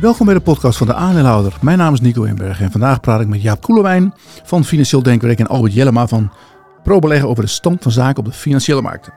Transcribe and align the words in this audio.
Welkom 0.00 0.26
bij 0.26 0.34
de 0.34 0.40
podcast 0.40 0.78
van 0.78 0.86
de 0.86 0.94
aandeelhouder. 0.94 1.56
Mijn 1.60 1.78
naam 1.78 1.92
is 1.92 2.00
Nico 2.00 2.22
Inberg 2.22 2.60
en 2.60 2.70
vandaag 2.70 3.00
praat 3.00 3.20
ik 3.20 3.26
met 3.26 3.42
Jaap 3.42 3.62
Koelewijn 3.62 4.14
van 4.44 4.64
Financieel 4.64 5.02
Denkwerk 5.02 5.38
en 5.38 5.46
Albert 5.46 5.72
Jellema 5.74 6.06
van 6.06 6.32
ProBeleggen 6.82 7.28
over 7.28 7.42
de 7.42 7.48
stand 7.48 7.82
van 7.82 7.92
zaken 7.92 8.18
op 8.18 8.24
de 8.24 8.32
financiële 8.32 8.82
markten. 8.82 9.12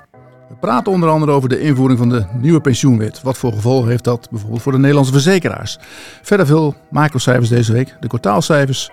We 0.50 0.56
praten 0.60 0.92
onder 0.92 1.10
andere 1.10 1.32
over 1.32 1.50
de 1.50 1.60
invoering 1.60 2.00
van 2.00 2.10
de 2.10 2.26
nieuwe 2.40 2.62
pensioenwet. 2.62 3.22
Wat 3.22 3.38
voor 3.38 3.54
gevolgen 3.54 3.90
heeft 3.90 4.04
dat 4.04 4.28
bijvoorbeeld 4.32 4.62
voor 4.62 4.72
de 4.72 4.78
Nederlandse 4.78 5.14
verzekeraars? 5.14 5.78
Verder 6.22 6.46
veel 6.46 6.76
macrocijfers 6.90 7.50
deze 7.50 7.74
week, 7.74 7.96
de 8.00 8.08
kwartaalcijfers 8.08 8.90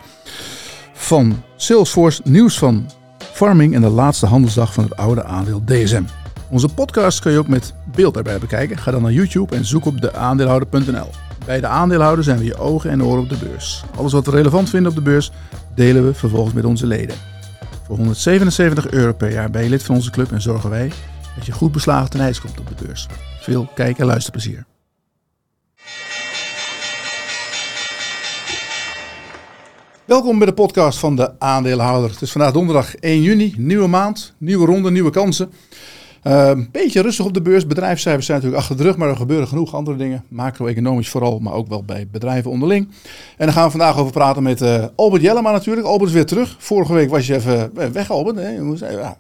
van 0.93 1.43
Salesforce, 1.57 2.23
nieuws 2.25 2.59
van 2.59 2.91
Farming 3.19 3.75
en 3.75 3.81
de 3.81 3.89
laatste 3.89 4.27
handelsdag 4.27 4.73
van 4.75 4.85
het 4.85 4.97
oude 4.97 5.25
aandeel 5.25 5.63
DSM. 5.65 6.03
Onze 6.51 6.69
podcast 6.69 7.21
kun 7.21 7.33
je 7.33 7.39
ook 7.39 7.49
met 7.49 7.75
beeld 7.95 8.17
erbij 8.17 8.39
bekijken. 8.39 8.79
Ga 8.79 8.91
dan 8.91 9.03
naar 9.03 9.13
YouTube 9.13 9.57
en 9.57 9.65
zoek 9.65 9.87
op 9.87 10.01
deaandeelhouder.nl. 10.01 11.28
Bij 11.49 11.61
de 11.61 11.67
aandeelhouder 11.67 12.25
zijn 12.25 12.39
we 12.39 12.45
je 12.45 12.57
ogen 12.57 12.91
en 12.91 13.05
oren 13.05 13.23
op 13.23 13.29
de 13.29 13.37
beurs. 13.37 13.83
Alles 13.97 14.13
wat 14.13 14.27
we 14.27 14.31
relevant 14.31 14.71
vinden 14.71 14.91
op 14.91 14.97
de 14.97 15.03
beurs 15.03 15.31
delen 15.75 16.07
we 16.07 16.15
vervolgens 16.15 16.55
met 16.55 16.65
onze 16.65 16.87
leden. 16.87 17.17
Voor 17.87 17.97
177 17.97 18.91
euro 18.91 19.13
per 19.13 19.33
jaar 19.33 19.51
ben 19.51 19.63
je 19.63 19.69
lid 19.69 19.83
van 19.83 19.95
onze 19.95 20.11
club 20.11 20.33
en 20.33 20.41
zorgen 20.41 20.71
wij 20.71 20.93
dat 21.37 21.47
je 21.47 21.53
goed 21.53 21.73
beslagen 21.73 22.11
ten 22.11 22.21
ijs 22.21 22.41
komt 22.41 22.61
op 22.61 22.69
de 22.69 22.85
beurs. 22.85 23.07
Veel 23.41 23.71
kijk- 23.75 23.99
en 23.99 24.07
luisterplezier. 24.07 24.65
Welkom 30.05 30.39
bij 30.39 30.47
de 30.47 30.55
podcast 30.55 30.99
van 30.99 31.17
de 31.17 31.41
aandeelhouder. 31.41 32.11
Het 32.11 32.23
is 32.23 32.33
vandaag 32.33 32.53
donderdag 32.53 32.95
1 32.95 33.23
juni, 33.23 33.55
nieuwe 33.57 33.89
maand, 33.89 34.35
nieuwe 34.39 34.67
ronde, 34.67 34.91
nieuwe 34.91 35.11
kansen. 35.11 35.53
Een 36.29 36.59
uh, 36.59 36.65
beetje 36.73 37.03
rustig 37.03 37.25
op 37.25 37.35
de 37.35 37.43
beurs. 37.43 37.67
Bedrijfscijfers 37.67 38.27
zijn 38.27 38.39
natuurlijk 38.39 38.63
achter 38.63 38.77
de 38.77 38.83
rug, 38.89 38.97
maar 38.97 39.09
er 39.09 39.17
gebeuren 39.17 39.49
genoeg 39.49 39.75
andere 39.75 39.97
dingen. 39.97 40.25
Macro-economisch 40.29 41.09
vooral, 41.09 41.39
maar 41.39 41.53
ook 41.53 41.69
wel 41.69 41.83
bij 41.85 42.09
bedrijven 42.13 42.51
onderling. 42.51 42.89
En 43.37 43.47
daar 43.47 43.53
gaan 43.55 43.65
we 43.65 43.71
vandaag 43.71 43.99
over 43.99 44.13
praten 44.13 44.43
met 44.43 44.63
uh, 44.63 44.85
Albert 44.97 45.23
Jellema 45.23 45.51
natuurlijk. 45.53 45.87
Albert 45.87 46.09
is 46.09 46.15
weer 46.15 46.27
terug. 46.27 46.57
Vorige 46.59 46.93
week 46.93 47.11
was 47.11 47.27
je 47.27 47.35
even 47.35 47.71
eh, 47.77 47.87
weg, 47.89 48.11
Albert. 48.11 48.37
Nee, 48.37 48.55
ja. 48.55 49.17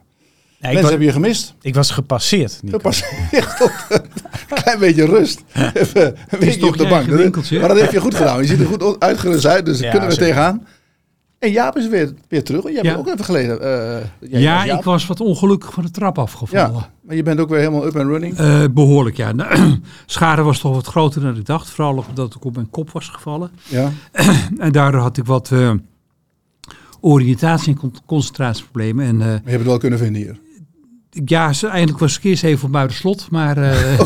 Nee, 0.61 0.73
Mensen 0.73 0.81
was, 0.81 0.91
hebben 0.91 1.06
je 1.06 1.12
gemist. 1.12 1.55
Ik 1.62 1.75
was 1.75 1.91
gepasseerd. 1.91 2.59
Nico. 2.62 2.77
Gepasseerd 2.77 3.56
tot 3.59 3.70
een 3.91 4.62
klein 4.62 4.79
beetje 4.79 5.05
rust. 5.05 5.42
Even 5.75 6.17
een 6.29 6.39
beetje 6.39 6.67
op 6.67 6.77
de 6.77 6.89
bank. 6.89 7.06
Maar 7.51 7.69
dat 7.69 7.81
heb 7.81 7.92
je 7.92 8.01
goed 8.01 8.14
gedaan. 8.14 8.41
Je 8.41 8.47
ziet 8.47 8.61
er 8.61 8.67
goed 8.67 9.01
uitgerust 9.01 9.47
uit, 9.47 9.67
dus 9.67 9.77
daar 9.77 9.84
Ja, 9.86 9.91
kunnen 9.91 10.09
we 10.09 10.14
zeker. 10.14 10.29
tegenaan. 10.29 10.67
En 11.39 11.50
Jaap 11.50 11.77
is 11.77 11.89
weer, 11.89 12.12
weer 12.28 12.44
terug. 12.44 12.62
Jij 12.62 12.72
Ja. 12.72 12.83
bent 12.83 12.97
ook 12.97 13.06
even 13.08 13.25
geleden. 13.25 13.61
eh, 13.61 14.41
Ja, 14.41 14.67
was 14.67 14.78
ik 14.78 14.84
was 14.84 15.06
wat 15.06 15.20
ongelukkig 15.20 15.72
van 15.72 15.83
de 15.84 15.91
trap 15.91 16.19
afgevallen. 16.19 16.72
Ja, 16.75 16.91
maar 17.00 17.17
je 17.17 17.22
bent 17.22 17.41
ook 17.41 17.48
weer 17.48 17.58
helemaal 17.58 17.86
up 17.86 17.97
and 17.97 18.06
running. 18.06 18.36
Eh, 18.36 18.64
behoorlijk, 18.70 19.17
ja. 19.17 19.33
Nou, 19.33 19.78
Schade 20.06 20.42
was 20.42 20.58
toch 20.58 20.75
wat 20.75 20.86
groter 20.86 21.20
dan 21.20 21.36
ik 21.36 21.47
dacht. 21.47 21.70
Vooral 21.70 22.05
omdat 22.08 22.34
ik 22.34 22.45
op 22.45 22.55
mijn 22.55 22.70
kop 22.70 22.91
was 22.91 23.08
gevallen. 23.08 23.50
Ja. 23.69 23.91
En 24.58 24.72
daardoor 24.72 25.00
had 25.00 25.17
ik 25.17 25.25
wat 25.25 25.50
eh, 25.53 25.72
oriëntatie- 27.00 27.73
en 27.73 27.78
con- 27.78 27.95
concentratieproblemen. 28.06 29.06
En 29.06 29.17
Maar 29.17 29.27
je 29.27 29.33
hebt 29.45 29.52
het 29.52 29.62
wel 29.67 29.78
kunnen 29.78 29.98
vinden 29.98 30.23
hier. 30.23 30.39
Ja, 31.24 31.52
ze- 31.52 31.66
eigenlijk 31.69 31.98
was 31.98 32.20
even 32.22 32.66
op 32.66 32.72
buitenslot. 32.72 33.27
Maar 33.30 33.56
eh, 33.56 34.00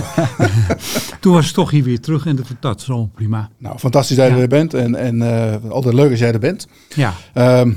toen 1.20 1.32
was 1.32 1.52
toch 1.52 1.70
hier 1.70 1.84
weer 1.84 2.00
terug. 2.00 2.26
En 2.26 2.36
dat, 2.36 2.46
dat 2.60 2.80
is 2.80 2.88
allemaal 2.88 3.10
prima. 3.14 3.50
Nou, 3.58 3.78
fantastisch 3.78 4.16
dat 4.16 4.28
je 4.28 4.34
Ja. 4.34 4.40
er 4.40 4.48
bent. 4.48 4.74
En, 4.74 4.94
en 4.94 5.22
eh, 5.22 5.70
altijd 5.70 5.94
leuk 5.94 6.10
als 6.10 6.18
jij 6.18 6.32
er 6.32 6.38
bent. 6.38 6.66
Ja, 6.94 7.12
Ehm 7.34 7.72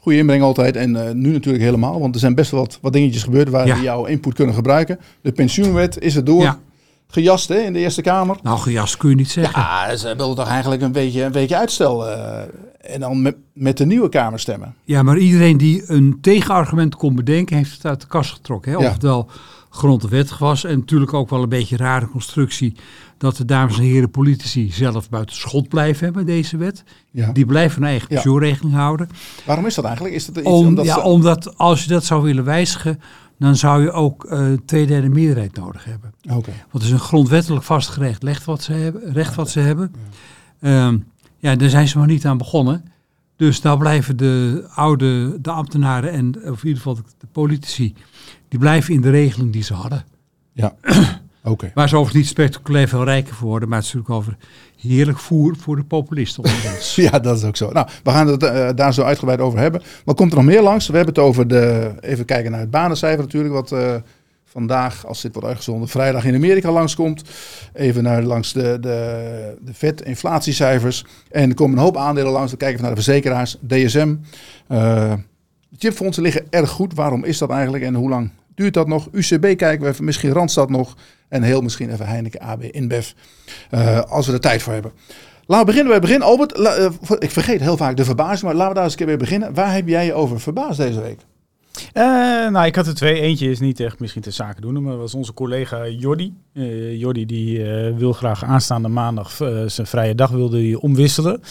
goede 0.00 0.18
inbreng 0.18 0.42
altijd. 0.42 0.76
En 0.76 1.06
eh, 1.08 1.14
nu 1.14 1.32
natuurlijk 1.32 1.64
helemaal. 1.64 2.00
Want 2.00 2.14
er 2.14 2.20
zijn 2.20 2.34
best 2.34 2.50
wel 2.50 2.60
wat, 2.60 2.78
wat 2.82 2.92
dingetjes 2.92 3.22
gebeurd 3.22 3.48
waar 3.48 3.66
Ja. 3.66 3.76
we 3.76 3.82
jouw 3.82 4.04
input 4.04 4.34
kunnen 4.34 4.54
gebruiken. 4.54 4.98
De 5.20 5.32
pensioenwet 5.32 5.98
is 5.98 6.16
er 6.16 6.24
door 6.24 6.42
ja. 6.42 6.58
Gejast 7.10 7.48
hè, 7.48 7.56
in 7.58 7.72
de 7.72 7.78
Eerste 7.78 8.02
Kamer. 8.02 8.36
nou 8.42 8.58
gejast 8.58 8.96
kun 8.96 9.10
je 9.10 9.14
niet 9.16 9.30
zeggen. 9.30 9.60
Ja, 9.60 9.96
ze 9.96 10.16
wilden 10.16 10.36
toch 10.36 10.48
eigenlijk 10.48 10.82
een 10.82 10.92
beetje 10.92 11.22
een 11.24 11.32
weekje 11.32 11.56
uitstel. 11.56 12.08
eh, 12.08 12.40
en 12.80 13.00
dan 13.00 13.22
met, 13.22 13.36
met 13.52 13.76
de 13.76 13.86
nieuwe 13.86 14.08
Kamer 14.08 14.40
stemmen. 14.40 14.74
Ja, 14.84 15.02
maar 15.02 15.18
iedereen 15.18 15.56
die 15.56 15.82
een 15.86 16.18
tegenargument 16.20 16.94
kon 16.96 17.14
bedenken, 17.14 17.56
heeft 17.56 17.72
het 17.72 17.84
uit 17.84 18.00
de 18.00 18.06
kast 18.06 18.32
getrokken. 18.32 18.72
Hè? 18.72 18.78
Ja. 18.78 18.86
Of 18.86 18.92
het 18.92 19.02
wel 19.02 19.30
grond 19.70 20.02
en 20.02 20.08
wettig 20.10 20.38
was. 20.38 20.64
En 20.64 20.78
natuurlijk 20.78 21.14
ook 21.14 21.30
wel 21.30 21.42
een 21.42 21.48
beetje 21.48 21.78
een 21.78 21.84
rare 21.84 22.08
constructie 22.08 22.74
dat 23.18 23.36
de 23.36 23.44
dames 23.44 23.76
en 23.78 23.82
heren 23.82 24.10
politici 24.10 24.70
zelf 24.72 25.08
buiten 25.08 25.36
schot 25.36 25.68
blijven 25.68 26.06
hè, 26.06 26.12
bij 26.12 26.24
deze 26.24 26.56
wet. 26.56 26.84
Ja. 27.10 27.32
Die 27.32 27.46
blijven 27.46 27.80
hun 27.80 27.90
eigen 27.90 28.06
Ja. 28.10 28.14
pensioenregeling 28.14 28.74
houden. 28.74 29.08
Waarom 29.44 29.66
is 29.66 29.74
dat 29.74 29.84
eigenlijk? 29.84 30.14
Is 30.14 30.26
dat 30.26 30.36
iets 30.36 30.46
Om, 30.46 30.66
omdat 30.66 30.84
ja, 30.84 30.94
ze- 30.94 31.00
omdat 31.02 31.56
als 31.56 31.82
je 31.84 31.88
dat 31.88 32.04
zou 32.04 32.22
willen 32.22 32.44
wijzigen, 32.44 33.00
dan 33.38 33.56
zou 33.56 33.82
je 33.82 33.90
ook 33.90 34.24
eh 34.24 34.46
tweederde 34.66 35.08
meerderheid 35.08 35.56
nodig 35.56 35.84
hebben. 35.84 36.12
Oké. 36.22 36.50
Want 36.50 36.72
het 36.72 36.82
is 36.82 36.90
een 36.90 36.98
grondwettelijk 36.98 37.64
vastgerecht 37.64 38.22
recht 38.22 38.44
wat 38.44 38.62
ze 38.62 38.72
hebben. 38.72 39.12
Recht 39.12 39.34
wat 39.34 39.50
ze 39.50 39.60
hebben. 39.60 39.92
Ehm, 40.60 40.98
ja, 41.38 41.56
daar 41.56 41.68
zijn 41.68 41.88
ze 41.88 41.98
maar 41.98 42.06
niet 42.06 42.26
aan 42.26 42.38
begonnen. 42.38 42.84
Dus 43.36 43.60
daar 43.60 43.78
blijven 43.78 44.16
de 44.16 44.66
oude, 44.74 45.40
de 45.40 45.50
ambtenaren 45.50 46.10
en 46.10 46.36
of 46.36 46.62
in 46.62 46.68
ieder 46.68 46.76
geval 46.76 46.94
de, 46.94 47.02
de 47.18 47.26
politici, 47.32 47.94
die 48.48 48.58
blijven 48.58 48.94
in 48.94 49.00
de 49.00 49.10
regeling 49.10 49.52
die 49.52 49.62
ze 49.62 49.74
hadden. 49.74 50.04
Ja. 50.52 50.74
Oké. 51.44 51.70
Waar 51.74 51.88
ze 51.88 51.96
overigens 51.96 52.22
niet 52.22 52.32
spectaculair 52.32 52.88
veel 52.88 53.04
rijker 53.04 53.34
voor 53.34 53.48
worden, 53.48 53.68
maar 53.68 53.78
het 53.78 53.86
is 53.86 53.92
natuurlijk 53.92 54.20
over 54.20 54.36
heerlijk 54.80 55.18
voer 55.18 55.56
voor 55.56 55.76
de 55.76 55.84
populisten 55.84 56.44
onder 56.44 56.72
ons. 56.74 56.94
Ja, 57.10 57.18
dat 57.18 57.36
is 57.36 57.44
ook 57.44 57.56
zo. 57.56 57.70
Nou, 57.70 57.88
we 58.02 58.10
gaan 58.10 58.26
het 58.26 58.42
eh, 58.42 58.68
daar 58.74 58.94
zo 58.94 59.02
uitgebreid 59.02 59.40
over 59.40 59.58
hebben. 59.58 59.82
Maar 60.04 60.14
komt 60.14 60.30
er 60.30 60.36
nog 60.36 60.46
meer 60.46 60.62
langs? 60.62 60.86
We 60.86 60.96
hebben 60.96 61.14
het 61.14 61.24
over 61.24 61.48
de. 61.48 61.92
Even 62.00 62.24
kijken 62.24 62.50
naar 62.50 62.60
het 62.60 62.70
banencijfer 62.70 63.22
natuurlijk. 63.22 63.54
Wat 63.54 63.72
eh, 63.72 63.94
vandaag, 64.44 65.06
als 65.06 65.22
dit 65.22 65.32
wordt 65.32 65.48
uitgezonden, 65.48 65.88
vrijdag 65.88 66.24
in 66.24 66.34
Amerika 66.34 66.72
langskomt. 66.72 67.22
Even 67.72 68.02
naar 68.02 68.22
langs 68.22 68.52
de, 68.52 68.78
de, 68.80 69.56
de 69.60 69.74
vet-inflatiecijfers. 69.74 71.04
En 71.30 71.48
er 71.48 71.54
komen 71.54 71.76
een 71.76 71.84
hoop 71.84 71.96
aandelen 71.96 72.32
langs. 72.32 72.48
Dan 72.50 72.58
kijken 72.58 72.76
we 72.76 72.82
naar 72.82 72.94
de 72.94 73.02
verzekeraars, 73.02 73.56
DSM. 73.66 74.14
Eh, 74.66 75.12
de 75.68 75.76
chipfondsen 75.78 76.22
liggen 76.22 76.46
erg 76.50 76.70
goed. 76.70 76.94
Waarom 76.94 77.24
is 77.24 77.38
dat 77.38 77.50
eigenlijk 77.50 77.84
en 77.84 77.94
hoe 77.94 78.08
lang 78.08 78.30
duurt 78.58 78.74
dat 78.74 78.88
nog? 78.88 79.08
UCB 79.12 79.40
kijken 79.40 79.80
we 79.80 79.88
even, 79.88 80.04
misschien 80.04 80.32
Randstad 80.32 80.70
nog. 80.70 80.96
En 81.28 81.42
heel 81.42 81.60
misschien 81.60 81.92
even 81.92 82.06
Heineken 82.06 82.40
AB 82.40 82.62
InBev. 82.62 83.10
eh, 83.70 84.00
als 84.00 84.26
we 84.26 84.32
er 84.32 84.40
tijd 84.40 84.62
voor 84.62 84.72
hebben. 84.72 84.92
Laten 85.46 85.66
we 85.66 85.72
beginnen 85.72 85.86
bij 85.86 85.94
het 85.96 86.06
begin. 86.06 86.22
Albert, 86.22 86.52
eh, 86.52 87.18
ik 87.18 87.30
vergeet 87.30 87.60
heel 87.60 87.76
vaak 87.76 87.96
de 87.96 88.04
verbazing, 88.04 88.42
maar 88.42 88.54
laten 88.54 88.68
we 88.68 88.74
daar 88.74 88.84
eens 88.84 88.92
een 88.92 88.98
keer 88.98 89.06
weer 89.06 89.18
beginnen. 89.18 89.54
Waar 89.54 89.74
heb 89.74 89.88
jij 89.88 90.04
je 90.04 90.14
over 90.14 90.40
verbaasd 90.40 90.78
deze 90.78 91.00
week? 91.00 91.20
Eh, 91.92 92.02
nou, 92.48 92.66
ik 92.66 92.74
had 92.74 92.86
er 92.86 92.94
twee. 92.94 93.20
Eentje 93.20 93.50
is 93.50 93.60
niet 93.60 93.80
echt 93.80 94.00
misschien 94.00 94.22
ter 94.22 94.32
zake 94.32 94.60
doen, 94.60 94.82
maar 94.82 94.92
dat 94.92 95.00
was 95.00 95.14
onze 95.14 95.34
collega 95.34 95.88
Jordi. 95.88 96.32
Eh 96.54 96.98
Jordi 96.98 97.26
die 97.26 97.64
eh, 97.64 97.96
wil 97.96 98.12
graag 98.12 98.44
aanstaande 98.44 98.88
maandag 98.88 99.30
zijn 99.66 99.86
vrije 99.86 100.14
dag 100.14 100.30
wilde 100.30 100.62
hij 100.62 100.74
omwisselen. 100.74 101.42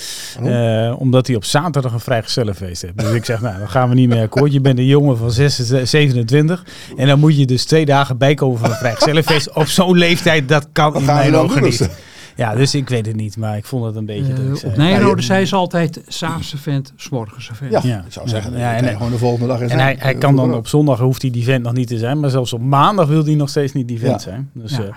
Eh, 0.43 0.95
omdat 0.99 1.27
hij 1.27 1.35
op 1.35 1.45
zaterdag 1.45 1.93
een 1.93 1.99
vrijgezellenfeest 1.99 2.81
heeft. 2.81 2.97
Dus 2.97 3.13
ik 3.13 3.25
zeg, 3.25 3.41
nou, 3.41 3.57
dan 3.57 3.69
gaan 3.69 3.89
we 3.89 3.95
niet 3.95 4.09
meer 4.09 4.21
akkoord. 4.21 4.53
Je 4.53 4.61
bent 4.61 4.79
een 4.79 4.85
jongen 4.85 5.17
van 5.17 5.31
26, 5.31 5.89
27 5.89 6.65
en 6.97 7.07
dan 7.07 7.19
moet 7.19 7.38
je 7.38 7.45
dus 7.45 7.65
twee 7.65 7.85
dagen 7.85 8.17
bijkomen 8.17 8.59
van 8.59 8.69
een 8.69 8.75
vrijgezellenfeest. 8.75 9.53
Op 9.53 9.67
zo'n 9.67 9.97
leeftijd, 9.97 10.49
dat 10.49 10.67
kan 10.71 10.95
in 10.95 11.05
mijn 11.05 11.35
ogen 11.35 11.63
niet. 11.63 11.89
Ja, 12.37 12.55
dus 12.55 12.75
ik 12.75 12.89
weet 12.89 13.05
het 13.05 13.15
niet, 13.15 13.37
maar 13.37 13.57
ik 13.57 13.65
vond 13.65 13.85
het 13.85 13.95
een 13.95 14.05
beetje... 14.05 14.33
dat 14.33 14.43
ik 14.45 14.49
Eh, 14.51 14.55
zei, 14.55 14.71
op 14.71 14.77
Nijrode 14.77 15.09
ja, 15.09 15.15
je- 15.15 15.21
zei 15.21 15.45
ze 15.45 15.55
altijd, 15.55 16.01
s'avonds 16.07 16.53
vent, 16.57 16.93
s'morgens 16.95 17.49
vent. 17.53 17.71
Ja, 17.71 17.79
Ja. 17.83 18.03
ik 18.07 18.11
zou 18.13 18.27
zeggen, 18.27 18.57
Ja, 18.57 18.75
en- 18.75 18.85
en, 18.87 18.95
gewoon 18.95 19.11
de 19.11 19.17
volgende 19.17 19.47
dag. 19.47 19.59
En 19.59 19.79
hij, 19.79 19.95
hij 19.99 20.15
kan 20.15 20.35
dan 20.35 20.53
op 20.53 20.67
zondag, 20.67 20.99
hoeft 20.99 21.21
hij 21.21 21.31
die 21.31 21.43
vent 21.43 21.63
nog 21.63 21.73
niet 21.73 21.87
te 21.87 21.97
zijn. 21.97 22.19
Maar 22.19 22.29
zelfs 22.29 22.53
op 22.53 22.61
maandag 22.61 23.07
wil 23.07 23.23
hij 23.25 23.35
nog 23.35 23.49
steeds 23.49 23.73
niet 23.73 23.87
die 23.87 23.99
vent 23.99 24.11
Ja. 24.11 24.19
zijn. 24.19 24.49
Dus, 24.53 24.71
Ja. 24.71 24.83
eh, 24.83 24.89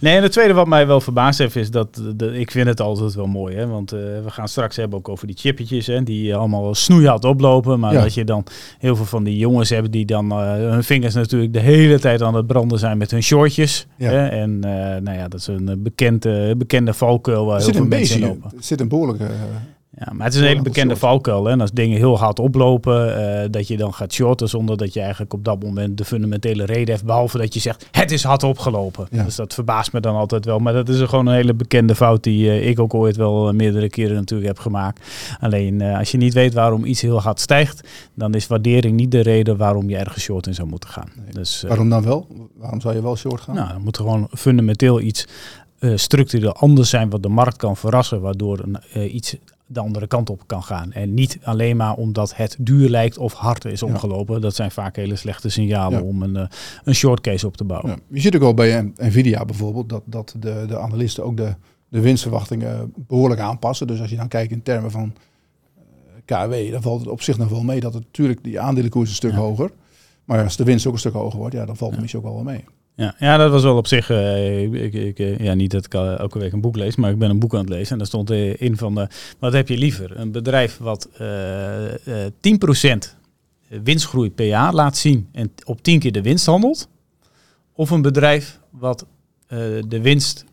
nee, 0.00 0.16
en 0.16 0.22
het 0.22 0.32
tweede 0.32 0.52
wat 0.54 0.66
mij 0.66 0.86
wel 0.86 1.00
verbaasd 1.00 1.38
heeft, 1.38 1.56
is 1.56 1.70
dat 1.70 2.02
de, 2.16 2.38
ik 2.38 2.50
vind 2.50 2.66
het 2.66 2.80
altijd 2.80 3.14
wel 3.14 3.26
mooi. 3.26 3.56
Hè? 3.56 3.66
Want 3.66 3.92
eh, 3.92 3.98
we 4.00 4.30
gaan 4.30 4.48
straks 4.48 4.76
hebben 4.76 4.98
ook 4.98 5.08
over 5.08 5.26
die 5.26 5.36
chippetjes. 5.36 5.86
Hè? 5.86 6.02
Die 6.02 6.36
allemaal 6.36 6.74
snoeihard 6.74 7.24
oplopen. 7.24 7.80
Maar 7.80 7.92
Ja. 7.92 8.02
dat 8.02 8.14
je 8.14 8.24
dan 8.24 8.44
heel 8.78 8.96
veel 8.96 9.04
van 9.04 9.24
die 9.24 9.36
jongens 9.38 9.70
hebt 9.70 9.92
die 9.92 10.06
dan 10.06 10.30
eh, 10.30 10.52
hun 10.52 10.84
vingers 10.84 11.14
natuurlijk 11.14 11.52
de 11.52 11.60
hele 11.60 11.98
tijd 11.98 12.22
aan 12.22 12.34
het 12.34 12.46
branden 12.46 12.78
zijn 12.78 12.98
met 12.98 13.10
hun 13.10 13.22
shortjes. 13.22 13.86
Ja. 13.96 14.10
Hè? 14.10 14.26
En 14.26 14.64
eh, 14.64 15.00
nou 15.02 15.16
ja, 15.18 15.28
dat 15.28 15.40
is 15.40 15.46
een 15.46 15.68
eh, 15.68 15.74
bekende, 15.78 16.54
bekende 16.84 16.94
valkuil 16.94 17.44
waar 17.46 17.56
Er 17.58 17.62
heel 17.64 17.72
veel 17.72 17.82
een 17.82 17.88
mensen 17.88 18.20
beetje, 18.20 18.34
lopen. 18.34 18.50
er 18.58 18.64
zit 18.64 18.80
een 18.80 18.88
behoorlijke... 18.88 19.24
eh, 19.24 19.30
Ja, 20.06 20.12
maar 20.12 20.24
het 20.26 20.34
is 20.34 20.40
een 20.40 20.46
hele 20.46 20.62
bekende 20.62 20.96
valkuil. 20.96 21.44
Hè? 21.44 21.50
En 21.52 21.60
als 21.60 21.70
dingen 21.72 21.96
heel 21.96 22.18
hard 22.18 22.38
oplopen, 22.38 23.16
eh, 23.42 23.48
dat 23.50 23.68
je 23.68 23.76
dan 23.76 23.94
gaat 23.94 24.12
shorten 24.12 24.48
zonder 24.48 24.76
dat 24.76 24.92
je 24.92 25.00
eigenlijk 25.00 25.32
op 25.32 25.44
dat 25.44 25.62
moment 25.62 25.98
de 25.98 26.04
fundamentele 26.04 26.64
reden 26.64 26.88
heeft. 26.88 27.04
Behalve 27.04 27.38
dat 27.38 27.54
je 27.54 27.60
zegt, 27.60 27.86
het 27.90 28.10
is 28.10 28.22
hard 28.22 28.42
opgelopen. 28.42 29.06
Ja. 29.10 29.24
Dus 29.24 29.34
dat 29.36 29.54
verbaast 29.54 29.92
me 29.92 30.00
dan 30.00 30.14
altijd 30.16 30.44
wel. 30.44 30.58
Maar 30.58 30.72
dat 30.72 30.88
is 30.88 31.00
gewoon 31.00 31.26
een 31.26 31.34
hele 31.34 31.54
bekende 31.54 31.94
fout 31.94 32.22
die 32.22 32.48
eh, 32.50 32.68
ik 32.68 32.80
ook 32.80 32.94
ooit 32.94 33.16
wel 33.16 33.52
meerdere 33.52 33.88
keren 33.88 34.14
natuurlijk 34.14 34.48
heb 34.48 34.58
gemaakt. 34.58 35.06
Alleen 35.40 35.82
als 35.82 36.10
je 36.10 36.16
niet 36.18 36.34
weet 36.34 36.54
waarom 36.54 36.84
iets 36.84 37.00
heel 37.00 37.20
hard 37.20 37.40
stijgt, 37.40 37.88
dan 38.14 38.34
is 38.34 38.46
waardering 38.46 38.96
niet 38.96 39.10
de 39.10 39.20
reden 39.20 39.56
waarom 39.56 39.88
je 39.88 39.96
ergens 39.96 40.24
short 40.24 40.46
in 40.46 40.54
zou 40.54 40.68
moeten 40.68 40.88
gaan. 40.88 41.08
Dus, 41.32 41.64
waarom 41.68 41.88
dan 41.88 42.02
wel? 42.04 42.26
Waarom 42.56 42.80
zou 42.80 42.94
je 42.94 43.02
wel 43.02 43.16
short 43.16 43.40
gaan? 43.40 43.54
nou, 43.54 43.68
dan 43.72 43.82
moet 43.82 43.96
er 43.96 44.02
gewoon 44.02 44.28
fundamenteel 44.30 45.00
iets 45.00 45.26
eh, 45.80 45.96
structureel 45.96 46.52
anders 46.54 46.90
zijn 46.90 47.10
wat 47.10 47.22
de 47.22 47.28
markt 47.28 47.56
kan 47.56 47.76
verrassen, 47.76 48.20
waardoor 48.20 48.58
een, 48.58 48.76
eh, 48.92 49.14
iets 49.14 49.36
de 49.66 49.80
andere 49.80 50.06
kant 50.06 50.30
op 50.30 50.42
kan 50.46 50.62
gaan. 50.62 50.92
En 50.92 51.14
niet 51.14 51.38
alleen 51.42 51.76
maar 51.76 51.94
omdat 51.94 52.36
het 52.36 52.56
duur 52.60 52.88
lijkt 52.88 53.18
of 53.18 53.32
hard 53.32 53.64
is 53.64 53.82
omgelopen. 53.82 54.40
Dat 54.40 54.54
zijn 54.54 54.70
vaak 54.70 54.96
hele 54.96 55.16
slechte 55.16 55.48
signalen 55.48 55.98
Ja. 55.98 56.04
om 56.04 56.22
een, 56.22 56.36
eh, 56.36 56.46
een 56.84 56.94
short 56.94 57.20
case 57.20 57.46
op 57.46 57.56
te 57.56 57.64
bouwen. 57.64 57.90
Ja. 57.90 57.96
Je 58.08 58.20
ziet 58.20 58.34
ook 58.34 58.40
wel 58.40 58.54
bij 58.54 58.92
Nvidia 58.96 59.44
bijvoorbeeld 59.44 59.88
dat, 59.88 60.02
dat 60.04 60.34
de, 60.38 60.64
de 60.68 60.78
analisten 60.78 61.24
ook 61.24 61.36
de 61.36 61.54
de 61.90 62.00
winstverwachtingen 62.00 62.92
behoorlijk 62.96 63.40
aanpassen. 63.40 63.86
Dus 63.86 64.00
als 64.00 64.10
je 64.10 64.16
dan 64.16 64.28
kijkt 64.28 64.52
in 64.52 64.62
termen 64.62 64.90
van 64.90 65.12
KW, 66.24 66.52
dan 66.70 66.82
valt 66.82 67.00
het 67.00 67.08
op 67.08 67.22
zich 67.22 67.38
nog 67.38 67.48
wel 67.48 67.62
mee 67.62 67.80
dat 67.80 67.94
het 67.94 68.02
natuurlijk 68.02 68.44
die 68.44 68.60
aandelenkoers 68.60 69.08
een 69.08 69.14
stuk 69.14 69.32
hoger. 69.32 69.70
Maar 70.24 70.44
als 70.44 70.56
de 70.56 70.64
winst 70.64 70.86
ook 70.86 70.92
een 70.92 70.98
stuk 70.98 71.12
hoger 71.12 71.38
wordt, 71.38 71.54
ja, 71.54 71.64
dan 71.64 71.76
valt 71.76 71.90
het 71.90 72.00
misschien 72.00 72.22
ook 72.22 72.28
wel 72.34 72.44
wel 72.44 72.52
mee. 72.52 72.64
Ja, 73.00 73.14
ja, 73.18 73.36
dat 73.36 73.50
was 73.50 73.62
wel 73.62 73.76
op 73.76 73.86
zich. 73.86 74.10
eh, 74.10 74.62
ik, 74.62 74.72
ik, 74.72 74.92
ik, 74.94 75.18
eh, 75.18 75.38
ja, 75.38 75.54
niet 75.54 75.70
dat 75.70 75.84
ik 75.84 75.94
eh, 75.94 76.18
elke 76.18 76.38
week 76.38 76.52
een 76.52 76.60
boek 76.60 76.76
lees, 76.76 76.96
maar 76.96 77.10
ik 77.10 77.18
ben 77.18 77.30
een 77.30 77.38
boek 77.38 77.54
aan 77.54 77.60
het 77.60 77.68
lezen. 77.68 77.92
En 77.92 77.98
daar 77.98 78.06
stond 78.06 78.30
in 78.30 78.76
van: 78.76 79.00
eh, 79.00 79.06
wat 79.38 79.52
heb 79.52 79.68
je 79.68 79.76
liever? 79.76 80.18
Een 80.18 80.32
bedrijf 80.32 80.76
wat 80.76 81.08
eh 81.18 82.24
eh 82.26 82.32
10% 82.40 83.14
winstgroei 83.82 84.30
per 84.30 84.46
jaar 84.46 84.72
laat 84.74 84.96
zien 84.96 85.28
en 85.32 85.52
op 85.64 85.82
10 85.82 85.98
keer 85.98 86.12
de 86.12 86.22
winst 86.22 86.46
handelt? 86.46 86.88
Of 87.72 87.90
een 87.90 88.02
bedrijf 88.02 88.58
wat 88.70 89.06
eh, 89.46 89.58
de 89.88 90.00
winst 90.00 90.44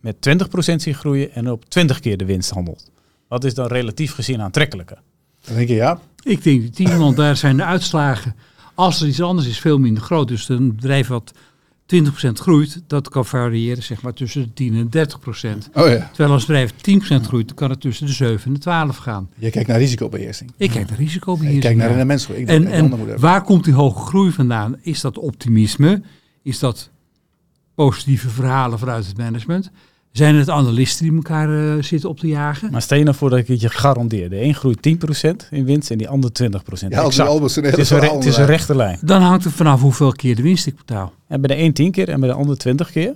met 0.00 0.16
20% 0.16 0.74
ziet 0.76 0.96
groeien 0.96 1.32
en 1.32 1.50
op 1.50 1.64
20 1.68 2.00
keer 2.00 2.16
de 2.16 2.24
winst 2.24 2.50
handelt? 2.50 2.90
Wat 3.28 3.44
is 3.44 3.54
dan 3.54 3.66
relatief 3.66 4.12
gezien 4.14 4.40
aantrekkelijker? 4.42 4.98
Dan 5.44 5.56
denk 5.56 5.68
je, 5.68 5.74
ja, 5.74 5.98
Ik 6.22 6.42
denk 6.42 6.60
die 6.60 6.70
10, 6.70 6.98
want 6.98 7.16
daar 7.16 7.36
zijn 7.36 7.56
de 7.56 7.64
uitslagen. 7.64 8.34
Als 8.74 9.00
er 9.00 9.08
iets 9.08 9.20
anders 9.22 9.46
is, 9.48 9.58
veel 9.58 9.78
minder 9.78 10.02
groot. 10.02 10.28
Dus 10.28 10.48
een 10.48 10.74
bedrijf 10.74 11.06
wat 11.08 11.32
20% 11.86 12.06
groeit, 12.32 12.82
dat 12.86 13.08
kan 13.08 13.26
variëren 13.26 13.82
zeg 13.82 14.02
maar 14.02 14.12
tussen 14.12 14.42
de 14.42 14.52
10 14.52 14.74
en 14.74 15.08
30%. 15.08 15.70
oh 15.74 15.88
ja, 15.88 16.08
Terwijl 16.08 16.32
als 16.32 16.44
bedrijf 16.46 16.72
10% 16.72 16.74
groeit, 17.26 17.46
dan 17.46 17.56
kan 17.56 17.70
het 17.70 17.80
tussen 17.80 18.06
de 18.06 18.12
7 18.12 18.46
en 18.46 18.52
de 18.52 18.58
12 18.58 18.96
gaan. 18.96 19.30
je 19.38 19.50
kijkt 19.50 19.68
naar 19.68 19.78
risicobeheersing. 19.78 20.52
Ik 20.56 20.70
kijk 20.70 20.88
naar 20.88 20.98
risicobeheersing. 20.98 21.62
naar. 21.76 21.90
Ik 22.20 22.48
En, 22.48 22.62
dat 22.62 22.72
je 22.72 22.76
een 22.78 22.82
ander 22.82 22.98
en 22.98 22.98
hebben. 22.98 23.20
waar 23.20 23.42
komt 23.42 23.64
die 23.64 23.74
hoge 23.74 24.06
groei 24.06 24.30
vandaan? 24.32 24.76
Is 24.80 25.00
dat 25.00 25.18
optimisme? 25.18 26.02
Is 26.42 26.58
dat 26.58 26.90
positieve 27.74 28.28
verhalen 28.28 28.78
vanuit 28.78 29.06
het 29.06 29.16
management? 29.16 29.70
Zijn 30.14 30.34
het 30.34 30.48
analisten 30.50 31.04
die 31.04 31.14
elkaar 31.14 31.76
eh, 31.76 31.82
zitten 31.82 32.08
op 32.08 32.18
te 32.18 32.26
jagen? 32.26 32.70
Maar 32.70 32.82
stel 32.82 32.98
je 32.98 33.04
nou 33.04 33.16
voor 33.16 33.30
dat 33.30 33.38
ik 33.38 33.46
het 33.46 33.60
je 33.60 33.68
garandeer. 33.68 34.30
De 34.30 34.42
een 34.42 34.54
groeit 34.54 34.88
10% 34.88 35.48
in 35.50 35.64
winst 35.64 35.90
en 35.90 35.98
die 35.98 36.08
ander 36.08 36.30
20%. 36.42 36.88
Ja, 36.88 37.00
als. 37.00 37.20
Albers 37.20 37.56
een 37.56 37.62
Het 37.62 37.70
hele 37.72 37.82
is 37.82 37.90
een, 37.90 37.98
re- 38.00 38.14
het 38.14 38.24
is 38.24 38.36
een 38.36 38.46
rechte 38.46 38.76
lijn. 38.76 38.98
Dan 39.02 39.22
hangt 39.22 39.44
het 39.44 39.52
vanaf 39.52 39.80
hoeveel 39.80 40.12
keer 40.12 40.36
de 40.36 40.42
winst 40.42 40.66
ik 40.66 40.76
betaal. 40.76 41.12
En 41.28 41.40
bij 41.40 41.56
de 41.56 41.62
een 41.62 41.72
10 41.72 41.90
keer 41.90 42.08
en 42.08 42.20
bij 42.20 42.28
de 42.28 42.34
ander 42.34 42.58
20 42.58 42.90
keer. 42.90 43.14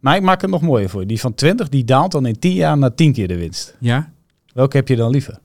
Maar 0.00 0.16
ik 0.16 0.22
maak 0.22 0.40
het 0.40 0.50
nog 0.50 0.60
mooier 0.62 0.88
voor 0.88 1.00
je. 1.00 1.06
Die 1.06 1.20
van 1.20 1.34
20 1.34 1.68
die 1.68 1.84
daalt 1.84 2.12
dan 2.12 2.26
in 2.26 2.38
10 2.38 2.52
jaar 2.52 2.78
naar 2.78 2.94
10 2.94 3.12
keer 3.12 3.28
de 3.28 3.36
winst. 3.36 3.74
Ja? 3.80 4.12
Welke 4.52 4.76
heb 4.76 4.88
je 4.88 4.96
dan 4.96 5.10
liever? 5.10 5.38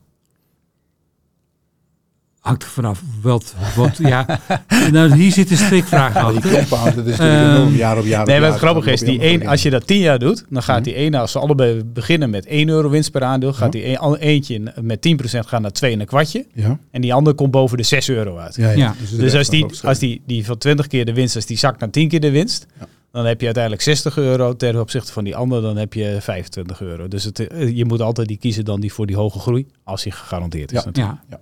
Hangt 2.40 2.62
er 2.62 2.68
vanaf 2.68 3.02
wat, 3.22 3.54
wat 3.76 3.96
ja. 3.98 4.26
Nou, 4.92 5.14
hier 5.14 5.32
zit 5.32 5.50
een 5.50 5.56
strikvraag 5.56 6.14
Ja, 6.14 6.28
die 6.28 6.36
achter. 6.36 6.52
compound, 6.52 6.94
dat 6.96 7.06
is 7.06 7.16
natuurlijk 7.16 7.56
enorm, 7.56 7.74
jaar 7.74 7.98
op 7.98 8.04
jaar 8.04 8.20
op 8.20 8.26
Nee, 8.26 8.40
wat 8.40 8.56
grappig 8.56 8.86
is, 8.86 9.00
die 9.00 9.24
een, 9.26 9.46
als 9.48 9.62
je 9.62 9.70
dat 9.70 9.86
10 9.86 9.98
jaar 9.98 10.18
doet, 10.18 10.44
dan 10.48 10.62
gaat 10.62 10.74
Mhm. 10.76 10.84
die 10.84 10.94
ene, 10.94 11.18
als 11.18 11.32
ze 11.32 11.38
allebei 11.38 11.84
beginnen 11.84 12.30
met 12.30 12.46
1 12.46 12.68
euro 12.68 12.88
winst 12.88 13.10
per 13.10 13.22
aandeel, 13.22 13.52
gaat 13.52 13.72
die 13.72 13.86
een, 13.86 13.98
al- 13.98 14.16
eentje 14.16 14.72
met 14.82 15.00
10% 15.00 15.46
gaan 15.46 15.62
naar 15.62 15.70
2 15.72 15.92
en 15.92 16.00
een 16.00 16.06
kwartje. 16.06 16.46
Ja, 16.54 16.78
En 16.90 17.00
die 17.00 17.14
andere 17.14 17.36
komt 17.36 17.50
boven 17.50 17.76
de 17.76 17.82
6 17.82 18.08
euro 18.08 18.36
uit. 18.36 18.56
ja, 18.56 18.70
ja. 18.70 18.76
Ja. 18.76 18.94
Dus, 19.00 19.10
Dus 19.10 19.34
als 19.34 19.48
die, 19.48 19.66
als 19.82 19.98
die, 19.98 20.22
die 20.26 20.44
van 20.44 20.58
20 20.58 20.86
keer 20.86 21.04
de 21.04 21.12
winst, 21.14 21.36
als 21.36 21.46
die 21.46 21.58
zakt 21.58 21.80
naar 21.80 21.90
10 21.90 22.08
keer 22.08 22.20
de 22.20 22.30
winst, 22.30 22.66
Ja. 22.80 22.86
dan 23.12 23.24
heb 23.26 23.38
je 23.38 23.44
uiteindelijk 23.44 23.82
60 23.84 24.16
euro. 24.16 24.56
Ten 24.56 24.80
opzichte 24.80 25.12
van 25.12 25.24
die 25.24 25.36
andere, 25.36 25.60
dan 25.62 25.76
heb 25.76 25.92
je 25.94 26.16
25 26.20 26.80
euro. 26.80 27.08
Dus 27.08 27.24
het, 27.24 27.46
eh, 27.48 27.76
je 27.76 27.84
moet 27.84 28.00
altijd 28.00 28.28
die 28.28 28.36
kiezen 28.38 28.64
dan 28.64 28.80
die 28.80 28.92
voor 28.92 29.06
die 29.06 29.16
hoge 29.16 29.38
groei, 29.38 29.66
als 29.84 30.02
die 30.02 30.12
gegarandeerd 30.12 30.72
is. 30.72 30.78
Ja. 30.78 30.84
natuurlijk. 30.84 31.16
Ja, 31.30 31.38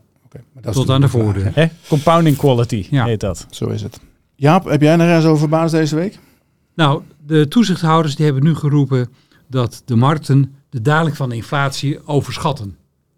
Maar 0.52 0.62
dat 0.62 0.75
tot 0.75 0.90
aan 0.90 1.00
de 1.00 1.08
voordeur. 1.08 1.50
Hè? 1.54 1.66
Compounding 1.88 2.36
quality 2.36 2.86
Ja. 2.90 3.04
heet 3.04 3.20
dat. 3.20 3.46
Zo 3.50 3.69
is 3.69 3.82
het. 3.82 4.00
Jaap, 4.34 4.64
heb 4.64 4.80
jij 4.80 4.96
nog 4.96 5.06
ergens 5.06 5.25
over 5.26 5.38
verbaasd 5.38 5.72
deze 5.75 5.94
week? 5.94 6.19
Nou, 6.75 7.02
de 7.26 7.48
toezichthouders 7.48 8.14
die 8.16 8.25
hebben 8.25 8.42
nu 8.44 8.54
geroepen 8.54 9.08
dat 9.46 9.82
de 9.84 9.96
markten 9.96 10.54
de 10.70 10.82
daling 10.82 11.16
van 11.16 11.28
de 11.28 11.34
inflatie 11.34 12.06
overschatten. 12.06 12.76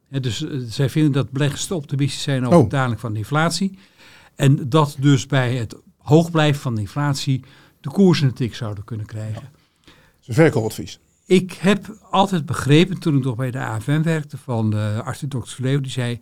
Hè, 0.08 0.20
dus 0.20 0.44
eh, 0.44 0.58
zij 0.68 0.88
vinden 0.90 1.12
dat 1.12 1.30
beleggers 1.30 1.66
te 1.66 1.74
optimistisch 1.74 2.22
zijn 2.22 2.46
over 2.46 2.58
Oh. 2.58 2.62
de 2.64 2.68
daling 2.70 3.00
van 3.00 3.12
de 3.12 3.18
inflatie. 3.18 3.78
En 4.36 4.68
dat 4.68 4.96
dus 4.98 5.26
bij 5.26 5.56
het 5.56 5.76
hoog 5.98 6.30
blijven 6.30 6.60
van 6.60 6.74
de 6.74 6.80
inflatie 6.80 7.44
de 7.80 7.88
koersen 7.90 8.26
een 8.26 8.34
tik 8.34 8.54
zouden 8.54 8.84
kunnen 8.84 9.06
krijgen. 9.06 9.42
Dat 9.84 9.92
is 10.20 10.28
een 10.28 10.34
verkoopadvies. 10.34 10.98
Ik 11.26 11.52
heb 11.52 11.96
altijd 12.10 12.46
begrepen, 12.46 12.98
toen 12.98 13.16
ik 13.16 13.24
nog 13.24 13.36
bij 13.36 13.50
de 13.50 13.58
AFM 13.58 14.02
werkte, 14.02 14.36
van 14.38 14.70
de 14.70 15.00
arts 15.04 15.24
Dr. 15.28 15.62
Die 15.62 15.90
zei, 15.90 16.20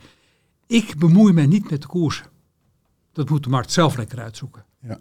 ik 0.69 0.99
bemoei 0.99 1.33
mij 1.33 1.47
niet 1.47 1.71
met 1.71 1.83
de 1.83 1.89
koersen. 1.89 2.27
Dat 3.13 3.31
moet 3.31 3.45
de 3.45 3.51
markt 3.51 3.73
zelf 3.73 3.97
lekker 3.97 4.21
uitzoeken. 4.21 4.65
Ja. 4.83 5.01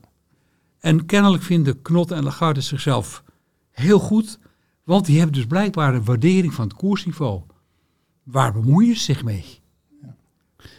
En 0.79 1.05
kennelijk 1.05 1.43
vinden 1.43 1.81
Knot 1.81 2.11
en 2.11 2.23
Lagarde 2.23 2.61
zichzelf 2.61 3.23
heel 3.71 3.99
goed, 3.99 4.39
want 4.83 5.05
die 5.05 5.17
hebben 5.17 5.35
dus 5.35 5.45
blijkbaar 5.45 5.93
een 5.93 6.03
waardering 6.03 6.53
van 6.53 6.67
het 6.67 6.77
koersniveau. 6.77 7.41
Waar 8.23 8.53
bemoeien 8.53 8.95
ze 8.95 9.03
zich 9.03 9.23
mee? 9.23 9.45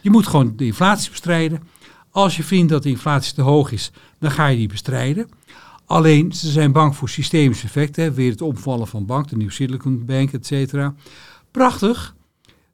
Je 0.01 0.09
moet 0.09 0.27
gewoon 0.27 0.55
de 0.55 0.65
inflatie 0.65 1.09
bestrijden. 1.09 1.63
Als 2.09 2.37
je 2.37 2.43
vindt 2.43 2.71
dat 2.71 2.83
de 2.83 2.89
inflatie 2.89 3.33
te 3.33 3.41
hoog 3.41 3.71
is, 3.71 3.91
dan 4.19 4.31
ga 4.31 4.47
je 4.47 4.57
die 4.57 4.67
bestrijden. 4.67 5.29
Alleen, 5.85 6.33
ze 6.33 6.51
zijn 6.51 6.71
bang 6.71 6.95
voor 6.95 7.09
systemische 7.09 7.65
effecten. 7.65 8.03
hè. 8.03 8.11
Weer 8.11 8.31
het 8.31 8.41
omvallen 8.41 8.87
van 8.87 9.05
bank, 9.05 9.27
de 9.27 9.37
New 9.37 9.49
Silicon 9.51 10.05
Bank, 10.05 10.31
et 10.31 10.45
cetera. 10.45 10.95
Prachtig. 11.51 12.15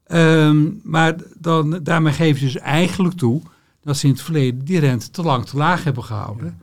Ehm, 0.05 0.69
maar 0.83 1.15
dan, 1.37 1.79
daarmee 1.83 2.13
geven 2.13 2.39
ze 2.39 2.45
dus 2.45 2.57
eigenlijk 2.57 3.15
toe 3.15 3.41
dat 3.81 3.97
ze 3.97 4.05
in 4.05 4.11
het 4.11 4.21
verleden 4.21 4.65
die 4.65 4.79
rente 4.79 5.09
te 5.09 5.21
lang 5.21 5.45
te 5.45 5.57
laag 5.57 5.83
hebben 5.83 6.03
gehouden. 6.03 6.61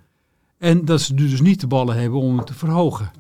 En 0.59 0.85
dat 0.85 1.01
ze 1.01 1.15
dus 1.15 1.41
niet 1.41 1.61
de 1.61 1.67
ballen 1.67 1.97
hebben 1.97 2.21
om 2.21 2.37
het 2.37 2.47
te 2.47 2.55
verhogen. 2.55 3.11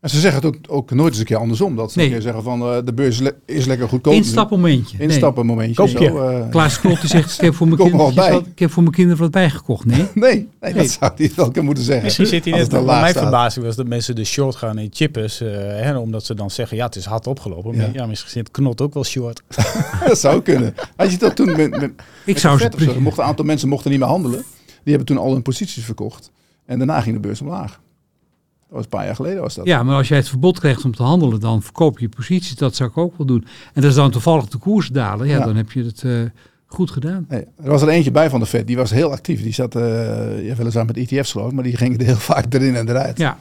En 0.00 0.10
ze 0.10 0.20
zeggen 0.20 0.40
het 0.42 0.54
ook, 0.54 0.56
ook 0.68 0.90
nooit 0.90 1.08
eens 1.10 1.18
een 1.18 1.24
keer 1.24 1.36
andersom. 1.36 1.76
Dat 1.76 1.92
ze 1.92 1.98
Nee. 1.98 2.06
een 2.06 2.12
keer 2.12 2.22
zeggen 2.22 2.42
van 2.42 2.60
eh, 2.62 2.76
de 2.84 2.92
beurs 2.92 3.08
is, 3.14 3.20
le- 3.20 3.36
is 3.46 3.66
lekker 3.66 3.88
goedkoop. 3.88 4.12
Instapmomentje. 4.12 4.98
Nee. 4.98 5.06
Instappen 5.08 5.46
momentje. 5.46 5.74
Koopje. 5.74 6.06
Zo, 6.08 6.18
eh, 6.28 6.48
Klaas 6.50 6.80
Knot 6.80 7.00
die 7.00 7.08
zegt, 7.10 7.34
ik 7.34 7.40
heb 7.40 7.54
voor 7.54 7.68
mijn, 7.68 7.80
er 7.80 7.86
kinderen 7.86 8.14
bij. 8.14 8.32
wat, 8.32 8.46
ik 8.46 8.58
heb 8.58 8.70
voor 8.70 8.82
mijn 8.82 8.94
kinderen 8.94 9.20
wat 9.20 9.30
bijgekocht. 9.30 9.84
Nee. 9.84 9.96
nee, 10.14 10.32
nee, 10.34 10.48
Nee. 10.60 10.72
dat 10.74 10.90
zou 10.90 11.12
hij 11.16 11.30
wel 11.36 11.62
moeten 11.64 11.84
zeggen. 11.84 12.04
Misschien 12.04 12.26
zit 12.26 12.44
hij 12.44 12.52
Als 12.60 12.68
net, 12.68 12.84
mijn 12.84 13.14
verbazing 13.14 13.64
was 13.64 13.76
dat 13.76 13.86
mensen 13.86 14.14
de 14.14 14.24
short 14.24 14.56
gaan 14.56 14.78
in 14.78 14.88
chippers. 14.92 15.40
eh, 15.40 15.48
hè, 15.52 15.96
omdat 15.98 16.24
ze 16.24 16.34
dan 16.34 16.50
zeggen, 16.50 16.76
ja 16.76 16.84
het 16.86 16.96
is 16.96 17.04
hard 17.04 17.26
opgelopen. 17.26 17.72
Ja. 17.74 17.78
Maar 17.78 17.90
ja, 17.94 18.06
misschien 18.06 18.30
zit 18.30 18.50
Knot 18.50 18.80
ook 18.80 18.94
wel 18.94 19.04
short. 19.04 19.42
dat 20.06 20.18
zou 20.18 20.42
kunnen. 20.42 20.74
Had 20.96 21.10
je 21.10 21.18
dat 21.18 21.36
toen 21.36 21.56
met, 21.56 21.70
met, 21.80 21.90
Ik 22.24 22.38
zou 22.38 22.58
vet 22.58 22.74
zo, 22.78 22.90
een 22.90 23.12
aantal 23.22 23.44
mensen 23.44 23.68
mochten 23.68 23.90
niet 23.90 24.00
meer 24.00 24.08
handelen. 24.08 24.38
Die 24.66 24.94
hebben 24.96 25.06
toen 25.06 25.18
al 25.18 25.32
hun 25.32 25.42
posities 25.42 25.84
verkocht. 25.84 26.30
En 26.66 26.78
daarna 26.78 27.00
ging 27.00 27.14
de 27.14 27.20
beurs 27.20 27.40
omlaag. 27.40 27.80
Dat 28.70 28.78
was 28.78 28.82
een 28.84 28.88
paar 28.98 29.04
jaar 29.06 29.14
geleden 29.14 29.42
was 29.42 29.54
dat. 29.54 29.66
Ja, 29.66 29.82
maar 29.82 29.96
als 29.96 30.08
jij 30.08 30.16
het 30.18 30.28
verbod 30.28 30.58
krijgt 30.60 30.84
om 30.84 30.94
te 30.94 31.02
handelen, 31.02 31.40
dan 31.40 31.62
verkoop 31.62 31.98
je 31.98 32.08
posities. 32.08 32.54
Dat 32.54 32.74
zou 32.76 32.90
ik 32.90 32.96
ook 32.96 33.16
wel 33.16 33.26
doen. 33.26 33.44
En 33.74 33.84
als 33.84 33.94
dan 33.94 34.10
toevallig 34.10 34.48
de 34.48 34.58
koers 34.58 34.88
dalen, 34.88 35.26
ja, 35.26 35.38
Ja. 35.38 35.44
dan 35.44 35.56
heb 35.56 35.72
je 35.72 35.84
het 35.84 36.02
eh, 36.04 36.12
goed 36.66 36.90
gedaan. 36.90 37.24
Nee, 37.28 37.44
er 37.62 37.70
was 37.70 37.82
er 37.82 37.88
eentje 37.88 38.10
bij 38.10 38.30
van 38.30 38.40
de 38.40 38.46
Fed, 38.46 38.66
die 38.66 38.76
was 38.76 38.90
heel 38.90 39.10
actief. 39.10 39.42
Die 39.42 39.52
zat 39.52 39.74
eh 39.74 40.46
ja, 40.46 40.54
weliswaar 40.54 40.84
met 40.84 40.96
ETF's 40.96 41.32
geloof 41.32 41.48
ik, 41.48 41.54
maar 41.54 41.64
die 41.64 41.76
ging 41.76 41.98
er 42.00 42.06
heel 42.06 42.16
vaak 42.32 42.54
erin 42.54 42.76
en 42.76 42.88
eruit. 42.88 43.18
Ja, 43.18 43.38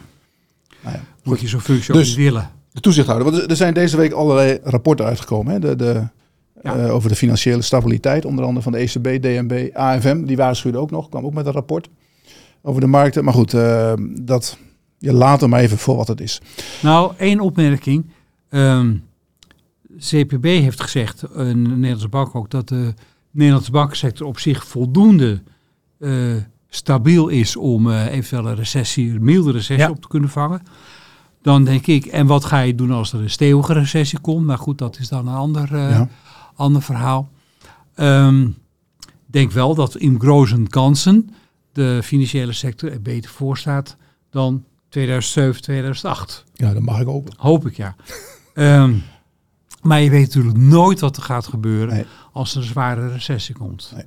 Nou 0.83 0.95
ja, 0.95 1.01
moet 1.23 1.39
je 1.39 1.47
zo'n 1.47 1.59
functie 1.61 1.93
Dus- 1.93 2.15
willen. 2.15 2.49
De 2.71 2.79
toezichthouder. 2.79 3.31
Want 3.31 3.49
er- 3.49 3.55
zijn 3.55 3.73
deze 3.73 3.97
week 3.97 4.11
allerlei 4.11 4.59
rapporten 4.63 5.05
uitgekomen. 5.05 5.53
Hè? 5.53 5.59
De, 5.59 5.75
de, 5.75 6.03
Ja. 6.63 6.75
eh, 6.75 6.93
over 6.93 7.09
de 7.09 7.15
financiële 7.15 7.61
stabiliteit. 7.61 8.25
Onder 8.25 8.45
andere 8.45 8.63
van 8.63 8.71
de 8.71 8.77
ECB, 8.77 9.21
DNB, 9.21 9.69
AFM. 9.73 10.23
Die 10.25 10.37
waarschuwde 10.37 10.77
ook 10.77 10.91
nog. 10.91 11.09
Kwam 11.09 11.25
ook 11.25 11.33
met 11.33 11.45
een 11.45 11.51
rapport 11.51 11.89
over 12.61 12.81
de 12.81 12.87
markten. 12.87 13.23
Maar 13.23 13.33
goed, 13.33 13.51
dat, 14.21 14.57
je 14.99 15.13
laat 15.13 15.41
hem 15.41 15.53
even 15.53 15.77
voor 15.77 15.95
wat 15.95 16.07
het 16.07 16.21
is. 16.21 16.41
Nou, 16.81 17.13
één 17.17 17.39
opmerking. 17.39 18.05
Ehm, 18.49 18.95
CPB 19.99 20.43
heeft 20.43 20.81
gezegd, 20.81 21.23
en 21.23 21.63
de 21.63 21.69
Nederlandse 21.69 22.07
bank 22.07 22.35
ook, 22.35 22.49
dat 22.49 22.67
de 22.67 22.93
Nederlandse 23.31 23.71
bankensector 23.71 24.27
op 24.27 24.39
zich 24.39 24.67
voldoende 24.67 25.41
eh, 25.99 26.11
stabiel 26.69 27.27
is 27.27 27.55
om 27.55 27.91
eh 27.91 28.05
eventueel 28.05 28.47
een 28.47 28.55
recessie, 28.55 29.11
een 29.11 29.23
milde 29.23 29.51
recessie 29.51 29.77
Ja. 29.85 29.89
op 29.89 30.01
te 30.01 30.07
kunnen 30.07 30.29
vangen. 30.29 30.61
Dan 31.41 31.63
denk 31.63 31.87
ik, 31.87 32.05
en 32.05 32.27
wat 32.27 32.45
ga 32.45 32.59
je 32.59 32.75
doen 32.75 32.91
als 32.91 33.13
er 33.13 33.19
een 33.19 33.29
stevige 33.29 33.73
recessie 33.73 34.19
komt? 34.19 34.45
Maar 34.45 34.57
goed, 34.57 34.77
dat 34.77 34.99
is 34.99 35.07
dan 35.09 35.27
een 35.27 35.33
ander, 35.35 35.73
eh, 35.75 35.89
Ja. 35.89 36.09
ander 36.55 36.81
verhaal. 36.81 37.29
Ehm, 37.95 38.47
denk 39.25 39.51
wel 39.51 39.75
dat 39.75 39.95
in 39.95 40.19
grozen 40.19 40.67
kansen 40.67 41.29
de 41.71 41.99
financiële 42.03 42.53
sector 42.53 42.91
er 42.91 43.01
beter 43.01 43.29
voor 43.31 43.57
staat 43.57 43.97
dan 44.29 44.63
2007, 44.89 45.61
2008. 45.61 46.43
Ja, 46.53 46.73
dat 46.73 46.81
mag 46.81 46.99
ik 46.99 47.07
ook. 47.07 47.27
Hoop 47.37 47.65
ik, 47.67 47.75
ja. 47.77 47.95
Ehm, 48.53 48.93
maar 49.81 50.01
je 50.01 50.09
weet 50.09 50.27
natuurlijk 50.27 50.57
nooit 50.57 50.99
wat 50.99 51.17
er 51.17 51.23
gaat 51.23 51.47
gebeuren 51.47 51.93
Nee. 51.93 52.05
als 52.33 52.51
er 52.51 52.57
een 52.57 52.63
zware 52.67 53.11
recessie 53.11 53.55
komt. 53.55 53.91
Nee. 53.95 54.03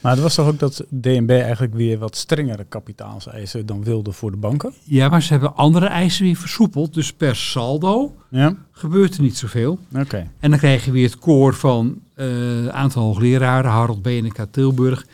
Maar 0.00 0.12
het 0.12 0.20
was 0.20 0.34
toch 0.34 0.46
ook 0.46 0.58
dat 0.58 0.84
DNB 1.00 1.30
eigenlijk 1.30 1.74
weer 1.74 1.98
wat 1.98 2.16
strengere 2.16 2.64
kapitaalseisen 2.64 3.66
dan 3.66 3.84
wilde 3.84 4.12
voor 4.12 4.30
de 4.30 4.36
banken? 4.36 4.72
Ja, 4.84 5.08
maar 5.08 5.22
ze 5.22 5.32
hebben 5.32 5.56
andere 5.56 5.86
eisen 5.86 6.24
weer 6.24 6.36
versoepeld. 6.36 6.94
Dus 6.94 7.12
per 7.12 7.36
saldo 7.36 8.14
Ja, 8.30 8.56
gebeurt 8.72 9.14
er 9.16 9.22
niet 9.22 9.36
zoveel. 9.36 9.78
oké. 9.96 10.30
En 10.40 10.50
dan 10.50 10.58
krijg 10.58 10.84
je 10.84 10.90
weer 10.90 11.04
het 11.06 11.18
koor 11.18 11.54
van 11.54 12.00
eh, 12.14 12.26
een 12.56 12.72
aantal 12.72 13.02
hoogleraren, 13.02 13.70
Harold 13.70 14.02
Beneka 14.02 14.46
Tilburg. 14.50 15.06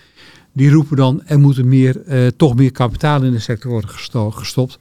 Die 0.53 0.71
roepen 0.71 0.97
dan, 0.97 1.23
er 1.25 1.39
moet 1.41 1.57
er 1.57 1.67
meer, 1.67 2.03
eh, 2.03 2.27
toch 2.27 2.55
meer 2.55 2.73
kapitaal 2.73 3.23
in 3.23 3.33
de 3.33 3.39
sector 3.39 3.71
worden 3.71 3.91
gesto- 3.91 4.31
gestopt. 4.31 4.77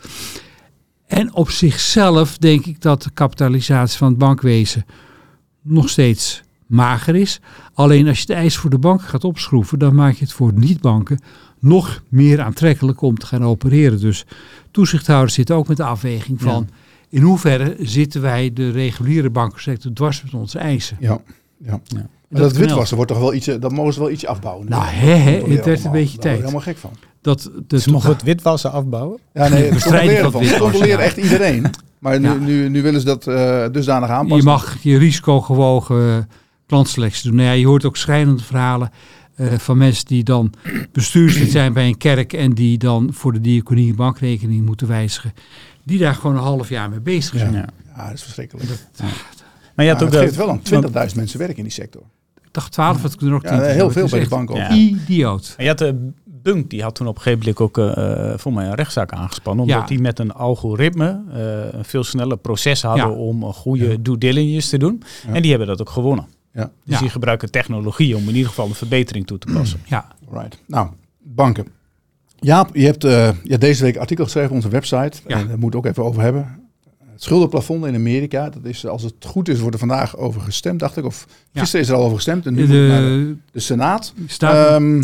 En 1.07 1.33
op 1.33 1.49
zichzelf 1.49 2.37
denk 2.37 2.65
ik 2.65 2.81
dat 2.81 3.03
de 3.03 3.09
kapitalisatie 3.13 3.97
van 3.97 4.07
het 4.07 4.17
bankwezen 4.17 4.85
nog 5.61 5.89
steeds 5.89 6.41
mager 6.65 7.15
is. 7.15 7.39
Alleen 7.73 8.07
als 8.07 8.19
je 8.19 8.25
de 8.25 8.33
eis 8.33 8.57
voor 8.57 8.69
de 8.69 8.77
banken 8.77 9.07
gaat 9.07 9.23
opschroeven, 9.23 9.79
dan 9.79 9.95
maak 9.95 10.13
je 10.13 10.23
het 10.23 10.33
voor 10.33 10.53
niet-banken 10.53 11.21
nog 11.59 12.03
meer 12.09 12.41
aantrekkelijk 12.41 13.01
om 13.01 13.17
te 13.17 13.25
gaan 13.25 13.43
opereren. 13.43 13.99
Dus 13.99 14.25
toezichthouders 14.71 15.33
zitten 15.33 15.55
ook 15.55 15.67
met 15.67 15.77
de 15.77 15.83
afweging 15.83 16.41
van 16.41 16.69
in 17.09 17.21
hoeverre 17.21 17.75
zitten 17.79 18.21
wij 18.21 18.53
de 18.53 18.69
reguliere 18.69 19.29
bankensector 19.29 19.93
dwars 19.93 20.23
met 20.23 20.33
onze 20.33 20.59
eisen. 20.59 20.97
Ja, 20.99 21.21
ja. 21.57 21.81
Ja. 21.83 22.09
Maar 22.31 22.41
dat, 22.41 22.51
witwassen 22.51 22.95
wordt 22.95 23.11
toch 23.11 23.19
wel 23.21 23.33
ietsje, 23.33 23.59
dat 23.59 23.71
mogen 23.71 23.93
ze 23.93 23.99
wel 23.99 24.09
ietsje 24.11 24.27
afbouwen. 24.27 24.69
Nou, 24.69 24.83
hè, 24.85 25.11
hè, 25.13 25.31
het 25.31 25.65
werd 25.65 25.83
een 25.85 25.91
beetje 25.91 25.91
Daar 25.91 25.91
word 26.07 26.21
tijd. 26.21 26.35
ik 26.35 26.39
helemaal 26.41 26.61
gek 26.61 26.77
van. 26.77 26.91
Dat 27.21 27.51
de 27.67 27.79
Ze 27.79 27.91
mogen 27.91 28.09
het 28.09 28.23
witwassen 28.23 28.71
afbouwen. 28.71 29.19
Ja, 29.33 29.47
nee, 29.47 29.69
controleren 29.69 30.31
van. 30.31 30.43
Ze 30.43 30.49
witwassen, 30.49 30.59
controleren 30.59 30.99
echt 31.05 31.17
iedereen. 31.17 31.65
Maar 31.99 32.19
nu, 32.19 32.27
Ja. 32.27 32.33
nu, 32.33 32.69
nu 32.69 32.81
willen 32.81 32.99
ze 32.99 33.05
dat 33.05 33.27
eh, 33.27 33.65
dusdanig 33.71 34.07
Je 34.09 34.13
aanpassen. 34.15 34.45
mag 34.45 34.77
je 34.81 34.97
risicogewogen 34.97 36.29
klantselectie 36.67 37.27
doen. 37.27 37.35
Nou 37.35 37.47
ja, 37.47 37.53
je 37.55 37.65
hoort 37.65 37.85
ook 37.85 37.97
schrijnende 37.97 38.43
verhalen 38.43 38.91
eh, 39.35 39.47
van 39.57 39.77
mensen 39.77 40.05
die 40.05 40.23
dan 40.23 40.53
bestuurslid 40.91 41.51
zijn 41.51 41.73
bij 41.73 41.87
een 41.87 41.97
kerk 41.97 42.33
en 42.33 42.53
die 42.53 42.77
dan 42.77 43.09
voor 43.13 43.33
de 43.33 43.41
diaconie 43.41 43.89
een 43.89 43.95
bankrekening 43.95 44.65
moeten 44.65 44.87
wijzigen. 44.87 45.33
Die 45.83 45.99
daar 45.99 46.15
gewoon 46.15 46.35
een 46.35 46.41
half 46.43 46.69
jaar 46.69 46.89
mee 46.89 46.99
bezig 46.99 47.37
zijn. 47.37 47.51
Ja. 47.53 47.57
Ja. 47.59 47.67
Ja, 47.95 48.05
dat 48.05 48.13
is 48.15 48.21
verschrikkelijk. 48.23 48.67
Maar 49.75 49.85
je 49.85 49.91
Ja, 49.91 49.93
had 49.97 50.03
ook 50.03 50.11
het 50.11 50.19
geeft 50.19 50.35
wel 50.35 50.49
aan 50.49 50.61
20.000 51.09 51.15
mensen 51.15 51.39
werk 51.39 51.57
in 51.57 51.63
die 51.63 51.71
sector. 51.71 52.01
Ik 52.51 52.57
dacht 52.57 52.71
12, 52.71 53.03
het 53.03 53.15
kunnen 53.15 53.35
er 53.35 53.41
ook 53.45 53.49
Ja, 53.51 53.59
10. 53.65 53.69
heel 53.75 53.91
veel 53.91 54.07
bij 54.09 54.19
de 54.19 54.27
bank 54.29 54.51
ook. 54.51 54.57
Ja. 54.57 54.71
Idioot. 54.71 55.55
je 55.57 55.67
had 55.67 55.77
de 55.77 56.09
Bunk, 56.43 56.69
die 56.69 56.81
had 56.83 56.95
toen 56.95 57.07
op 57.07 57.15
een 57.15 57.21
gegeven 57.21 57.53
moment 57.57 57.77
ook 57.77 57.77
eh 57.97 58.33
voor 58.37 58.53
mij 58.53 58.65
een 58.65 58.75
rechtszaak 58.75 59.11
aangespannen. 59.11 59.63
Omdat 59.63 59.79
Ja. 59.79 59.85
die 59.85 59.99
met 59.99 60.19
een 60.19 60.31
algoritme 60.33 61.21
eh, 61.33 61.73
een 61.79 61.85
veel 61.85 62.03
sneller 62.03 62.37
proces 62.37 62.81
hadden 62.81 63.05
Ja. 63.07 63.11
om 63.11 63.43
een 63.43 63.53
goede 63.53 63.89
Ja. 63.89 63.97
due 63.99 64.17
diligence 64.17 64.69
te 64.69 64.77
doen. 64.77 65.03
Ja. 65.27 65.33
En 65.33 65.41
die 65.41 65.49
hebben 65.49 65.67
dat 65.67 65.81
ook 65.81 65.89
gewonnen. 65.89 66.27
Ja, 66.53 66.63
Dus 66.63 66.93
Ja. 66.95 66.99
die 66.99 67.09
gebruiken 67.09 67.51
technologie 67.51 68.15
om 68.15 68.21
in 68.27 68.35
ieder 68.35 68.49
geval 68.49 68.67
een 68.67 68.73
verbetering 68.75 69.27
toe 69.27 69.37
te 69.37 69.53
passen. 69.53 69.79
Ja, 69.85 70.05
right. 70.31 70.57
Nou, 70.67 70.87
banken. 71.23 71.67
Jaap, 72.39 72.69
je 72.75 72.85
hebt 72.85 73.03
eh, 73.03 73.29
ja, 73.43 73.57
deze 73.57 73.83
week 73.83 73.95
een 73.95 74.01
artikel 74.01 74.23
geschreven 74.23 74.49
op 74.49 74.55
onze 74.55 74.69
website. 74.69 75.11
Ja. 75.27 75.37
En 75.37 75.47
daar 75.47 75.59
moet 75.59 75.73
ik 75.73 75.77
ook 75.77 75.85
even 75.85 76.03
over 76.03 76.21
hebben. 76.21 76.59
Het 77.21 77.29
schuldenplafond 77.29 77.85
in 77.85 77.95
Amerika, 77.95 78.49
dat 78.49 78.65
is, 78.65 78.85
als 78.85 79.03
het 79.03 79.13
goed 79.25 79.49
is, 79.49 79.59
wordt 79.59 79.73
er 79.73 79.79
vandaag 79.79 80.17
over 80.17 80.41
gestemd, 80.41 80.79
dacht 80.79 80.97
ik. 80.97 81.05
Of 81.05 81.27
gisteren 81.53 81.81
is 81.81 81.89
er 81.91 81.95
al 81.95 82.03
over 82.03 82.15
gestemd 82.15 82.45
en 82.45 82.53
nu 82.53 82.67
naar 82.87 83.01
de, 83.01 83.35
de, 83.51 83.59
Senaat. 83.59 84.13
staat, 84.27 84.69
Ehm, 84.69 84.95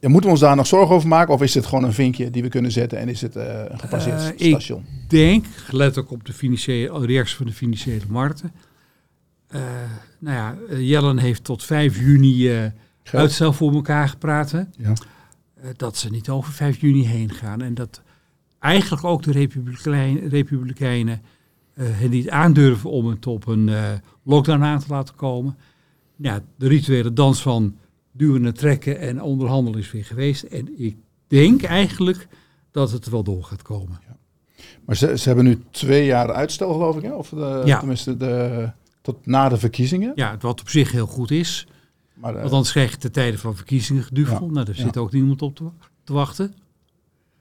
ja, 0.00 0.08
moeten 0.08 0.22
we 0.22 0.28
ons 0.28 0.40
daar 0.40 0.56
nog 0.56 0.66
zorgen 0.66 0.94
over 0.94 1.08
maken? 1.08 1.34
Of 1.34 1.42
is 1.42 1.54
het 1.54 1.66
gewoon 1.66 1.84
een 1.84 1.92
vinkje 1.92 2.30
die 2.30 2.42
we 2.42 2.48
kunnen 2.48 2.72
zetten 2.72 2.98
en 2.98 3.08
is 3.08 3.20
het 3.20 3.36
eh, 3.36 3.62
een 3.68 3.78
gepasseerd 3.78 4.20
Eh, 4.20 4.28
ik- 4.28 4.48
station? 4.50 4.84
denk, 5.08 5.46
gelet 5.56 5.98
ook 5.98 6.10
op 6.10 6.24
de 6.26 6.32
financiële, 6.32 7.06
reactie 7.06 7.36
van 7.36 7.46
de 7.46 7.52
financiële 7.52 8.04
markten. 8.08 8.52
Eh, 9.48 9.60
nou 10.18 10.36
ja, 10.36 10.76
Jellen 10.76 11.18
heeft 11.18 11.44
tot 11.44 11.64
5 11.64 11.98
juni 11.98 12.50
uitstel 13.04 13.52
voor 13.52 13.72
elkaar 13.74 14.08
gepraat. 14.08 14.50
Ja. 14.78 14.92
Dat 15.76 15.96
ze 15.96 16.10
niet 16.10 16.28
over 16.28 16.52
5 16.52 16.80
juni 16.80 17.06
heen 17.06 17.30
gaan. 17.32 17.62
En 17.62 17.74
dat 17.74 18.00
eigenlijk 18.58 19.04
ook 19.04 19.22
de 19.22 19.32
Republikein, 19.32 20.28
Republikeinen 20.28 21.22
het 21.84 22.10
niet 22.10 22.30
aandurven 22.30 22.90
om 22.90 23.06
het 23.06 23.26
op 23.26 23.46
een 23.46 23.68
eh, 23.68 23.82
lockdown 24.22 24.62
aan 24.62 24.78
te 24.78 24.86
laten 24.88 25.14
komen. 25.14 25.56
Ja, 26.16 26.40
de 26.56 26.68
rituele 26.68 27.12
dans 27.12 27.42
van 27.42 27.76
duwen 28.12 28.46
en 28.46 28.54
trekken 28.54 28.98
en 28.98 29.22
onderhandelen 29.22 29.78
is 29.80 29.90
weer 29.92 30.04
geweest. 30.04 30.42
En 30.42 30.80
ik 30.82 30.96
denk 31.26 31.62
eigenlijk 31.62 32.28
dat 32.70 32.90
het 32.92 33.04
er 33.04 33.10
wel 33.10 33.22
door 33.22 33.44
gaat 33.44 33.62
komen. 33.62 34.00
Maar 34.84 34.96
ze, 34.96 35.18
ze 35.18 35.26
hebben 35.28 35.44
nu 35.44 35.62
twee 35.70 36.04
jaar 36.04 36.32
uitstel, 36.32 36.72
geloof 36.72 36.96
ik. 36.96 37.02
Hè? 37.02 37.12
Of 37.12 37.28
de, 37.28 37.62
Ja. 37.64 37.78
tenminste 37.78 38.16
de, 38.16 38.70
tot 39.02 39.26
na 39.26 39.48
de 39.48 39.56
verkiezingen. 39.56 40.12
Ja, 40.14 40.36
wat 40.40 40.60
op 40.60 40.68
zich 40.68 40.92
heel 40.92 41.06
goed 41.06 41.30
is. 41.30 41.66
Maar, 42.14 42.34
eh, 42.34 42.40
Want 42.40 42.52
anders 42.52 42.70
krijg 42.72 42.90
je 42.90 42.98
de 42.98 43.10
tijden 43.10 43.40
van 43.40 43.56
verkiezingen 43.56 44.02
geduvel. 44.02 44.46
Ja, 44.46 44.52
Nou, 44.52 44.64
daar 44.66 44.76
ja. 44.76 44.82
zit 44.82 44.96
ook 44.96 45.12
niemand 45.12 45.42
op 45.42 45.56
te, 45.56 45.64
te 46.04 46.12
wachten. 46.12 46.54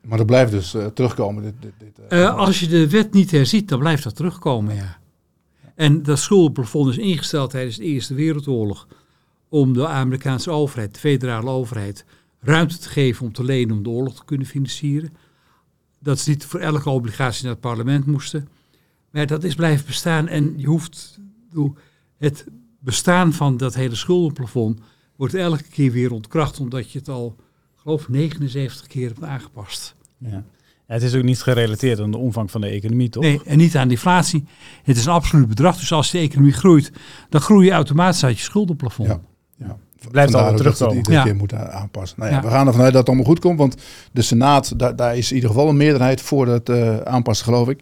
Maar 0.06 0.18
dat 0.18 0.28
blijft 0.28 0.52
dus 0.52 0.74
eh, 0.74 0.86
terugkomen. 0.86 1.44
Dit, 1.44 1.54
dit, 1.60 1.74
dit, 1.78 2.08
eh, 2.08 2.24
Eh, 2.24 2.36
als 2.36 2.60
je 2.60 2.68
de 2.68 2.90
wet 2.90 3.14
niet 3.14 3.32
herziet, 3.32 3.68
dan 3.68 3.80
blijft 3.80 4.04
dat 4.04 4.16
terugkomen, 4.16 4.76
ja. 4.76 4.98
En 5.76 6.04
dat 6.04 6.20
schuldenplafond 6.20 6.90
is 6.90 6.98
ingesteld 6.98 7.50
tijdens 7.50 7.78
de 7.78 7.84
Eerste 7.84 8.14
Wereldoorlog 8.14 8.88
om 9.50 9.74
de 9.74 9.88
Amerikaanse 9.88 10.52
overheid, 10.52 10.94
de 10.94 11.00
federale 11.00 11.50
overheid, 11.50 12.06
ruimte 12.40 12.78
te 12.78 12.90
geven 12.90 13.26
om 13.26 13.34
te 13.34 13.44
lenen 13.44 13.76
om 13.76 13.84
de 13.84 13.90
oorlog 13.90 14.16
te 14.16 14.26
kunnen 14.26 14.48
financieren. 14.48 15.14
Dat 16.00 16.20
ze 16.20 16.30
niet 16.30 16.46
voor 16.46 16.60
elke 16.60 16.90
obligatie 16.90 17.44
naar 17.44 17.52
het 17.52 17.62
parlement 17.62 18.06
moesten. 18.06 18.48
Maar 19.12 19.28
dat 19.28 19.44
is 19.44 19.56
blijven 19.56 19.86
bestaan 19.86 20.28
en 20.28 20.54
je 20.58 20.68
hoeft, 20.68 21.20
het 22.18 22.46
bestaan 22.80 23.34
van 23.34 23.58
dat 23.58 23.74
hele 23.74 23.96
schuldenplafond 23.96 24.80
wordt 25.16 25.34
elke 25.34 25.64
keer 25.64 25.92
weer 25.92 26.12
ontkracht 26.12 26.60
omdat 26.60 26.92
je 26.92 27.00
het 27.00 27.10
al, 27.10 27.36
geloof 27.86 28.10
79 28.10 28.88
keer 28.88 29.08
hebt 29.08 29.24
aangepast. 29.24 29.96
Ja. 30.18 30.44
Het 30.86 31.04
is 31.04 31.16
ook 31.16 31.24
niet 31.24 31.42
gerelateerd 31.42 32.00
aan 32.00 32.12
de 32.12 32.18
omvang 32.18 32.52
van 32.52 32.62
de 32.62 32.68
economie, 32.68 33.10
toch? 33.10 33.24
Nee, 33.24 33.42
en 33.46 33.58
niet 33.58 33.76
aan 33.78 33.92
inflatie. 33.92 34.46
Het 34.84 34.98
is 34.98 35.06
een 35.06 35.12
absoluut 35.12 35.48
bedrag. 35.48 35.78
Dus 35.78 35.92
als 35.92 36.12
de 36.12 36.20
economie 36.20 36.54
groeit, 36.54 36.92
dan 37.30 37.42
groei 37.42 37.66
je 37.66 37.72
automatisch 37.72 38.24
uit 38.24 38.38
je 38.38 38.44
schuldenplafond. 38.44 39.08
Ja. 39.08 39.20
ja. 39.58 39.78
Blijft 40.12 40.32
Vandaar 40.32 40.52
altijd 40.52 40.58
dat 40.58 40.58
het 40.58 40.64
terugkomen. 40.78 40.96
iedere 40.98 41.16
Ja. 41.16 41.24
keer 41.24 41.36
moeten 41.36 41.72
aanpassen. 41.74 42.20
Nou 42.20 42.32
ja, 42.32 42.38
Ja. 42.38 42.44
We 42.44 42.50
gaan 42.50 42.68
ervan 42.68 42.82
uit 42.82 42.92
dat 42.92 43.00
het 43.00 43.08
allemaal 43.08 43.26
goed 43.28 43.40
komt. 43.40 43.58
Want 43.60 43.76
de 44.12 44.22
Senaat, 44.22 44.80
daar, 44.80 44.96
daar 44.96 45.18
is 45.18 45.30
in 45.30 45.36
ieder 45.36 45.50
geval 45.50 45.70
een 45.70 45.78
meerderheid 45.78 46.22
voor 46.22 46.48
het 46.48 46.70
eh, 46.70 46.98
aanpassen, 46.98 47.46
geloof 47.46 47.70
ik. 47.70 47.80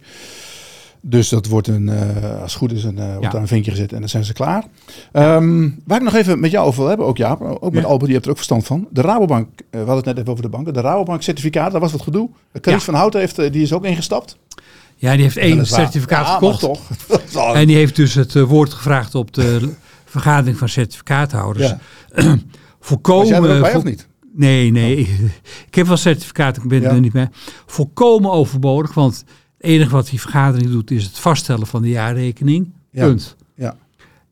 Dus 1.06 1.28
dat 1.28 1.46
wordt 1.46 1.68
een, 1.68 1.88
eh, 1.88 2.40
als 2.40 2.52
het 2.52 2.60
goed 2.60 2.72
is, 2.72 2.84
een, 2.84 2.98
eh, 2.98 3.06
wordt 3.08 3.22
Ja. 3.24 3.30
daar 3.30 3.40
een 3.40 3.46
vinkje 3.48 3.70
gezet 3.70 3.92
en 3.92 4.00
dan 4.00 4.08
zijn 4.08 4.24
ze 4.24 4.32
klaar. 4.32 4.64
Ehm, 5.12 5.68
waar 5.84 5.98
ik 5.98 6.04
nog 6.04 6.14
even 6.14 6.40
met 6.40 6.50
jou 6.50 6.66
over 6.66 6.78
wil 6.80 6.88
hebben, 6.88 7.06
ook 7.06 7.16
Jaap, 7.16 7.40
ook 7.60 7.72
met 7.72 7.82
Ja. 7.82 7.88
Albert, 7.88 8.06
je 8.06 8.12
hebt 8.12 8.24
er 8.24 8.30
ook 8.30 8.36
verstand 8.36 8.64
van. 8.66 8.86
De 8.90 9.00
Rabobank, 9.00 9.48
eh, 9.48 9.64
we 9.70 9.76
hadden 9.78 9.96
het 9.96 10.04
net 10.04 10.18
even 10.18 10.30
over 10.30 10.42
de 10.42 10.48
banken. 10.48 10.72
De 10.72 10.80
Rabobank 10.80 11.22
certificaat, 11.22 11.72
daar 11.72 11.80
was 11.80 11.92
wat 11.92 12.02
gedoe. 12.02 12.28
Ja. 12.62 12.80
van 12.80 12.94
Houten 12.94 13.20
heeft, 13.20 13.36
die 13.36 13.62
is 13.62 13.72
ook 13.72 13.84
ingestapt. 13.84 14.36
Ja, 14.96 15.12
die 15.12 15.22
heeft 15.22 15.36
één 15.36 15.66
certificaat 15.66 16.26
Ja, 16.26 16.32
gekocht. 16.34 16.60
Toch. 16.60 16.80
En 17.54 17.66
die 17.66 17.76
heeft 17.76 17.96
dus 17.96 18.14
het 18.14 18.40
woord 18.40 18.72
gevraagd 18.72 19.14
op 19.14 19.32
de 19.32 19.68
vergadering 20.04 20.58
van 20.58 20.68
certificaathouders. 20.68 21.74
ja. 22.14 22.36
Volkomen. 22.80 23.40
Was 23.40 23.48
jij 23.48 23.60
bij 23.60 23.74
of 23.74 23.84
niet? 23.84 24.06
Nee, 24.34 24.70
nee. 24.70 24.96
Ik 25.68 25.74
heb 25.74 25.86
wel 25.86 25.96
certificaat, 25.96 26.56
ik 26.56 26.68
ben 26.68 26.80
Ja. 26.80 26.90
er 26.90 27.00
niet 27.00 27.12
bij. 27.12 27.28
Volkomen 27.66 28.30
overbodig, 28.30 28.94
want 28.94 29.24
enige 29.64 29.90
wat 29.90 30.08
die 30.08 30.20
vergadering 30.20 30.70
doet 30.70 30.90
is 30.90 31.04
het 31.04 31.18
vaststellen 31.18 31.66
van 31.66 31.82
de 31.82 31.88
jaarrekening. 31.88 32.72
Ja. 32.90 33.06
Punt. 33.06 33.36
Ja. 33.56 33.76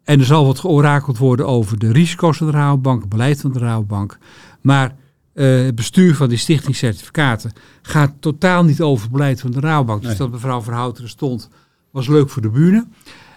En 0.05 0.19
er 0.21 0.25
zal 0.27 0.47
wat 0.47 0.59
georakeld 0.59 1.19
worden 1.19 1.47
over 1.47 1.79
de 1.79 1.93
risico's 1.93 2.37
van 2.37 2.47
de 2.47 2.53
Rabobank, 2.53 3.01
het 3.01 3.09
beleid 3.09 3.41
van 3.41 3.53
de 3.53 3.59
Rabobank. 3.59 4.19
Maar 4.61 4.95
eh, 5.35 5.47
het 5.65 5.75
bestuur 5.75 6.15
van 6.17 6.29
die 6.29 6.39
stichting 6.39 6.77
certificaten 6.77 7.53
gaat 7.83 8.13
totaal 8.21 8.65
niet 8.65 8.81
over 8.81 9.03
het 9.03 9.13
beleid 9.13 9.41
van 9.41 9.51
de 9.51 9.61
Rabobank. 9.61 10.03
Dus 10.03 10.17
dat 10.17 10.31
mevrouw 10.31 10.63
Verhouteren 10.63 11.11
stond, 11.11 11.49
was 11.91 12.07
leuk 12.09 12.31
voor 12.31 12.43
de 12.43 12.51
bühne. 12.51 12.87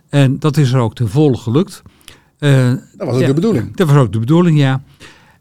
En 0.10 0.40
dat 0.40 0.58
is 0.58 0.72
er 0.72 0.80
ook 0.80 0.96
ten 0.96 1.10
volle 1.10 1.38
gelukt. 1.38 1.82
Eh, 2.38 2.68
Dat 2.70 3.08
was 3.08 3.16
ook 3.16 3.22
ja, 3.22 3.28
de 3.28 3.34
bedoeling. 3.34 3.76
Dat 3.76 3.88
was 3.88 3.98
ook 3.98 4.12
de 4.14 4.20
bedoeling, 4.20 4.58
ja. 4.58 4.84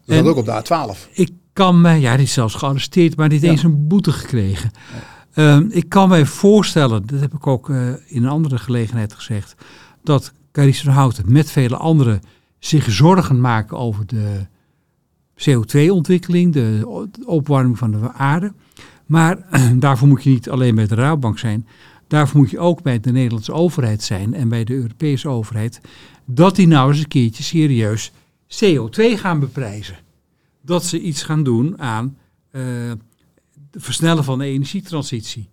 Dat 0.06 0.16
En- 0.18 0.26
ook 0.26 0.36
op 0.36 0.44
de 0.44 0.52
A12. 0.64 1.08
Ik 1.12 1.30
kan 1.52 1.80
me, 1.80 1.92
ja, 1.94 2.14
die 2.16 2.24
is 2.24 2.32
zelfs 2.32 2.54
gearresteerd, 2.54 3.16
maar 3.16 3.28
niet 3.28 3.42
Ja. 3.42 3.50
eens 3.50 3.62
een 3.62 3.86
boete 3.88 4.12
gekregen. 4.12 4.70
Ehm, 5.34 5.66
ik 5.70 5.88
kan 5.88 6.08
mij 6.08 6.26
voorstellen, 6.26 7.06
dat 7.06 7.20
heb 7.20 7.34
ik 7.34 7.46
ook 7.46 7.70
eh, 7.70 7.88
in 8.06 8.22
een 8.22 8.28
andere 8.28 8.58
gelegenheid 8.58 9.14
gezegd, 9.14 9.54
dat 10.02 10.32
Carice 10.52 10.84
van 10.84 10.92
Houten 10.92 11.32
met 11.32 11.50
vele 11.50 11.76
anderen 11.76 12.20
zich 12.58 12.90
zorgen 12.90 13.40
maken 13.40 13.78
over 13.78 14.06
de 14.06 14.46
CO2-ontwikkeling, 15.36 16.52
de 16.52 16.82
opwarming 17.26 17.78
van 17.78 17.90
de 17.90 18.12
aarde. 18.12 18.52
Maar 19.06 19.38
daarvoor 19.78 20.08
moet 20.08 20.22
je 20.22 20.30
niet 20.30 20.50
alleen 20.50 20.74
bij 20.74 20.86
de 20.86 20.94
Rabobank 20.94 21.38
zijn. 21.38 21.66
Daarvoor 22.06 22.40
moet 22.40 22.50
je 22.50 22.58
ook 22.58 22.82
bij 22.82 23.00
de 23.00 23.12
Nederlandse 23.12 23.52
overheid 23.52 24.02
zijn 24.02 24.34
en 24.34 24.48
bij 24.48 24.64
de 24.64 24.74
Europese 24.74 25.28
overheid. 25.28 25.80
Dat 26.24 26.56
die 26.56 26.66
nou 26.66 26.90
eens 26.90 26.98
een 26.98 27.08
keertje 27.08 27.42
serieus 27.42 28.12
CO2 28.48 29.18
gaan 29.18 29.40
beprijzen. 29.40 29.96
Dat 30.60 30.84
ze 30.84 31.00
iets 31.00 31.22
gaan 31.22 31.42
doen 31.42 31.78
aan 31.78 32.16
eh, 32.50 32.62
het 33.74 33.82
versnellen 33.82 34.24
van 34.24 34.38
de 34.38 34.44
energietransitie. 34.44 35.48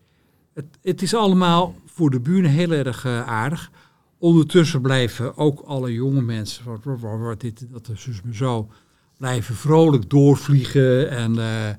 Het, 0.54 0.66
het 0.82 1.02
is 1.02 1.14
allemaal 1.16 1.76
voor 1.86 2.10
de 2.10 2.20
buren 2.20 2.50
heel 2.50 2.72
erg 2.72 3.06
eh, 3.06 3.28
aardig. 3.28 3.72
Ondertussen 4.18 4.82
blijven 4.82 5.38
ook 5.38 5.60
alle 5.60 5.94
jonge 5.94 6.22
mensen, 6.22 6.66
wat, 6.66 6.84
wat, 6.84 7.00
wat, 7.00 7.20
wat, 7.20 7.42
dit, 7.42 7.66
dat 7.72 7.90
is 7.94 8.04
dus 8.04 8.22
maar 8.22 8.34
zo, 8.36 8.70
blijven 9.18 9.56
vrolijk 9.56 10.10
doorvliegen 10.10 11.10
en 11.10 11.40
eh, 11.40 11.70
eh, 11.70 11.76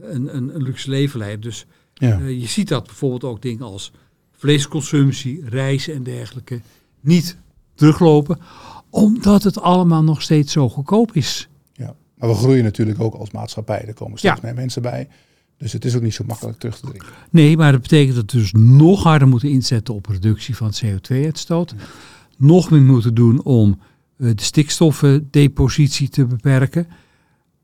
een, 0.00 0.36
een, 0.36 0.54
een 0.54 0.62
luxe 0.62 0.90
leven 0.90 1.18
leiden. 1.18 1.40
Dus 1.40 1.66
Ja. 1.94 2.18
je 2.18 2.46
ziet 2.46 2.68
dat 2.68 2.86
bijvoorbeeld 2.86 3.24
ook 3.24 3.42
dingen 3.42 3.64
als 3.64 3.92
vleesconsumptie, 4.32 5.48
reizen 5.48 5.94
en 5.94 6.02
dergelijke 6.02 6.60
niet 7.00 7.36
teruglopen, 7.74 8.38
omdat 8.90 9.42
het 9.42 9.60
allemaal 9.60 10.02
nog 10.02 10.22
steeds 10.22 10.52
zo 10.52 10.68
goedkoop 10.68 11.12
is. 11.12 11.48
Ja, 11.72 11.94
maar 12.14 12.28
we 12.28 12.34
groeien 12.34 12.64
natuurlijk 12.64 13.00
ook 13.00 13.14
als 13.14 13.30
maatschappij. 13.30 13.84
Er 13.86 13.94
komen 13.94 14.18
steeds 14.18 14.34
Ja. 14.34 14.40
meer 14.42 14.54
mensen 14.54 14.82
bij. 14.82 15.08
Dus 15.58 15.72
het 15.72 15.84
is 15.84 15.96
ook 15.96 16.02
niet 16.02 16.14
zo 16.14 16.24
makkelijk 16.26 16.58
terug 16.58 16.78
te 16.78 16.86
dringen. 16.86 17.06
Nee, 17.30 17.56
maar 17.56 17.72
dat 17.72 17.82
betekent 17.82 18.16
dat 18.16 18.32
we 18.32 18.38
dus 18.38 18.52
nog 18.52 19.02
harder 19.02 19.28
moeten 19.28 19.48
inzetten 19.48 19.94
op 19.94 20.06
reductie 20.06 20.56
van 20.56 20.72
CO2-uitstoot. 20.84 21.74
Nog 22.36 22.70
meer 22.70 22.80
moeten 22.80 23.14
doen 23.14 23.42
om 23.42 23.80
uh, 24.16 24.30
de 24.34 24.42
stikstofdepositie 24.42 26.08
te 26.08 26.26
beperken. 26.26 26.86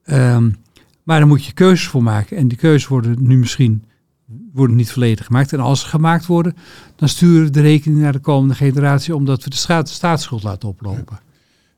Um, 0.05 0.57
maar 1.03 1.19
daar 1.19 1.29
moet 1.29 1.45
je 1.45 1.53
keuzes 1.53 1.87
voor 1.87 2.03
maken. 2.03 2.37
En 2.37 2.49
die 2.49 2.59
keuzes 2.59 2.89
worden 2.89 3.17
nu 3.19 3.39
misschien 3.39 3.85
worden 4.53 4.77
niet 4.77 4.93
volledig 4.93 5.27
gemaakt. 5.27 5.53
En 5.53 5.61
als 5.61 5.81
ze 5.81 5.87
gemaakt 5.87 6.27
worden, 6.27 6.57
dan 6.97 7.09
sturen 7.09 7.45
we 7.45 7.51
de 7.51 7.61
rekening 7.61 8.01
naar 8.01 8.13
de 8.13 8.19
komende 8.19 8.55
generatie, 8.55 9.15
omdat 9.15 9.45
we 9.45 9.51
de 9.51 9.85
staatsschuld 9.85 10.43
laten 10.43 10.69
oplopen. 10.69 11.19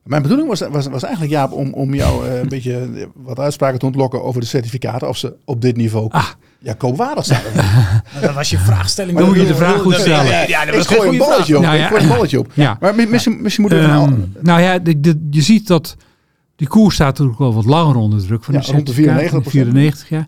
Mijn 0.02 0.22
bedoeling 0.22 0.48
was, 0.48 0.60
was, 0.60 0.86
was 0.86 1.02
eigenlijk, 1.02 1.32
Jaap, 1.32 1.52
om, 1.52 1.72
om 1.72 1.94
jou 1.94 2.26
uh, 2.26 2.38
een 2.38 2.48
beetje 2.48 2.88
wat 3.14 3.38
uitspraken 3.38 3.78
te 3.78 3.86
ontlokken 3.86 4.22
over 4.22 4.40
de 4.40 4.46
certificaten. 4.46 5.08
Of 5.08 5.16
ze 5.16 5.34
op 5.44 5.60
dit 5.60 5.76
niveau 5.76 6.10
ah. 6.10 6.26
ja, 6.58 6.72
koopwaardig 6.74 7.24
zijn. 7.24 7.42
dat 8.20 8.34
was 8.34 8.50
je 8.50 8.58
vraagstelling. 8.58 9.18
Dan 9.18 9.26
moet 9.26 9.36
je 9.36 9.46
de 9.46 9.54
vraag 9.54 9.80
goed 9.80 9.94
stellen. 9.94 10.24
Ja, 10.24 10.46
ja, 10.46 10.64
dat 10.64 10.74
was 10.74 10.90
ik 10.90 10.96
gooi 10.96 11.08
een 11.08 11.18
balletje 11.18 11.56
op. 11.56 11.62
Nou, 11.62 11.76
ja. 11.76 11.82
Ik 11.82 11.88
gooi 11.88 12.02
een 12.02 12.08
balletje 12.08 12.38
op. 12.38 12.50
Ja. 12.54 12.76
Maar 12.80 12.94
misschien, 12.94 13.42
misschien 13.42 13.62
moet 13.62 13.72
er 13.72 13.94
um, 13.94 14.34
Nou 14.40 14.60
ja, 14.60 14.78
de, 14.78 15.00
de, 15.00 15.26
je 15.30 15.42
ziet 15.42 15.66
dat 15.66 15.96
die 16.56 16.68
koers 16.68 16.94
staat 16.94 17.08
natuurlijk 17.08 17.38
wel 17.38 17.54
wat 17.54 17.64
langer 17.64 17.96
onder 17.96 18.26
druk. 18.26 18.44
Van 18.44 18.54
ja, 18.54 18.60
rond 18.60 18.86
de 18.86 18.92
94, 18.92 19.52
94 19.52 20.08
ja. 20.08 20.26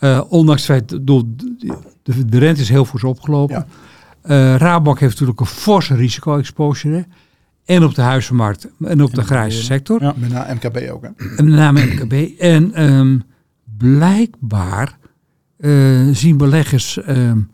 Uh, 0.00 0.20
ondanks 0.28 0.66
het 0.66 0.70
feit, 0.70 1.06
door 1.06 1.22
de, 2.02 2.24
de, 2.26 2.38
rente 2.38 2.60
is 2.60 2.68
heel 2.68 2.84
fors 2.84 3.04
opgelopen. 3.04 3.66
Ja. 4.24 4.52
Uh, 4.52 4.56
Rabobank 4.56 5.00
heeft 5.00 5.12
natuurlijk 5.12 5.40
een 5.40 5.46
forse 5.46 5.94
risico-exposure. 5.94 7.06
En 7.68 7.84
op 7.84 7.94
de 7.94 8.02
huizenmarkt 8.02 8.68
en 8.80 9.02
op 9.02 9.14
de 9.14 9.22
grijze 9.22 9.62
sector. 9.62 10.02
Ja. 10.02 10.14
Met 10.16 10.30
name 10.30 10.54
MKB 10.54 10.90
ook. 10.90 11.02
Hè? 11.02 11.08
En 11.36 11.44
met 11.44 11.54
name 11.54 11.84
MKB. 11.84 12.40
En 12.40 12.82
um, 12.84 13.22
blijkbaar 13.78 14.98
uh, 15.58 16.08
zien 16.14 16.36
beleggers 16.36 16.98
um, 17.08 17.50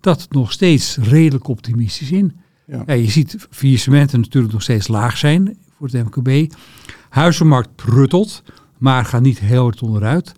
dat 0.00 0.26
nog 0.30 0.52
steeds 0.52 0.96
redelijk 0.96 1.48
optimistisch 1.48 2.10
in. 2.10 2.36
Ja. 2.66 2.82
ja 2.86 2.92
je 2.92 3.10
ziet 3.10 3.46
faillissementen 3.50 4.20
natuurlijk 4.20 4.52
nog 4.52 4.62
steeds 4.62 4.88
laag 4.88 5.16
zijn 5.16 5.58
voor 5.76 5.88
het 5.88 6.04
MKB. 6.04 6.54
Huizenmarkt 7.08 7.74
pruttelt, 7.74 8.42
maar 8.78 9.04
gaat 9.04 9.22
niet 9.22 9.38
heel 9.38 9.62
hard 9.62 9.82
onderuit. 9.82 10.34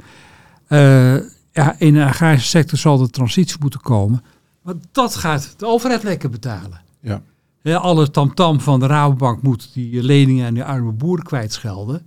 Uh, 0.68 1.14
ja, 1.52 1.74
in 1.78 1.94
de 1.94 2.04
agrarische 2.04 2.48
sector 2.48 2.78
zal 2.78 2.98
de 2.98 3.10
transitie 3.10 3.56
moeten 3.60 3.80
komen. 3.80 4.22
Maar 4.62 4.74
dat 4.92 5.14
gaat 5.14 5.54
de 5.56 5.66
overheid 5.66 6.02
lekker 6.02 6.30
betalen. 6.30 6.80
Ja. 7.00 7.22
Ja, 7.62 7.76
alle 7.76 8.10
tamtam 8.10 8.60
van 8.60 8.80
de 8.80 8.86
Rabobank 8.86 9.42
moet 9.42 9.70
die 9.74 10.02
leningen 10.02 10.46
aan 10.46 10.54
de 10.54 10.64
arme 10.64 10.92
boeren 10.92 11.24
kwijtschelden. 11.24 12.02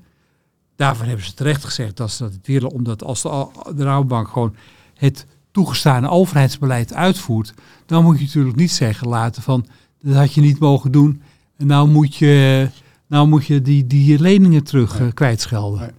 Daarvan 0.75 1.07
hebben 1.07 1.25
ze 1.25 1.33
terecht 1.33 1.63
gezegd 1.63 1.97
dat 1.97 2.11
ze 2.11 2.23
dat 2.23 2.39
willen, 2.43 2.71
omdat 2.71 3.03
als 3.03 3.21
de, 3.21 3.47
de 3.75 3.83
Rabobank 3.83 4.27
gewoon 4.27 4.55
het 4.95 5.25
toegestane 5.51 6.09
overheidsbeleid 6.09 6.93
uitvoert, 6.93 7.53
dan 7.85 8.03
moet 8.03 8.19
je 8.19 8.25
natuurlijk 8.25 8.55
niet 8.55 8.71
zeggen 8.71 9.07
laten 9.07 9.41
van 9.41 9.65
dat 10.01 10.15
had 10.15 10.33
je 10.33 10.41
niet 10.41 10.59
mogen 10.59 10.91
doen 10.91 11.21
en 11.57 11.67
nou 11.67 11.87
moet 11.87 12.15
je, 12.15 12.67
nou 13.07 13.27
moet 13.27 13.45
je 13.45 13.61
die, 13.61 13.87
die 13.87 14.19
leningen 14.19 14.63
terug 14.63 14.99
nee. 14.99 15.07
uh, 15.07 15.13
kwijtschelden. 15.13 15.79
Nee. 15.79 15.89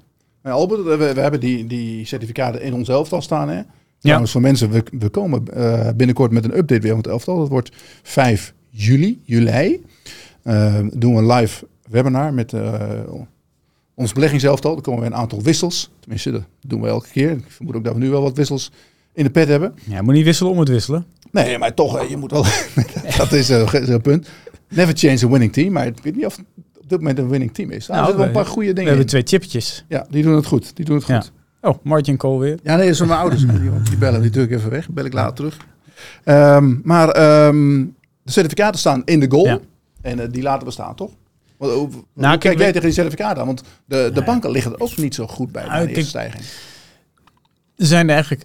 Maar 0.42 0.52
Albert, 0.52 0.82
we, 0.82 0.96
we, 0.96 1.20
hebben 1.20 1.40
die, 1.40 1.66
die 1.66 2.06
certificaten 2.06 2.62
in 2.62 2.74
ons 2.74 2.88
elftal 2.88 3.22
staan. 3.22 3.48
Hè? 3.48 3.62
Trouwens, 3.98 4.30
voor 4.30 4.40
mensen, 4.40 4.70
we, 4.70 4.84
we 4.98 5.08
komen 5.08 5.44
uh, 5.56 5.88
binnenkort 5.96 6.32
met 6.32 6.44
een 6.44 6.56
update 6.56 6.80
weer 6.80 6.90
van 6.90 6.98
het 6.98 7.06
elftal. 7.06 7.38
Dat 7.38 7.48
wordt 7.48 7.70
5 8.02 8.54
juli, 8.74 9.20
juli. 9.24 9.80
Uh, 10.44 10.78
doen 10.92 11.14
we 11.14 11.20
een 11.20 11.32
live 11.32 11.66
webinar 11.90 12.34
met 12.34 12.52
uh, 12.52 12.74
ons 13.94 14.12
beleggingselftal. 14.12 14.76
Er 14.76 14.82
komen 14.82 15.00
weer 15.00 15.10
een 15.10 15.16
aantal 15.16 15.42
wissels. 15.42 15.90
Tenminste, 16.00 16.30
dat 16.30 16.42
doen 16.60 16.80
we 16.80 16.88
elke 16.88 17.08
keer. 17.08 17.30
Ik 17.30 17.44
vermoed 17.48 17.76
ook 17.76 17.84
dat 17.84 17.94
we 17.94 17.98
nu 17.98 18.10
wel 18.10 18.22
wat 18.22 18.36
wissels 18.36 18.70
in 19.12 19.24
de 19.24 19.30
pet 19.30 19.48
hebben. 19.48 19.74
Ja, 19.84 20.02
moet 20.02 20.14
niet 20.14 20.24
wisselen 20.24 20.52
om 20.52 20.58
het 20.58 20.68
wisselen. 20.68 21.06
Nee, 21.30 21.58
maar 21.58 21.74
toch, 21.74 22.08
je 22.08 22.16
moet 22.16 22.30
wel. 22.30 22.44
dat 23.18 23.32
is 23.32 23.48
een 23.48 24.00
punt. 24.00 24.28
Never 24.68 24.96
change 24.96 25.24
a 25.24 25.28
winning 25.28 25.52
team. 25.52 25.72
Maar 25.72 25.86
ik 25.86 25.98
weet 26.02 26.16
niet 26.16 26.26
of 26.26 26.38
op 26.76 26.88
dit 26.88 26.98
moment 26.98 27.18
een 27.18 27.28
winning 27.28 27.54
team 27.54 27.70
is. 27.70 27.86
Nou, 27.86 27.98
er 28.00 28.06
zitten 28.06 28.24
wel 28.24 28.26
een 28.26 28.42
paar 28.42 28.52
goede 28.52 28.72
dingen. 28.72 28.82
We 28.82 28.88
hebben 28.88 29.06
twee 29.06 29.22
chipjes. 29.22 29.84
Ja, 29.88 30.06
die 30.10 30.22
doen 30.22 30.34
het 30.34 30.46
goed. 30.46 30.76
Die 30.76 30.84
doen 30.84 30.94
het 30.94 31.04
goed. 31.04 31.32
Ja. 31.62 31.68
Oh, 31.68 31.78
Martin 31.82 32.16
Cole 32.16 32.38
weer. 32.38 32.58
Ja, 32.62 32.76
nee, 32.76 32.86
dat 32.86 32.96
zijn 32.96 33.08
mijn 33.08 33.20
ouders. 33.20 33.46
die, 33.46 33.82
die 33.82 33.96
bellen, 33.96 34.22
die 34.22 34.30
druk 34.30 34.50
even 34.50 34.70
weg. 34.70 34.88
Bel 34.88 35.04
ik 35.04 35.12
later 35.12 35.34
terug. 35.34 35.56
Um, 36.24 36.80
maar 36.84 37.46
um, 37.46 37.94
de 38.24 38.32
certificaten 38.32 38.80
staan 38.80 39.02
in 39.04 39.20
de 39.20 39.30
goal. 39.30 39.46
Ja. 39.46 39.58
En 40.00 40.18
uh, 40.18 40.24
die 40.30 40.42
laten 40.42 40.66
we 40.66 40.72
staan, 40.72 40.94
toch? 40.94 41.10
Want, 41.56 41.94
uh, 41.94 42.00
nou, 42.12 42.38
kijk 42.38 42.58
jij 42.58 42.66
tegen 42.66 42.86
die 42.86 42.92
certificaten 42.92 43.40
aan? 43.40 43.46
Want 43.46 43.62
de, 43.84 44.10
de 44.14 44.22
banken 44.22 44.50
liggen 44.50 44.72
er 44.72 44.80
ook 44.80 44.96
niet 44.96 45.14
zo 45.14 45.26
goed 45.26 45.52
bij 45.52 45.66
nou, 45.66 45.86
de 45.86 45.88
eerste 45.88 46.08
stijging. 46.08 46.44
Er 47.76 47.86
zijn 47.86 48.08
er 48.08 48.14
eigenlijk 48.14 48.44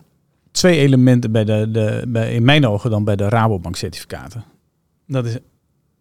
twee 0.51 0.79
elementen 0.79 1.31
bij 1.31 1.45
de, 1.45 1.71
de, 1.71 2.03
bij, 2.07 2.33
in 2.33 2.43
mijn 2.43 2.67
ogen 2.67 2.89
dan 2.89 3.03
bij 3.03 3.15
de 3.15 3.29
Rabobank 3.29 3.75
certificaten. 3.75 4.43
Dat 5.07 5.25
is 5.25 5.37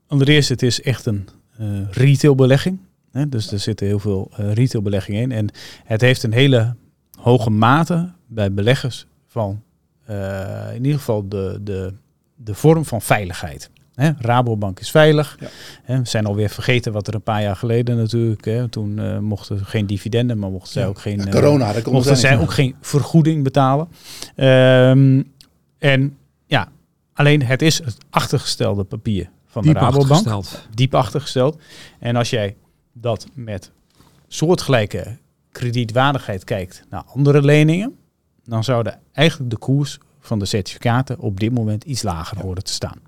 allereerst, 0.06 0.48
het 0.48 0.62
is 0.62 0.82
echt 0.82 1.06
een 1.06 1.28
uh, 1.60 1.90
retailbelegging. 1.90 2.78
Hè? 3.10 3.28
Dus 3.28 3.52
er 3.52 3.58
zitten 3.58 3.86
heel 3.86 3.98
veel 3.98 4.30
uh, 4.40 4.52
retailbeleggingen 4.52 5.22
in. 5.22 5.32
En 5.32 5.48
het 5.84 6.00
heeft 6.00 6.22
een 6.22 6.32
hele 6.32 6.76
hoge 7.18 7.50
mate 7.50 8.12
bij 8.26 8.52
beleggers 8.52 9.06
van 9.26 9.62
uh, 10.10 10.74
in 10.74 10.84
ieder 10.84 10.98
geval 10.98 11.28
de, 11.28 11.60
de 11.62 11.94
de 12.44 12.54
vorm 12.54 12.84
van 12.84 13.02
veiligheid. 13.02 13.70
Hè, 13.94 14.10
Rabobank 14.18 14.80
is 14.80 14.90
veilig. 14.90 15.36
Ja. 15.40 15.46
Hè, 15.82 15.98
we 15.98 16.08
zijn 16.08 16.26
alweer 16.26 16.50
vergeten 16.50 16.92
wat 16.92 17.06
er 17.06 17.14
een 17.14 17.22
paar 17.22 17.42
jaar 17.42 17.56
geleden 17.56 17.96
natuurlijk. 17.96 18.44
Hè, 18.44 18.68
toen 18.68 18.98
uh, 18.98 19.18
mochten 19.18 19.64
geen 19.64 19.86
dividenden, 19.86 20.38
maar 20.38 20.50
mochten 20.50 20.72
zij 20.72 20.86
ook 20.86 20.98
geen. 20.98 21.18
Ja, 21.18 21.30
corona, 21.30 21.76
uh, 21.76 21.84
mochten 21.84 22.16
zij 22.16 22.38
ook 22.38 22.52
geen 22.52 22.76
vergoeding 22.80 23.44
betalen. 23.44 23.88
Um, 24.36 25.32
en 25.78 26.16
ja, 26.46 26.68
alleen 27.12 27.42
het 27.42 27.62
is 27.62 27.78
het 27.84 27.96
achtergestelde 28.10 28.84
papier 28.84 29.30
van 29.46 29.62
diep 29.62 29.72
de 29.72 29.78
Rabobank. 29.78 30.10
Achtergesteld. 30.10 30.68
Diep 30.74 30.94
achtergesteld. 30.94 31.58
En 31.98 32.16
als 32.16 32.30
jij 32.30 32.56
dat 32.92 33.26
met 33.34 33.70
soortgelijke 34.28 35.16
kredietwaardigheid 35.52 36.44
kijkt 36.44 36.82
naar 36.90 37.02
andere 37.06 37.42
leningen, 37.42 37.96
dan 38.44 38.64
zouden 38.64 39.00
eigenlijk 39.12 39.50
de 39.50 39.58
koers 39.58 39.98
van 40.28 40.38
de 40.38 40.44
certificaten 40.44 41.18
op 41.18 41.40
dit 41.40 41.52
moment 41.52 41.84
iets 41.84 42.02
lager 42.02 42.40
horen 42.40 42.64
te 42.64 42.72
staan. 42.72 42.98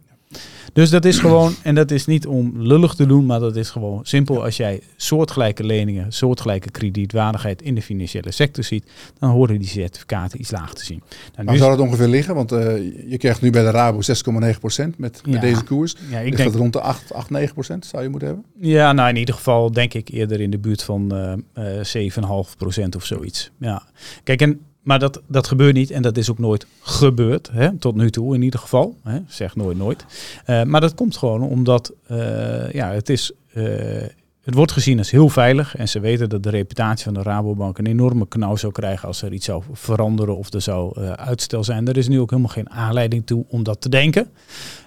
Dus 0.73 0.91
dat 0.91 1.05
is 1.05 1.19
gewoon, 1.19 1.55
en 1.63 1.75
dat 1.75 1.91
is 1.91 2.07
niet 2.07 2.27
om 2.27 2.53
lullig 2.57 2.95
te 2.95 3.07
doen, 3.07 3.27
maar 3.27 3.41
dat 3.41 3.57
is 3.57 3.71
gewoon 3.71 4.01
simpel. 4.03 4.45
Als 4.45 4.57
jij 4.57 4.81
soortgelijke 4.97 5.65
leningen, 5.65 6.13
soortgelijke 6.13 6.71
kredietwaardigheid 6.71 7.63
in 7.63 7.75
de 7.75 7.83
financiële 7.83 8.31
sector 8.31 8.65
ziet, 8.65 8.91
dan 9.19 9.31
horen 9.31 9.59
die 9.59 9.69
certificaten 9.69 10.41
iets 10.41 10.51
laag 10.51 10.75
te 10.75 10.85
zien. 10.85 11.03
Nou, 11.35 11.47
Waar 11.47 11.57
zou 11.57 11.71
het 11.71 11.81
ongeveer 11.81 12.09
liggen? 12.09 12.35
Want 12.35 12.53
uh, 12.53 12.61
je 13.11 13.17
krijgt 13.19 13.41
nu 13.41 13.51
bij 13.51 13.63
de 13.63 13.71
Rabo 13.71 14.01
6,9% 14.01 14.97
met, 14.97 15.23
met 15.27 15.41
deze 15.41 15.65
koers. 15.65 15.97
Ja, 16.11 16.19
ik 16.19 16.37
denk 16.37 16.51
dat 16.51 16.61
rond 16.61 16.73
de 16.73 16.81
8, 16.81 17.13
8 17.13 17.31
9% 17.31 17.33
zou 17.81 18.03
je 18.03 18.09
moeten 18.09 18.29
hebben? 18.29 18.45
Ja, 18.61 18.93
nou 18.93 19.09
in 19.09 19.17
ieder 19.17 19.35
geval 19.35 19.73
denk 19.73 19.95
ik 19.95 20.09
eerder 20.09 20.41
in 20.41 20.51
de 20.51 20.59
buurt 20.59 20.83
van 20.83 21.37
uh, 21.57 21.83
uh, 21.95 22.11
7,5% 22.83 22.89
of 22.97 23.05
zoiets. 23.05 23.51
Ja. 23.59 23.83
Kijk, 24.23 24.43
en 24.43 24.61
maar 24.91 24.99
dat, 24.99 25.21
dat 25.27 25.47
gebeurt 25.47 25.75
niet 25.75 25.91
en 25.91 26.03
dat 26.03 26.17
is 26.17 26.31
ook 26.31 26.39
nooit 26.39 26.67
gebeurd, 26.81 27.51
hè, 27.53 27.77
tot 27.79 27.95
nu 27.95 28.11
toe 28.11 28.35
in 28.35 28.43
ieder 28.43 28.61
geval. 28.61 28.97
Hè, 29.03 29.19
zeg 29.27 29.57
nooit 29.57 29.79
nooit. 29.79 30.05
Uh, 30.47 30.63
maar 30.63 30.81
dat 30.81 30.95
komt 30.95 31.17
gewoon 31.17 31.43
omdat 31.43 31.93
uh, 32.11 32.73
ja, 32.73 32.93
het, 32.93 33.09
is, 33.09 33.33
uh, 33.55 33.65
het 34.43 34.55
wordt 34.55 34.73
gezien 34.73 34.99
als 34.99 35.11
heel 35.11 35.29
veilig. 35.29 35.77
En 35.77 35.89
ze 35.89 36.01
weten 36.01 36.29
dat 36.29 36.43
de 36.43 36.51
reputatie 36.51 37.05
van 37.05 37.15
de 37.15 37.23
Rabobank 37.23 37.79
een 37.79 37.87
enorme 37.87 38.29
knauw 38.29 38.57
zou 38.57 38.73
krijgen 38.73 39.09
als 39.09 39.23
er 39.23 39.33
iets 39.33 39.45
zou 39.45 39.63
veranderen 39.73 40.37
of 40.37 40.53
er 40.53 40.61
zou 40.61 41.01
uitstel 41.05 41.65
zijn. 41.65 41.89
Er 41.89 41.97
is 41.97 42.09
nu 42.09 42.21
ook 42.21 42.31
helemaal 42.31 42.53
geen 42.53 42.71
aanleiding 42.71 43.27
toe 43.27 43.45
om 43.49 43.63
dat 43.63 43.81
te 43.81 43.89
denken. 43.89 44.31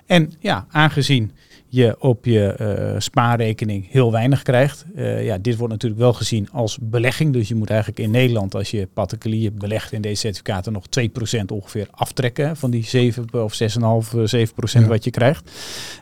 En 0.05 0.33
ja, 0.39 0.65
aangezien 0.71 1.31
je 1.75 1.95
op 1.99 2.25
je 2.25 2.55
uh, 2.59 2.99
spaarrekening 2.99 3.91
heel 3.91 4.11
weinig 4.11 4.41
krijgt. 4.41 4.85
Uh, 4.95 5.25
ja, 5.25 5.37
dit 5.37 5.57
wordt 5.57 5.73
natuurlijk 5.73 6.01
wel 6.01 6.13
gezien 6.13 6.49
als 6.51 6.77
belegging. 6.81 7.33
Dus 7.33 7.47
je 7.47 7.55
moet 7.55 7.69
eigenlijk 7.69 7.99
in 7.99 8.11
Nederland, 8.11 8.55
als 8.55 8.71
je 8.71 8.87
particulier 8.93 9.53
belegt 9.53 9.91
in 9.91 10.01
deze 10.01 10.15
certificaten, 10.15 10.73
nog 10.73 10.85
2% 11.39 11.45
ongeveer 11.47 11.87
aftrekken 11.91 12.57
van 12.57 12.71
die 12.71 12.83
7 12.85 13.27
of 13.31 13.53
6,5, 13.53 13.67
7% 13.67 13.71
ja. 14.71 14.87
wat 14.87 15.03
je 15.03 15.11
krijgt. 15.11 15.51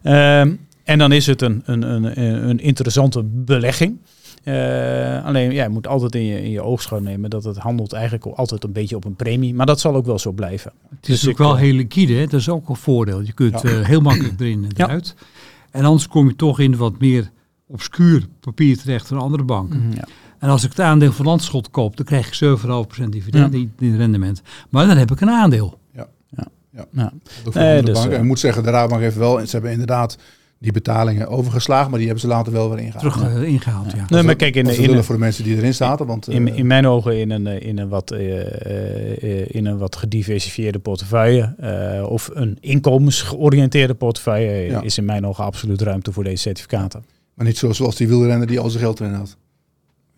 Um, 0.03 0.59
en 0.83 0.97
dan 0.97 1.11
is 1.11 1.25
het 1.25 1.41
een, 1.41 1.61
een, 1.65 1.81
een, 1.81 2.49
een 2.49 2.59
interessante 2.59 3.23
belegging. 3.23 3.97
Uh, 4.43 5.25
alleen 5.25 5.51
ja, 5.51 5.63
je 5.63 5.69
moet 5.69 5.87
altijd 5.87 6.15
in 6.15 6.25
je, 6.25 6.43
in 6.43 6.49
je 6.49 6.61
oogschouw 6.61 6.99
nemen 6.99 7.29
dat 7.29 7.43
het 7.43 7.57
handelt 7.57 7.93
eigenlijk 7.93 8.25
altijd 8.25 8.63
een 8.63 8.71
beetje 8.71 8.95
op 8.95 9.05
een 9.05 9.15
premie. 9.15 9.53
Maar 9.53 9.65
dat 9.65 9.79
zal 9.79 9.95
ook 9.95 10.05
wel 10.05 10.19
zo 10.19 10.31
blijven. 10.31 10.71
Het 10.89 11.09
is 11.09 11.19
dus 11.19 11.29
ook 11.29 11.37
wel 11.37 11.55
heel 11.55 11.73
liquide, 11.73 12.13
hè? 12.13 12.25
dat 12.25 12.39
is 12.39 12.49
ook 12.49 12.69
een 12.69 12.75
voordeel. 12.75 13.21
Je 13.21 13.33
kunt 13.33 13.61
ja. 13.61 13.69
uh, 13.69 13.85
heel 13.85 14.01
makkelijk 14.01 14.39
erin 14.39 14.63
en 14.63 14.71
eruit. 14.75 15.15
Ja. 15.17 15.25
En 15.71 15.85
anders 15.85 16.07
kom 16.07 16.27
je 16.27 16.35
toch 16.35 16.59
in 16.59 16.75
wat 16.75 16.99
meer 16.99 17.31
obscuur 17.67 18.27
papier 18.39 18.77
terecht 18.77 19.07
van 19.07 19.17
andere 19.17 19.43
banken. 19.43 19.81
Mm, 19.81 19.93
ja. 19.93 20.07
En 20.39 20.49
als 20.49 20.63
ik 20.63 20.69
het 20.69 20.79
aandeel 20.79 21.11
van 21.11 21.25
Landschot 21.25 21.69
koop, 21.69 21.97
dan 21.97 22.05
krijg 22.05 22.41
ik 22.41 22.59
7,5% 23.03 23.09
dividend 23.09 23.53
ja. 23.53 23.67
in 23.79 23.97
rendement. 23.97 24.41
Maar 24.69 24.87
dan 24.87 24.97
heb 24.97 25.11
ik 25.11 25.21
een 25.21 25.29
aandeel. 25.29 25.79
Ja, 25.93 26.07
ja. 26.29 26.47
ja. 26.69 26.85
ja. 26.91 27.11
Nee, 27.53 27.83
dus, 27.83 27.93
banken. 27.93 28.17
Ik 28.17 28.23
moet 28.23 28.39
zeggen, 28.39 28.63
de 28.63 28.69
Rabobank 28.69 29.01
heeft 29.01 29.15
wel, 29.15 29.39
ze 29.39 29.51
hebben 29.51 29.71
inderdaad 29.71 30.17
die 30.61 30.71
betalingen 30.71 31.27
overgeslagen, 31.27 31.89
maar 31.89 31.97
die 31.99 32.07
hebben 32.07 32.25
ze 32.29 32.31
later 32.31 32.51
wel 32.53 32.69
weer 32.69 32.79
ingehaald. 32.79 33.13
Terug 33.13 33.35
eh, 33.35 33.43
ingehaald, 33.43 33.91
ja. 33.91 34.05
Nee, 34.09 34.23
maar 34.23 34.35
kijk, 34.35 34.55
in, 34.55 34.63
Dat 34.63 34.73
is 34.73 34.79
in, 34.79 34.89
in, 34.95 35.03
voor 35.03 35.15
de 35.15 35.21
mensen 35.21 35.43
die 35.43 35.55
erin 35.57 35.73
zaten, 35.73 36.05
want 36.05 36.29
in, 36.29 36.47
eh, 36.47 36.57
in 36.57 36.67
mijn 36.67 36.87
ogen 36.87 37.19
in 37.19 37.29
een, 37.31 37.47
eh, 37.47 37.67
in 37.67 37.77
een, 37.79 37.89
wat, 37.89 38.11
eh, 38.11 39.41
eh, 39.41 39.45
in 39.47 39.65
een 39.65 39.77
wat 39.77 39.95
gediversifieerde 39.95 40.79
portefeuille 40.79 41.55
eh, 41.59 42.09
of 42.09 42.29
een 42.33 42.57
inkomensgeoriënteerde 42.59 43.93
portefeuille 43.93 44.51
Ja. 44.71 44.81
is 44.81 44.97
in 44.97 45.05
mijn 45.05 45.25
ogen 45.27 45.43
absoluut 45.43 45.81
ruimte 45.81 46.11
voor 46.11 46.23
deze 46.23 46.37
certificaten. 46.41 47.03
maar 47.33 47.45
niet 47.45 47.57
zo- 47.57 47.71
zoals 47.71 47.95
die 47.95 48.07
wielrenner 48.07 48.47
die 48.47 48.59
al 48.59 48.69
zijn 48.69 48.83
geld 48.83 48.99
erin 48.99 49.13
had. 49.13 49.37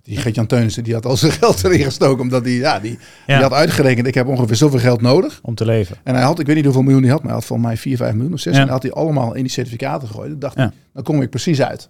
Die 0.04 0.18
Gert-Jan 0.18 0.46
Teunissen, 0.48 0.84
die 0.84 0.94
had 0.94 1.06
al 1.06 1.18
zijn 1.18 1.32
geld 1.32 1.64
erin 1.64 1.80
gestoken, 1.84 2.22
omdat 2.22 2.44
die, 2.44 2.60
ja, 2.60 2.80
die, 2.80 2.92
Ja. 3.28 3.34
die 3.36 3.44
had 3.44 3.54
uitgerekend, 3.54 4.08
ik 4.08 4.14
heb 4.14 4.28
ongeveer 4.28 4.56
zoveel 4.56 4.80
geld 4.80 5.02
nodig. 5.02 5.40
Om 5.44 5.56
te 5.56 5.66
leven. 5.66 5.96
En 6.04 6.14
hij 6.16 6.24
had, 6.24 6.40
ik 6.40 6.46
weet 6.46 6.56
niet 6.56 6.66
hoeveel 6.66 6.82
miljoen 6.84 7.02
hij 7.02 7.12
had, 7.12 7.20
maar 7.20 7.28
hij 7.32 7.38
had 7.40 7.46
volgens 7.48 7.68
mij 7.68 7.78
4, 7.78 7.98
5 7.98 8.14
miljoen 8.14 8.34
of 8.34 8.40
6. 8.40 8.56
Ja. 8.56 8.62
En 8.62 8.68
had 8.68 8.84
hij 8.84 8.92
allemaal 8.92 9.34
in 9.34 9.42
die 9.44 9.52
certificaten 9.52 10.08
gegooid. 10.08 10.30
Dan 10.30 10.40
dacht 10.40 10.56
Ja. 10.56 10.62
hij, 10.62 10.72
dan 10.94 11.04
kom 11.04 11.22
ik 11.22 11.30
precies 11.30 11.62
uit. 11.62 11.90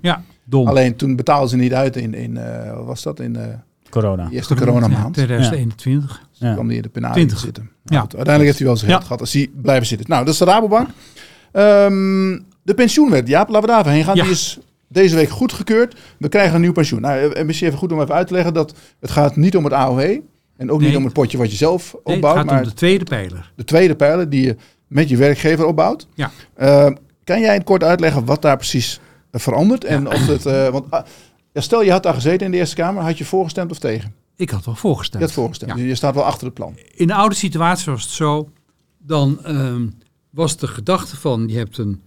Ja, 0.00 0.22
dom. 0.44 0.68
Alleen 0.68 0.96
toen 0.96 1.16
betaalden 1.16 1.48
ze 1.48 1.56
niet 1.56 1.74
uit 1.74 1.96
in, 1.96 2.14
in 2.14 2.36
eh, 2.36 2.74
wat 2.76 2.84
was 2.86 3.02
dat, 3.02 3.20
in 3.20 3.36
eh, 3.36 3.42
Corona. 3.90 4.28
de 4.28 4.34
eerste 4.34 4.54
coronamaand. 4.54 5.16
Ja, 5.16 5.22
2021. 5.22 6.22
Ja. 6.32 6.52
kwam 6.52 6.66
hij 6.66 6.76
in 6.76 6.82
de 6.82 6.88
penale 6.88 7.12
20. 7.14 7.36
te 7.38 7.44
zitten. 7.44 7.62
Ja. 7.62 7.70
Ja. 7.94 8.00
Goed, 8.00 8.14
uiteindelijk 8.16 8.44
heeft 8.44 8.58
hij 8.58 8.66
wel 8.66 8.76
zijn 8.76 8.90
geld 8.90 9.00
Ja. 9.02 9.06
gehad 9.06 9.20
als 9.22 9.32
hij 9.32 9.50
blijven 9.62 9.86
zitten. 9.86 10.06
Nou, 10.08 10.24
dat 10.24 10.32
is 10.32 10.38
de 10.38 10.44
Rabobank. 10.44 10.88
Ehm, 11.52 12.38
de 12.62 12.74
pensioenwet, 12.74 13.28
Jaap, 13.28 13.48
laten 13.48 13.60
we 13.62 13.66
daar 13.74 13.80
even 13.80 13.92
heen 13.92 14.04
gaan. 14.04 14.16
Ja. 14.16 14.22
Die 14.22 14.32
is 14.32 14.58
deze 14.94 15.14
week 15.14 15.28
goedgekeurd. 15.28 15.96
We 16.18 16.28
krijgen 16.28 16.54
een 16.54 16.60
nieuw 16.60 16.72
pensioen. 16.72 17.00
Nou, 17.00 17.32
eh, 17.32 17.44
misschien 17.44 17.66
even 17.66 17.78
goed 17.78 17.92
om 17.92 18.00
even 18.00 18.14
uit 18.14 18.26
te 18.26 18.32
leggen 18.34 18.54
dat 18.54 18.74
het 19.00 19.10
gaat 19.10 19.36
niet 19.36 19.56
om 19.56 19.64
het 19.64 19.72
AOW. 19.72 20.18
En 20.56 20.70
ook 20.70 20.80
niet 20.80 20.96
om 20.96 21.04
het 21.04 21.12
potje 21.12 21.38
wat 21.38 21.50
je 21.50 21.56
zelf 21.56 21.82
Nee, 21.92 22.02
het 22.04 22.14
opbouwt, 22.14 22.36
gaat 22.36 22.46
maar 22.46 22.58
om 22.58 22.64
de 22.68 22.72
tweede 22.74 23.04
pijler. 23.04 23.52
de 23.56 23.64
tweede 23.64 23.94
pijler 23.96 24.28
die 24.30 24.42
je 24.46 24.56
met 24.86 25.08
je 25.08 25.16
werkgever 25.16 25.66
opbouwt. 25.66 26.06
Ja. 26.14 26.30
Ehm, 26.56 26.94
kan 27.24 27.40
jij 27.40 27.60
kort 27.60 27.84
uitleggen 27.84 28.24
wat 28.24 28.42
daar 28.42 28.56
precies 28.56 29.00
eh, 29.30 29.40
verandert? 29.40 29.84
En 29.84 30.06
of 30.08 30.26
het, 30.26 30.46
eh, 30.46 30.68
want 30.68 30.90
ah, 30.90 31.04
ja, 31.52 31.60
stel 31.60 31.82
je 31.82 31.90
had 31.90 32.02
daar 32.02 32.14
gezeten 32.14 32.46
in 32.46 32.52
de 32.52 32.58
Eerste 32.58 32.74
Kamer, 32.76 33.02
had 33.02 33.18
je 33.18 33.24
voorgestemd 33.24 33.70
of 33.70 33.78
tegen? 33.78 34.14
Ik 34.36 34.50
had 34.50 34.64
wel 34.64 34.74
Je 34.74 34.80
voorgesteld. 34.80 35.22
had 35.22 35.32
voorgestemd. 35.32 35.70
Ja. 35.72 35.76
Dus 35.76 35.86
je 35.86 35.94
staat 35.94 36.14
wel 36.14 36.24
achter 36.24 36.44
het 36.46 36.54
plan. 36.54 36.78
In 36.94 37.06
de 37.06 37.14
oude 37.14 37.34
situatie 37.34 37.92
was 37.92 38.02
het 38.02 38.10
zo, 38.12 38.48
dan 38.98 39.44
ehm, 39.44 39.86
was 40.30 40.56
de 40.56 40.66
gedachte 40.66 41.16
van 41.16 41.44
je 41.48 41.56
hebt 41.58 41.78
een 41.78 42.00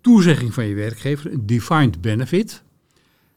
toezegging 0.00 0.54
van 0.54 0.66
je 0.66 0.74
werkgever, 0.74 1.32
een 1.32 1.46
defined 1.46 2.00
benefit. 2.00 2.62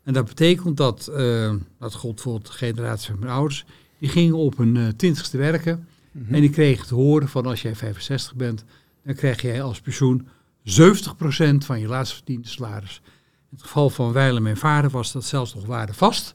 En 0.04 0.13
dat 0.13 0.26
betekent 0.26 0.78
dat, 0.78 1.08
eh, 1.08 1.54
dat 1.80 1.93
gold 1.93 2.21
voor 2.21 2.43
de 2.43 2.52
generatie 2.52 3.10
van 3.10 3.19
mijn 3.19 3.32
ouders, 3.32 3.65
die 3.99 4.10
gingen 4.10 4.36
op 4.36 4.58
hun 4.58 4.78
eh, 4.78 4.88
twintigste 4.88 5.38
werken 5.38 5.88
en 6.30 6.41
die 6.41 6.49
kregen 6.49 6.88
te 6.88 6.95
horen 6.95 7.30
van 7.30 7.45
als 7.45 7.62
jij 7.62 7.76
65 7.76 8.36
bent, 8.36 8.63
dan 9.04 9.15
krijg 9.15 9.41
jij 9.41 9.62
als 9.62 9.82
pensioen 9.82 10.28
70% 10.63 11.65
van 11.65 11.80
je 11.80 11.88
laatst 11.88 12.13
verdiende 12.13 12.47
salaris. 12.47 13.02
In 13.06 13.58
het 13.58 13.62
geval 13.62 13.89
van 13.89 14.12
Weilen, 14.12 14.43
mijn 14.43 14.58
vader, 14.58 14.89
was 14.89 15.12
dat 15.12 15.26
zelfs 15.26 15.54
nog 15.56 15.65
waardevast. 15.65 16.34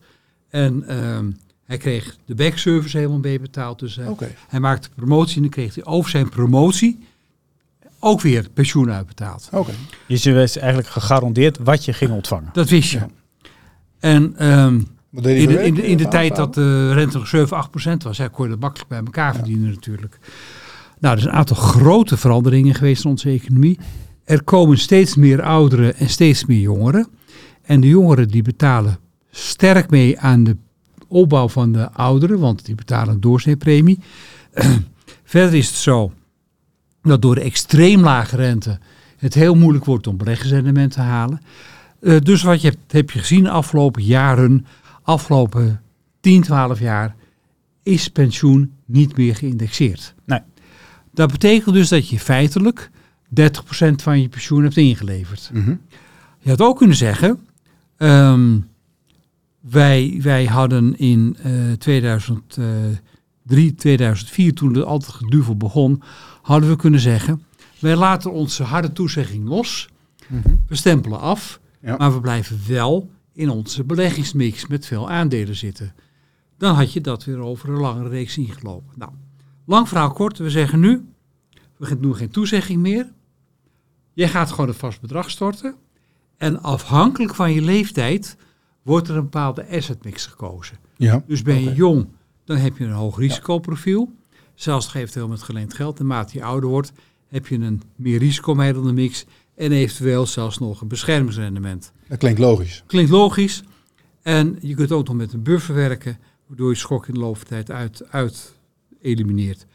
En 0.48 0.88
ehm, 0.88 1.30
hij 1.64 1.76
kreeg 1.76 2.16
de 2.24 2.34
backservice 2.34 2.96
helemaal 2.96 3.18
mee 3.18 3.40
betaald. 3.40 3.78
Dus 3.78 3.96
eh, 3.96 4.10
Oké. 4.10 4.34
hij 4.48 4.60
maakte 4.60 4.88
promotie 4.94 5.36
en 5.36 5.42
dan 5.42 5.50
kreeg 5.50 5.74
hij 5.74 5.84
over 5.84 6.10
zijn 6.10 6.28
promotie 6.28 6.98
ook 8.00 8.20
weer 8.20 8.48
pensioen 8.54 8.90
uitbetaald. 8.90 9.48
Oké. 9.52 9.72
Dus 10.06 10.22
je 10.22 10.34
was 10.34 10.56
eigenlijk 10.56 10.88
gegarandeerd 10.88 11.58
wat 11.58 11.84
je 11.84 11.92
ging 11.92 12.10
ontvangen. 12.10 12.50
Dat 12.52 12.68
wist 12.68 12.90
je. 12.90 12.98
Ja. 12.98 13.08
En 13.98 14.36
ehm, 14.36 14.74
in, 15.12 15.22
de, 15.22 15.36
in, 15.36 15.48
de, 15.48 15.54
werk, 15.54 15.78
in 15.78 15.96
de 15.96 16.04
eh, 16.04 16.10
tijd 16.10 16.36
dat 16.36 16.54
de 16.54 16.92
rente 16.92 17.18
nog 17.18 17.28
7, 17.28 17.56
8 17.56 17.70
procent 17.70 18.02
was, 18.02 18.16
ja, 18.16 18.28
kon 18.28 18.44
je 18.44 18.50
dat 18.50 18.60
makkelijk 18.60 18.88
bij 18.88 18.98
elkaar 18.98 19.34
verdienen 19.34 19.70
natuurlijk. 19.70 20.18
Nou, 20.98 21.14
er 21.14 21.20
zijn 21.20 21.32
een 21.32 21.38
aantal 21.38 21.56
grote 21.56 22.16
veranderingen 22.16 22.74
geweest 22.74 23.04
in 23.04 23.10
onze 23.10 23.30
economie. 23.30 23.78
Er 24.24 24.42
komen 24.42 24.78
steeds 24.78 25.16
meer 25.16 25.42
ouderen 25.42 25.96
en 25.96 26.08
steeds 26.08 26.44
meer 26.44 26.60
jongeren. 26.60 27.08
En 27.62 27.80
de 27.80 27.88
jongeren 27.88 28.28
die 28.28 28.42
betalen 28.42 28.98
sterk 29.30 29.90
mee 29.90 30.18
aan 30.18 30.44
de 30.44 30.56
opbouw 31.08 31.48
van 31.48 31.72
de 31.72 31.92
ouderen, 31.92 32.38
want 32.38 32.64
die 32.64 32.74
betalen 32.74 33.14
een 33.14 33.20
doorsneepremie. 33.20 33.98
Verder 35.24 35.54
is 35.54 35.66
het 35.66 35.76
zo 35.76 36.12
dat 37.02 37.22
door 37.22 37.34
de 37.34 37.40
extreem 37.40 38.00
lage 38.00 38.36
rente 38.36 38.78
het 39.18 39.34
heel 39.34 39.54
moeilijk 39.54 39.84
wordt 39.84 40.06
om 40.06 40.16
beleggingsrendement 40.16 40.92
te 40.92 41.00
halen. 41.00 41.40
Eh, 42.00 42.16
dus 42.20 42.42
wat 42.42 42.60
je 42.60 42.68
hebt, 42.68 42.92
heb 42.92 43.10
je 43.10 43.18
gezien 43.18 43.42
de 43.42 43.50
afgelopen 43.50 44.02
jaren, 44.02 44.66
afgelopen 45.02 45.80
10, 46.20 46.42
12 46.42 46.80
jaar, 46.80 47.16
is 47.82 48.08
pensioen 48.08 48.72
niet 48.84 49.16
meer 49.16 49.36
geïndexeerd. 49.36 50.14
Nee. 50.24 50.40
Dat 51.12 51.30
betekent 51.30 51.74
dus 51.74 51.88
dat 51.88 52.08
je 52.08 52.18
feitelijk 52.18 52.90
30% 53.28 54.02
van 54.02 54.20
je 54.20 54.28
pensioen 54.28 54.62
hebt 54.62 54.76
ingeleverd. 54.76 55.50
Mhm. 55.52 55.74
Je 56.38 56.50
had 56.50 56.60
ook 56.60 56.76
kunnen 56.76 56.96
zeggen, 56.96 57.38
ehm, 57.96 58.58
wij, 59.60 60.18
wij 60.22 60.44
hadden 60.44 60.98
in 60.98 61.36
uh, 61.46 61.72
3, 63.48 63.74
2004, 63.74 64.54
toen 64.54 64.74
het 64.74 64.84
altijd 64.84 65.12
geduvel 65.12 65.56
begon, 65.56 66.02
hadden 66.42 66.68
we 66.68 66.76
kunnen 66.76 67.00
zeggen, 67.00 67.42
wij 67.78 67.96
laten 67.96 68.32
onze 68.32 68.62
harde 68.62 68.92
toezegging 68.92 69.48
los, 69.48 69.88
mhm. 70.26 70.54
we 70.66 70.76
stempelen 70.76 71.20
af, 71.20 71.60
maar 71.98 72.12
we 72.12 72.20
blijven 72.20 72.60
wel 72.66 73.10
in 73.32 73.50
onze 73.50 73.84
beleggingsmix 73.84 74.66
met 74.66 74.86
veel 74.86 75.10
aandelen 75.10 75.56
zitten. 75.56 75.94
Dan 76.56 76.74
had 76.74 76.92
je 76.92 77.00
dat 77.00 77.24
weer 77.24 77.38
over 77.38 77.68
een 77.68 77.80
langere 77.80 78.08
reeks 78.08 78.38
ingelopen. 78.38 78.94
Nou, 78.96 79.10
lang 79.66 79.88
verhaal 79.88 80.12
kort, 80.12 80.38
we 80.38 80.50
zeggen 80.50 80.80
nu, 80.80 81.04
we 81.76 82.00
doen 82.00 82.16
geen 82.16 82.30
toezegging 82.30 82.80
meer. 82.80 83.12
Jij 84.12 84.28
gaat 84.28 84.50
gewoon 84.50 84.68
een 84.68 84.74
vast 84.74 85.00
bedrag 85.00 85.30
storten. 85.30 85.74
En 86.36 86.62
afhankelijk 86.62 87.34
van 87.34 87.52
je 87.52 87.62
leeftijd 87.62 88.36
wordt 88.82 89.08
er 89.08 89.16
een 89.16 89.22
bepaalde 89.22 89.68
asset 89.68 90.04
mix 90.04 90.26
gekozen. 90.26 90.76
Ja, 90.96 91.22
dus 91.26 91.42
ben 91.42 91.62
je 91.62 91.74
jong, 91.74 92.08
dan 92.48 92.56
heb 92.56 92.78
je 92.78 92.84
een 92.84 92.90
hoog 92.90 93.18
risicoprofiel. 93.18 94.12
Zelfs 94.54 94.86
geeft 94.86 95.14
heel 95.14 95.28
met 95.28 95.42
geleend 95.42 95.74
geld. 95.74 95.98
Naarmate 95.98 96.38
je 96.38 96.44
ouder 96.44 96.70
wordt, 96.70 96.92
heb 97.26 97.46
je 97.46 97.58
een 97.58 97.82
meer 97.96 98.18
risicomijdelde 98.18 98.92
mix. 98.92 99.24
En 99.54 99.72
eventueel 99.72 100.26
zelfs 100.26 100.58
nog 100.58 100.80
een 100.80 100.88
beschermingsrendement. 100.88 101.92
Dat 102.08 102.18
klinkt 102.18 102.38
logisch. 102.38 102.82
Klinkt 102.86 103.10
logisch. 103.10 103.62
En 104.22 104.58
je 104.60 104.74
kunt 104.74 104.92
ook 104.92 105.06
nog 105.06 105.16
met 105.16 105.32
een 105.32 105.42
buffer 105.42 105.74
werken, 105.74 106.18
waardoor 106.46 106.70
je 106.70 106.76
schok 106.76 107.08
in 107.08 107.14
de 107.14 107.20
loop 107.20 107.36
van 107.36 107.46
de 107.48 107.54
tijd 107.54 107.70
uit, 107.70 108.10
uit 108.10 108.54
elimineert. 109.00 109.66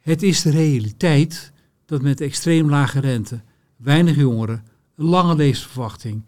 Het 0.00 0.22
is 0.22 0.42
de 0.42 0.50
realiteit 0.50 1.52
dat 1.86 2.02
met 2.02 2.20
extreem 2.20 2.70
lage 2.70 3.00
rente, 3.00 3.42
weinig 3.76 4.16
jongeren, 4.16 4.64
een 4.96 5.04
lange 5.04 5.34
levensverwachting, 5.34 6.24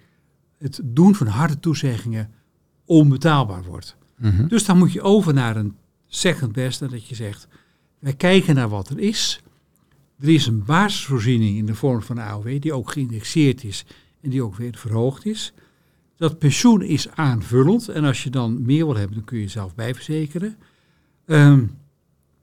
het 0.59 0.81
doen 0.85 1.15
van 1.15 1.27
harde 1.27 1.61
toezeggingen 1.61 2.31
onbetaalbaar 2.85 3.65
wordt. 3.65 3.97
Mhm. 4.19 4.47
Dus 4.47 4.65
dan 4.65 4.79
moet 4.79 4.93
je 4.93 5.03
over 5.03 5.35
naar 5.35 5.57
een 5.57 5.75
second 6.07 6.53
best 6.53 6.83
en 6.83 6.89
dat 6.89 7.07
je 7.09 7.15
zegt, 7.15 7.49
wij 7.99 8.13
kijken 8.15 8.55
naar 8.55 8.69
wat 8.69 8.89
er 8.89 8.99
is. 8.99 9.41
Er 10.21 10.29
is 10.29 10.47
een 10.47 10.65
basisvoorziening 10.65 11.57
in 11.57 11.67
de 11.67 11.75
vorm 11.75 12.03
van 12.03 12.17
een 12.17 12.25
AOW 12.25 12.61
die 12.61 12.73
ook 12.73 12.93
geïndexeerd 12.93 13.65
is 13.65 13.85
en 14.23 14.31
die 14.31 14.43
ook 14.43 14.57
weer 14.57 14.75
verhoogd 14.77 15.27
is. 15.27 15.53
Dat 16.17 16.39
pensioen 16.39 16.83
is 16.83 17.09
aanvullend 17.11 17.89
en 17.89 18.05
als 18.05 18.23
je 18.23 18.31
dan 18.31 18.63
meer 18.63 18.87
wil 18.87 18.97
hebben, 18.97 19.17
dan 19.17 19.25
kun 19.25 19.39
je 19.39 19.49
zelf 19.49 19.75
bijverzekeren. 19.75 20.57
Ehm, 21.27 21.65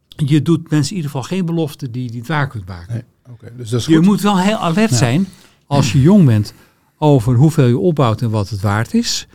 je 0.08 0.42
doet 0.42 0.70
mensen 0.70 0.90
in 0.92 0.96
ieder 0.96 1.12
geval 1.12 1.28
geen 1.28 1.46
belofte 1.46 1.92
die 1.92 2.04
je 2.04 2.12
niet 2.12 2.28
waar 2.28 2.48
kunt 2.48 2.68
maken. 2.68 2.94
Nee. 2.94 3.52
Dus 3.58 3.70
dat 3.70 3.80
is 3.80 3.86
Je 3.86 3.96
goed. 3.96 4.06
moet 4.06 4.22
wel 4.22 4.40
heel 4.40 4.58
alert 4.58 4.94
zijn 4.94 5.28
als 5.68 5.92
je 5.92 6.02
jong 6.02 6.26
bent 6.26 6.54
over 6.98 7.36
hoeveel 7.36 7.68
je 7.68 7.78
opbouwt 7.78 8.22
en 8.22 8.30
wat 8.30 8.50
het 8.50 8.62
waard 8.62 8.94
is. 8.94 9.28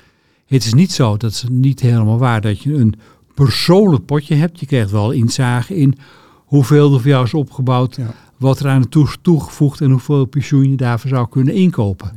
Het 0.49 0.65
is 0.65 0.75
niet 0.75 0.93
zo, 0.93 1.17
dat 1.17 1.31
is 1.31 1.45
niet 1.51 1.81
helemaal 1.81 2.19
waar, 2.19 2.41
dat 2.41 2.63
je 2.63 2.75
een 2.75 2.95
persoonlijk 3.35 4.05
potje 4.05 4.35
hebt. 4.35 4.61
Je 4.61 4.67
krijgt 4.67 4.91
wel 4.91 5.11
inzage 5.11 5.77
in 5.77 5.95
hoeveel 6.35 6.93
er 6.95 7.01
voor 7.01 7.11
jou 7.11 7.25
is 7.25 7.35
opgebouwd, 7.35 7.97
Ja. 7.97 8.15
wat 8.37 8.61
er 8.61 8.69
aan 8.69 8.81
het 8.81 8.91
toe- 8.91 9.09
toegevoegd 9.23 9.81
en 9.81 9.91
hoeveel 9.91 10.25
pensioen 10.25 10.71
je 10.71 10.77
daarvoor 10.77 11.11
zou 11.11 11.29
kunnen 11.29 11.55
inkopen. 11.55 12.09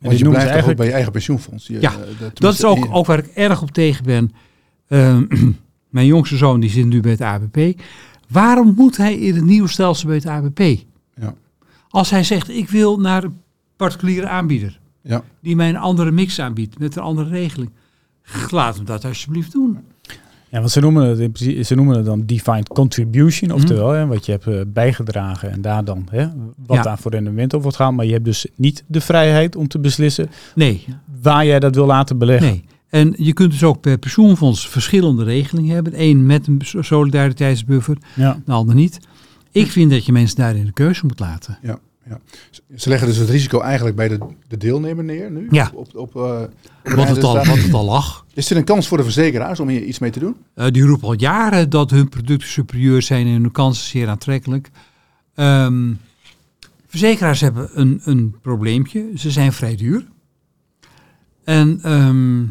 Want 0.00 0.18
je 0.18 0.24
ze 0.24 0.24
blijft 0.24 0.24
toch 0.24 0.34
ook 0.34 0.44
eigenlijk- 0.46 0.76
bij 0.76 0.86
je 0.86 0.92
eigen 0.92 1.12
pensioenfonds. 1.12 1.66
Je, 1.66 1.80
Ja, 1.80 1.92
eh, 1.92 1.98
de- 2.18 2.30
Dat 2.34 2.52
is 2.54 2.64
ook, 2.64 2.86
ook 2.90 3.06
waar 3.06 3.18
ik 3.18 3.26
erg 3.26 3.62
op 3.62 3.70
tegen 3.70 4.04
ben. 4.04 4.32
Ehm, 4.88 5.24
mijn 5.88 6.06
jongste 6.06 6.36
zoon 6.36 6.60
die 6.60 6.70
zit 6.70 6.86
nu 6.86 7.00
bij 7.00 7.10
het 7.10 7.20
ABP. 7.20 7.80
Waarom 8.28 8.74
moet 8.76 8.96
hij 8.96 9.14
in 9.18 9.34
het 9.34 9.44
nieuwe 9.44 9.68
stelsel 9.68 10.06
bij 10.06 10.16
het 10.16 10.26
ABP? 10.26 10.58
Ja. 11.20 11.34
Als 11.88 12.10
hij 12.10 12.24
zegt, 12.24 12.48
ik 12.48 12.68
wil 12.68 12.98
naar 13.00 13.24
een 13.24 13.40
particuliere 13.76 14.28
aanbieder. 14.28 14.80
Ja. 15.04 15.22
Die 15.40 15.56
mij 15.56 15.68
een 15.68 15.76
andere 15.76 16.10
mix 16.10 16.40
aanbiedt 16.40 16.78
met 16.78 16.96
een 16.96 17.02
andere 17.02 17.28
regeling. 17.30 17.70
Laat 18.50 18.76
hem 18.76 18.84
dat 18.84 19.04
alsjeblieft 19.04 19.52
doen. 19.52 19.78
Ja, 20.48 20.58
want 20.60 20.72
ze 20.72 20.80
noemen 20.80 21.06
het, 21.08 21.18
in 21.18 21.32
principe- 21.32 21.62
ze 21.62 21.74
noemen 21.74 21.96
het 21.96 22.04
dan 22.04 22.26
defined 22.26 22.68
contribution, 22.68 23.50
Mhm. 23.50 23.58
oftewel 23.58 23.88
hè, 23.90 24.06
wat 24.06 24.26
je 24.26 24.32
hebt 24.32 24.46
eh, 24.46 24.60
bijgedragen 24.66 25.50
en 25.50 25.60
daar 25.60 25.84
dan 25.84 26.06
hè, 26.10 26.26
wat 26.66 26.76
Ja. 26.76 26.82
daar 26.82 26.98
voor 26.98 27.10
rendement 27.10 27.54
op 27.54 27.62
wordt 27.62 27.76
gaan. 27.76 27.94
Maar 27.94 28.04
je 28.06 28.12
hebt 28.12 28.24
dus 28.24 28.46
niet 28.56 28.84
de 28.86 29.00
vrijheid 29.00 29.56
om 29.56 29.68
te 29.68 29.78
beslissen 29.78 30.30
Nee, 30.54 30.84
waar 31.22 31.46
jij 31.46 31.60
dat 31.60 31.74
wil 31.74 31.86
laten 31.86 32.18
beleggen. 32.18 32.46
nee. 32.48 32.64
En 32.88 33.14
je 33.16 33.32
kunt 33.32 33.50
dus 33.50 33.62
ook 33.62 33.80
per 33.80 33.98
pensioenfonds 33.98 34.68
verschillende 34.68 35.24
regelingen 35.24 35.74
hebben. 35.74 35.92
Eén 35.96 36.26
met 36.26 36.46
een 36.46 36.60
solidariteitsbuffer, 36.80 37.96
Ja. 38.14 38.40
de 38.44 38.52
ander 38.52 38.74
niet. 38.74 38.98
Ik 39.52 39.70
vind 39.70 39.90
dat 39.90 40.06
je 40.06 40.12
mensen 40.12 40.36
daarin 40.36 40.64
de 40.64 40.72
keuze 40.72 41.06
moet 41.06 41.20
laten. 41.20 41.58
Ja. 41.62 41.78
Ze 42.76 42.88
leggen 42.88 43.08
dus 43.08 43.16
het 43.16 43.28
risico 43.28 43.60
eigenlijk 43.60 43.96
bij 43.96 44.08
de, 44.08 44.18
de 44.48 44.56
deelnemer 44.56 45.04
neer 45.04 45.30
nu? 45.30 45.46
Ja. 45.50 45.70
Op, 45.74 45.94
op, 45.94 46.16
eh, 46.16 46.40
Wat 46.94 47.08
het, 47.08 47.24
al, 47.24 47.34
wat 47.34 47.46
het 47.46 47.72
al 47.72 47.84
lag. 47.84 48.26
Is 48.34 48.50
er 48.50 48.56
een 48.56 48.64
kans 48.64 48.88
voor 48.88 48.96
de 48.96 49.02
verzekeraars 49.02 49.60
om 49.60 49.68
hier 49.68 49.82
iets 49.82 49.98
mee 49.98 50.10
te 50.10 50.18
doen? 50.18 50.36
Eh, 50.54 50.66
die 50.70 50.82
roepen 50.82 51.08
al 51.08 51.14
jaren 51.18 51.70
dat 51.70 51.90
hun 51.90 52.08
producten 52.08 52.48
superieur 52.48 53.02
zijn 53.02 53.26
en 53.26 53.32
hun 53.32 53.52
kansen 53.52 53.86
zeer 53.86 54.08
aantrekkelijk. 54.08 54.70
Ehm, 55.34 55.92
verzekeraars 56.86 57.40
hebben 57.40 57.70
een, 57.72 58.00
een 58.04 58.34
probleempje. 58.42 59.10
Ze 59.14 59.30
zijn 59.30 59.52
vrij 59.52 59.76
duur. 59.76 60.06
En 61.44 61.78
ehm, 61.82 62.42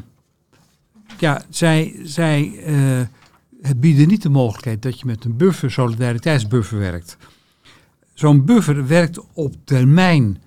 ja, 1.19 1.41
zij, 1.49 1.95
zij 2.03 2.53
eh, 2.65 3.71
bieden 3.77 4.07
niet 4.07 4.21
de 4.21 4.29
mogelijkheid 4.29 4.81
dat 4.81 4.99
je 4.99 5.05
met 5.05 5.23
een 5.25 5.37
buffer, 5.37 5.71
solidariteitsbuffer 5.71 6.79
werkt. 6.79 7.17
Zo'n 8.13 8.45
buffer 8.45 8.87
werkt 8.87 9.19
op 9.33 9.55
termijn 9.63 10.41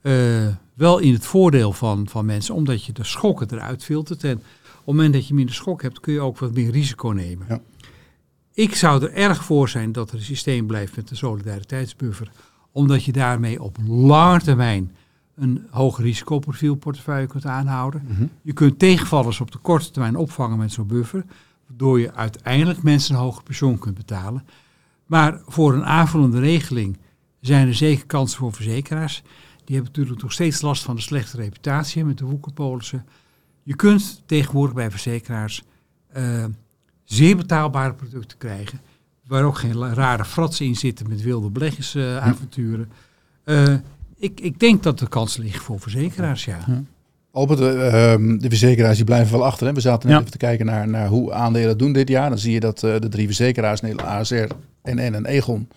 eh, 0.00 0.46
wel 0.74 0.98
in 0.98 1.12
het 1.12 1.26
voordeel 1.26 1.72
van, 1.72 2.08
van 2.08 2.24
mensen, 2.24 2.54
omdat 2.54 2.84
je 2.84 2.92
de 2.92 3.04
schokken 3.04 3.52
eruit 3.52 3.84
filtert. 3.84 4.24
En 4.24 4.36
op 4.36 4.42
het 4.74 4.84
moment 4.84 5.12
dat 5.12 5.28
je 5.28 5.34
minder 5.34 5.54
schok 5.54 5.82
hebt, 5.82 6.00
kun 6.00 6.12
je 6.12 6.20
ook 6.20 6.38
wat 6.38 6.54
meer 6.54 6.70
risico 6.70 7.08
nemen. 7.08 7.46
Ja. 7.48 7.60
Ik 8.52 8.74
zou 8.74 9.02
er 9.02 9.12
erg 9.12 9.44
voor 9.44 9.68
zijn 9.68 9.92
dat 9.92 10.10
er 10.10 10.16
een 10.16 10.22
systeem 10.22 10.66
blijft 10.66 10.96
met 10.96 11.08
de 11.08 11.14
solidariteitsbuffer, 11.14 12.30
omdat 12.72 13.04
je 13.04 13.12
daarmee 13.12 13.62
op 13.62 13.76
lange 13.86 14.40
termijn 14.40 14.92
een 15.34 15.66
hoog 15.70 15.98
risicoprofiel 15.98 16.74
portefeuille 16.74 17.26
kunt 17.26 17.46
aanhouden. 17.46 18.02
Mhm. 18.08 18.26
Je 18.42 18.52
kunt 18.52 18.78
tegenvallers 18.78 19.40
op 19.40 19.50
de 19.50 19.58
korte 19.58 19.90
termijn 19.90 20.16
opvangen 20.16 20.58
met 20.58 20.72
zo'n 20.72 20.86
buffer, 20.86 21.24
waardoor 21.66 22.00
je 22.00 22.14
uiteindelijk 22.14 22.82
mensen 22.82 23.14
een 23.14 23.20
hoger 23.20 23.42
pensioen 23.42 23.78
kunt 23.78 23.96
betalen. 23.96 24.44
Maar 25.06 25.40
voor 25.46 25.74
een 25.74 25.84
aanvullende 25.84 26.40
regeling 26.40 26.98
zijn 27.46 27.68
er 27.68 27.74
zeker 27.74 28.06
kansen 28.06 28.38
voor 28.38 28.52
verzekeraars. 28.52 29.22
Die 29.64 29.74
hebben 29.74 29.92
natuurlijk 29.94 30.22
nog 30.22 30.32
steeds 30.32 30.60
last 30.60 30.82
van 30.82 30.94
de 30.96 31.02
slechte 31.02 31.36
reputatie 31.36 32.04
met 32.04 32.18
de 32.18 32.24
woekerpolissen. 32.24 33.06
Je 33.62 33.76
kunt 33.76 34.22
tegenwoordig 34.26 34.74
bij 34.74 34.90
verzekeraars 34.90 35.62
eh, 36.12 36.44
zeer 37.04 37.36
betaalbare 37.36 37.94
producten 37.94 38.38
krijgen. 38.38 38.80
Waar 39.26 39.44
ook 39.44 39.58
geen 39.58 39.94
rare 39.94 40.24
fratsen 40.24 40.66
in 40.66 40.76
zitten 40.76 41.08
met 41.08 41.22
wilde 41.22 41.50
beleggingsavonturen. 41.50 42.90
Eh, 43.44 43.74
ik, 44.18 44.40
ik 44.40 44.60
denk 44.60 44.82
dat 44.82 44.98
de 44.98 45.08
kans 45.08 45.36
ligt 45.36 45.62
voor 45.64 45.80
verzekeraars, 45.80 46.44
ja. 46.44 46.58
Albert, 47.32 47.60
eh, 47.60 48.12
ehm, 48.12 48.38
de 48.38 48.48
verzekeraars 48.48 48.96
die 48.96 49.04
blijven 49.04 49.32
wel 49.38 49.46
achter. 49.46 49.66
Hè? 49.66 49.72
We 49.72 49.80
zaten 49.80 50.06
net 50.08 50.16
Ja. 50.16 50.20
even 50.20 50.32
te 50.32 50.38
kijken 50.46 50.66
naar, 50.66 50.88
naar 50.88 51.08
hoe 51.08 51.32
aandelen 51.32 51.78
doen 51.78 51.92
dit 51.92 52.08
jaar. 52.08 52.28
Dan 52.28 52.38
zie 52.38 52.52
je 52.52 52.60
dat 52.60 52.82
eh, 52.82 52.98
de 53.00 53.08
drie 53.08 53.26
verzekeraars, 53.26 53.80
Nederland, 53.80 54.08
ASR, 54.08 54.46
NN 54.82 54.98
en 55.14 55.26
Egon, 55.26 55.68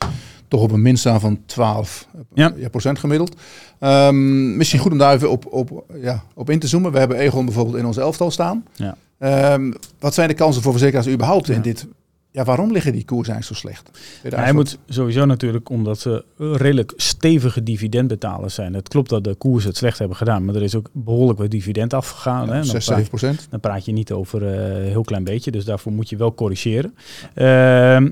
toch 0.50 0.62
op 0.62 0.72
een 0.72 0.82
min 0.82 0.98
staan 0.98 1.20
van 1.20 1.40
12 1.46 2.08
Ja. 2.34 2.54
ja, 2.56 2.70
procent 2.70 3.00
gemiddeld. 3.00 3.36
Ehm, 3.80 4.58
misschien 4.58 4.80
goed 4.80 4.92
om 4.92 4.98
daar 4.98 5.14
even 5.14 5.32
op, 5.32 5.46
op, 5.54 5.84
ja, 6.02 6.24
op 6.34 6.50
in 6.50 6.60
te 6.60 6.68
zoomen. 6.68 6.92
We 6.92 7.00
hebben 7.00 7.18
Egon 7.18 7.46
bijvoorbeeld 7.46 7.78
in 7.78 7.86
ons 7.86 7.98
elftal 7.98 8.32
staan. 8.32 8.66
Ja. 8.76 8.96
Ehm, 9.20 9.72
wat 10.00 10.14
zijn 10.14 10.28
de 10.28 10.34
kansen 10.34 10.62
voor 10.62 10.72
verzekeraars 10.72 11.08
überhaupt 11.08 11.50
in 11.50 11.56
Ja. 11.56 11.62
dit? 11.62 11.88
Ja, 12.32 12.44
waarom 12.44 12.72
liggen 12.72 12.92
die 12.94 13.06
koersen 13.06 13.34
eigenlijk 13.34 13.62
zo 13.62 13.68
slecht? 13.68 13.90
Hij 14.36 14.54
moet 14.54 14.78
sowieso 14.88 15.26
natuurlijk, 15.26 15.70
omdat 15.70 16.00
ze 16.00 16.26
redelijk 16.38 16.94
stevige 16.96 17.64
dividendbetalers 17.64 18.54
zijn. 18.54 18.74
Het 18.74 18.88
klopt 18.88 19.10
dat 19.10 19.24
de 19.24 19.36
koers 19.36 19.64
het 19.64 19.78
slecht 19.78 20.00
hebben 20.00 20.18
gedaan, 20.18 20.46
maar 20.46 20.56
er 20.56 20.64
is 20.64 20.76
ook 20.76 20.90
behoorlijk 20.94 21.40
wat 21.40 21.50
dividend 21.52 21.94
afgegaan. 21.94 22.40
wat- 22.40 22.48
hè. 22.50 22.54
Dan, 22.56 22.64
6, 22.66 22.86
praat, 22.86 22.98
7 22.98 23.08
procent. 23.08 23.48
dan 23.50 23.60
praat 23.60 23.86
je 23.86 23.92
niet 23.92 24.12
over 24.12 24.48
eh, 24.48 24.78
een 24.84 24.88
heel 24.90 25.04
klein 25.04 25.24
beetje, 25.24 25.52
dus 25.52 25.66
daarvoor 25.66 25.92
moet 25.92 26.10
je 26.10 26.16
wel 26.18 26.34
corrigeren. 26.34 26.96
Ehm, 27.34 27.46
eh, 27.46 27.96
eh, 27.96 28.04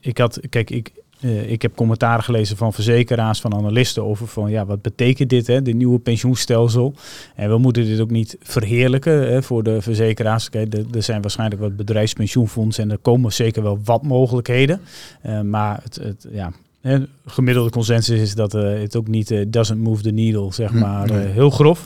ik 0.00 0.18
had, 0.18 0.40
kijk, 0.48 0.70
ik, 0.70 0.92
eh, 1.22 1.50
ik 1.50 1.62
heb 1.62 1.74
commentaren 1.74 2.24
gelezen 2.24 2.56
van 2.56 2.72
verzekeraars, 2.72 3.40
van 3.40 3.54
analisten 3.54 4.04
over 4.04 4.26
van 4.26 4.50
ja, 4.50 4.66
wat 4.66 4.82
betekent 4.82 5.30
dit, 5.30 5.46
hè, 5.46 5.62
de 5.62 5.72
nieuwe 5.72 5.98
pensioenstelsel? 5.98 6.94
En 7.34 7.48
we 7.48 7.58
moeten 7.58 7.84
dit 7.84 8.00
ook 8.00 8.10
niet 8.10 8.36
verheerlijken 8.40 9.32
hè, 9.32 9.42
voor 9.42 9.62
de 9.62 9.82
verzekeraars. 9.82 10.50
Kijk, 10.50 10.74
er, 10.74 10.84
er 10.94 11.02
zijn 11.02 11.22
waarschijnlijk 11.22 11.60
wat 11.60 11.76
bedrijfspensioenfondsen 11.76 12.84
en 12.84 12.90
er 12.90 12.98
komen 12.98 13.32
zeker 13.32 13.62
wel 13.62 13.78
wat 13.84 14.02
mogelijkheden. 14.02 14.80
Eh, 15.20 15.40
maar 15.40 15.80
het, 15.82 15.94
het, 15.94 16.26
ja, 16.30 16.52
gemiddelde 17.26 17.70
consensus 17.70 18.20
is 18.20 18.34
dat 18.34 18.54
eh, 18.54 18.62
het 18.62 18.96
ook 18.96 19.08
niet 19.08 19.30
eh, 19.30 19.44
doesn't 19.48 19.80
move 19.80 20.02
the 20.02 20.10
needle, 20.10 20.52
zeg 20.52 20.70
Hm, 20.70 20.78
maar, 20.78 21.10
eh, 21.10 21.30
heel 21.30 21.50
grof. 21.50 21.84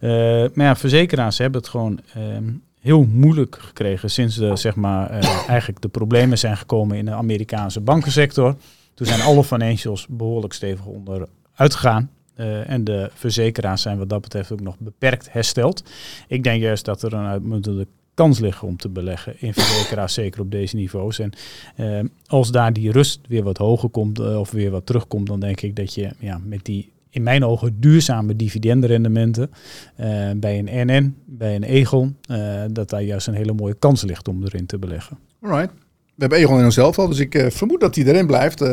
Eh, 0.00 0.10
maar 0.54 0.66
ja, 0.66 0.76
verzekeraars 0.76 1.38
hebben 1.38 1.60
het 1.60 1.70
gewoon 1.70 2.00
ehm, 2.14 2.44
heel 2.88 3.06
moeilijk 3.12 3.58
gekregen 3.60 4.10
sinds 4.10 4.36
de, 4.36 4.56
zeg 4.56 4.74
maar, 4.74 5.10
eh, 5.10 5.48
eigenlijk 5.48 5.80
de 5.80 5.88
problemen 5.88 6.38
zijn 6.38 6.56
gekomen 6.56 6.96
in 6.96 7.04
de 7.04 7.10
Amerikaanse 7.10 7.80
bankensector. 7.80 8.56
Toen 8.94 9.06
zijn 9.06 9.20
alle 9.20 9.44
financials 9.44 10.06
behoorlijk 10.10 10.52
stevig 10.52 10.84
onderuit 10.84 11.28
gegaan. 11.56 12.10
Eh, 12.34 12.70
en 12.70 12.84
de 12.84 13.10
verzekeraars 13.14 13.82
zijn 13.82 13.98
wat 13.98 14.08
dat 14.08 14.20
betreft 14.20 14.52
ook 14.52 14.60
nog 14.60 14.78
beperkt 14.78 15.32
hersteld. 15.32 15.82
Ik 16.28 16.44
denk 16.44 16.62
juist 16.62 16.84
dat 16.84 17.02
er 17.02 17.12
een 17.12 17.26
uitmuntende 17.26 17.86
kans 18.14 18.38
ligt 18.38 18.62
om 18.62 18.76
te 18.76 18.88
beleggen 18.88 19.40
in 19.40 19.52
verzekeraars, 19.52 20.14
zeker 20.14 20.40
op 20.40 20.50
deze 20.50 20.76
niveaus. 20.76 21.18
En 21.18 21.32
eh, 21.76 22.00
als 22.26 22.50
daar 22.50 22.72
die 22.72 22.92
rust 22.92 23.20
weer 23.28 23.42
wat 23.42 23.58
hoger 23.58 23.88
komt 23.88 24.18
of 24.20 24.50
weer 24.50 24.70
wat 24.70 24.86
terugkomt, 24.86 25.26
dan 25.26 25.40
denk 25.40 25.60
ik 25.60 25.76
dat 25.76 25.94
je 25.94 26.10
ja, 26.18 26.40
met 26.44 26.64
die 26.64 26.90
in 27.10 27.22
mijn 27.22 27.44
ogen 27.44 27.80
duurzame 27.80 28.36
dividendrendementen 28.36 29.50
eh, 29.96 30.30
bij 30.36 30.58
een 30.58 30.86
NN, 30.86 31.16
bij 31.26 31.54
een 31.54 31.62
Egon, 31.62 32.16
eh, 32.28 32.62
dat 32.70 32.90
daar 32.90 33.02
juist 33.02 33.26
een 33.26 33.34
hele 33.34 33.52
mooie 33.52 33.74
kans 33.74 34.02
ligt 34.02 34.28
om 34.28 34.44
erin 34.44 34.66
te 34.66 34.78
beleggen. 34.78 35.18
Alright. 35.42 35.72
We 36.14 36.24
hebben 36.24 36.38
Egon 36.38 36.58
in 36.58 36.64
ons 36.64 36.76
elftal, 36.76 37.08
dus 37.08 37.18
ik 37.18 37.34
eh, 37.34 37.50
vermoed 37.50 37.80
dat 37.80 37.94
hij 37.94 38.04
erin 38.04 38.26
blijft 38.26 38.64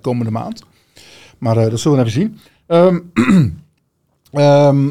komende 0.00 0.30
maand. 0.30 0.62
Maar 1.38 1.54
dat 1.54 1.80
zullen 1.80 1.98
we 1.98 2.04
even 2.04 2.20
zien. 2.20 2.38
Ehm, 2.66 2.98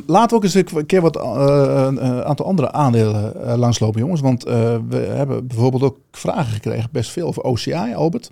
laten 0.05 0.29
we 0.29 0.35
ook 0.35 0.43
eens 0.43 0.53
een 0.53 0.85
keer 0.85 1.01
wat 1.01 1.15
een 1.15 2.01
aantal 2.01 2.45
andere 2.45 2.71
aandelen 2.71 3.57
langslopen, 3.57 3.99
jongens. 3.99 4.21
Want 4.21 4.43
we 4.43 5.11
hebben 5.15 5.47
bijvoorbeeld 5.47 5.83
ook 5.83 5.97
vragen 6.11 6.53
gekregen, 6.53 6.89
best 6.91 7.11
veel 7.11 7.27
over 7.27 7.43
OCI, 7.43 7.93
Albert. 7.95 8.31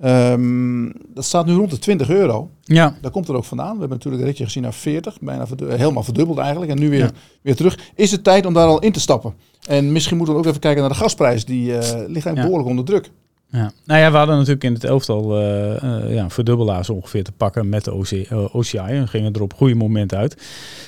Ehm, 0.00 0.90
dat 1.14 1.24
staat 1.24 1.46
nu 1.46 1.52
rond 1.54 1.70
de 1.70 1.78
20 1.78 2.10
euro. 2.10 2.50
Ja, 2.62 2.96
Daar 3.00 3.10
komt 3.10 3.28
er 3.28 3.34
ook 3.34 3.44
vandaan. 3.44 3.72
We 3.72 3.78
hebben 3.78 3.96
natuurlijk 3.96 4.22
een 4.22 4.28
ritje 4.28 4.44
gezien 4.44 4.62
naar 4.62 4.72
40, 4.74 5.20
bijna 5.20 5.46
verdu- 5.46 5.66
eh, 5.66 5.78
helemaal 5.78 6.02
verdubbeld 6.02 6.38
eigenlijk. 6.38 6.70
En 6.70 6.78
nu 6.78 6.90
weer, 6.90 6.98
Ja. 6.98 7.10
weer 7.42 7.56
terug. 7.56 7.78
Is 7.94 8.10
het 8.10 8.24
tijd 8.24 8.46
om 8.46 8.54
daar 8.54 8.66
al 8.66 8.78
in 8.80 8.92
te 8.92 9.00
stappen? 9.00 9.34
En 9.68 9.92
misschien 9.92 10.16
moeten 10.16 10.34
we 10.34 10.40
ook 10.40 10.46
even 10.46 10.60
kijken 10.60 10.80
naar 10.80 10.90
de 10.90 10.96
gasprijs. 10.96 11.44
Die 11.44 11.72
eh, 11.72 11.78
ligt 11.88 11.92
eigenlijk 12.06 12.36
Ja. 12.36 12.42
behoorlijk 12.42 12.68
onder 12.68 12.84
druk. 12.84 13.10
Ja. 13.52 13.72
Nou 13.84 14.00
ja, 14.00 14.10
we 14.10 14.16
hadden 14.16 14.36
natuurlijk 14.36 14.64
in 14.64 14.72
het 14.72 14.84
elftal 14.84 15.38
eh, 15.38 15.82
eh, 15.82 16.14
ja, 16.14 16.30
verdubbelaars 16.30 16.90
ongeveer 16.90 17.24
te 17.24 17.32
pakken 17.32 17.68
met 17.68 17.84
de 17.84 17.92
OC, 17.94 18.10
eh, 18.10 18.54
OCI. 18.54 18.78
En 18.78 19.08
gingen 19.08 19.32
er 19.32 19.42
op 19.42 19.54
goede 19.54 19.74
moment 19.74 20.14
uit. 20.14 20.42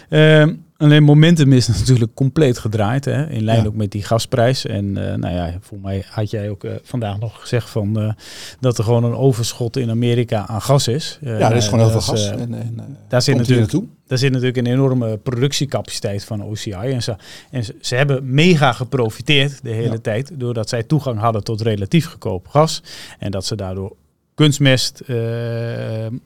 Ehm, 0.08 0.54
alleen 0.76 1.02
momentum 1.02 1.52
is 1.52 1.68
natuurlijk 1.78 2.14
compleet 2.14 2.58
gedraaid. 2.58 3.04
Hè, 3.04 3.28
in 3.28 3.44
lijn 3.44 3.60
Ja. 3.60 3.66
ook 3.66 3.74
met 3.74 3.90
die 3.90 4.04
gasprijs. 4.04 4.66
En 4.66 4.92
nou 4.92 5.34
ja, 5.34 5.54
voor 5.60 5.78
mij 5.78 6.04
had 6.10 6.30
jij 6.30 6.50
ook 6.50 6.66
vandaag 6.82 7.18
nog 7.18 7.40
gezegd 7.40 7.70
van, 7.70 8.14
dat 8.60 8.78
er 8.78 8.84
gewoon 8.84 9.04
een 9.04 9.16
overschot 9.16 9.76
in 9.76 9.90
Amerika 9.90 10.46
aan 10.46 10.62
gas 10.62 10.88
is. 10.88 11.18
Ja, 11.20 11.50
er 11.50 11.56
is 11.56 11.64
gewoon 11.64 11.80
heel 11.80 11.90
veel 11.90 12.00
gas. 12.00 12.30
en, 12.30 12.54
en, 12.54 12.96
daar 13.08 13.22
zit 13.22 13.36
natuurlijk 13.36 13.72
naartoe. 13.72 13.88
Daar 14.12 14.20
zit 14.20 14.30
natuurlijk 14.32 14.58
een 14.66 14.72
enorme 14.72 15.16
productiecapaciteit 15.16 16.24
van 16.24 16.42
OCI. 16.44 16.70
En 16.72 17.02
ze, 17.02 17.16
en 17.50 17.64
ze, 17.64 17.74
ze 17.80 17.94
hebben 17.94 18.34
mega 18.34 18.72
geprofiteerd 18.72 19.62
de 19.62 19.70
hele 19.70 19.90
Ja. 19.92 19.98
tijd. 19.98 20.30
Doordat 20.40 20.68
zij 20.68 20.82
toegang 20.82 21.18
hadden 21.18 21.44
tot 21.44 21.60
relatief 21.60 22.06
goedkoop 22.06 22.48
gas. 22.48 22.82
En 23.18 23.30
dat 23.30 23.44
ze 23.46 23.54
daardoor 23.56 23.96
kunstmest 24.34 25.00
eh, 25.00 25.16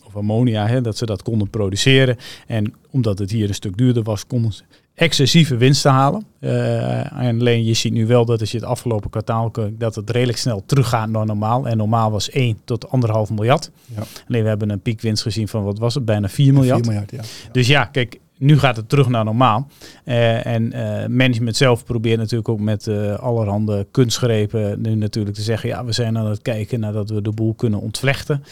of 0.06 0.16
ammonia, 0.16 0.66
hè, 0.66 0.80
dat 0.80 0.96
ze 0.96 1.06
dat 1.06 1.22
konden 1.22 1.50
produceren. 1.50 2.16
En 2.46 2.74
omdat 2.90 3.18
het 3.18 3.30
hier 3.30 3.48
een 3.48 3.54
stuk 3.54 3.76
duurder 3.76 4.02
was, 4.02 4.26
konden 4.26 4.52
ze 4.52 4.62
excessieve 4.96 5.56
winsten 5.56 5.90
halen. 5.90 6.26
Eh, 6.40 7.22
en 7.22 7.40
alleen 7.40 7.64
je 7.64 7.74
ziet 7.74 7.92
nu 7.92 8.06
wel 8.06 8.24
dat 8.24 8.40
als 8.40 8.50
je 8.50 8.58
het 8.58 8.66
afgelopen 8.66 9.10
kwartaal 9.10 9.52
dat 9.78 9.94
het 9.94 10.10
redelijk 10.10 10.38
snel 10.38 10.62
teruggaat 10.66 11.08
naar 11.08 11.26
normaal. 11.26 11.68
En 11.68 11.76
normaal 11.76 12.10
was 12.10 12.30
1 12.30 12.58
tot 12.64 12.86
1,5 12.86 13.34
miljard. 13.34 13.70
Ja. 13.94 14.02
Alleen 14.28 14.42
we 14.42 14.48
hebben 14.48 14.70
een 14.70 14.80
piekwinst 14.80 15.22
gezien 15.22 15.48
van 15.48 15.64
wat 15.64 15.78
was 15.78 15.94
het, 15.94 16.04
bijna 16.04 16.28
4 16.28 16.52
miljard. 16.52 16.86
4 16.86 16.92
miljard, 16.92 17.10
ja. 17.10 17.50
Dus 17.52 17.66
ja, 17.66 17.84
kijk, 17.84 18.18
nu 18.38 18.58
gaat 18.58 18.76
het 18.76 18.88
terug 18.88 19.08
naar 19.08 19.24
normaal. 19.24 19.66
Eh, 20.04 20.46
en 20.46 20.72
eh, 20.72 21.08
management 21.08 21.56
zelf 21.56 21.84
probeert 21.84 22.18
natuurlijk 22.18 22.48
ook 22.48 22.60
met 22.60 22.86
eh, 22.86 23.14
allerhande 23.14 23.86
kunstgrepen 23.90 24.80
nu 24.80 24.94
natuurlijk 24.94 25.36
te 25.36 25.42
zeggen, 25.42 25.68
ja, 25.68 25.84
we 25.84 25.92
zijn 25.92 26.18
aan 26.18 26.26
het 26.26 26.42
kijken 26.42 26.80
naar 26.80 26.92
dat 26.92 27.10
we 27.10 27.22
de 27.22 27.32
boel 27.32 27.54
kunnen 27.54 27.80
ontvlechten. 27.80 28.44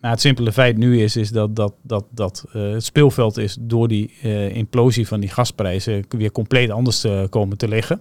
Maar 0.00 0.10
het 0.10 0.20
simpele 0.20 0.52
feit 0.52 0.76
nu 0.76 1.02
is, 1.02 1.16
is 1.16 1.30
dat, 1.30 1.56
dat, 1.56 1.74
dat, 1.82 2.04
dat 2.10 2.44
het 2.50 2.84
speelveld 2.84 3.36
is 3.38 3.56
door 3.60 3.88
die 3.88 4.14
eh, 4.22 4.56
implosie 4.56 5.06
van 5.06 5.20
die 5.20 5.28
gasprijzen 5.28 6.04
weer 6.08 6.32
compleet 6.32 6.70
anders 6.70 7.00
te 7.00 7.26
komen 7.30 7.56
te 7.56 7.68
liggen. 7.68 8.00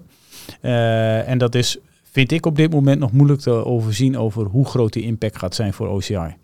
En 1.25 1.37
dat 1.37 1.55
is, 1.55 1.77
vind 2.11 2.31
ik 2.31 2.45
op 2.45 2.55
dit 2.55 2.71
moment 2.71 2.99
nog 2.99 3.11
moeilijk 3.11 3.41
te 3.41 3.65
overzien 3.65 4.17
over 4.17 4.45
hoe 4.45 4.65
groot 4.65 4.93
die 4.93 5.03
impact 5.03 5.37
gaat 5.37 5.55
zijn 5.55 5.73
voor 5.73 5.87
OCI. 5.87 6.35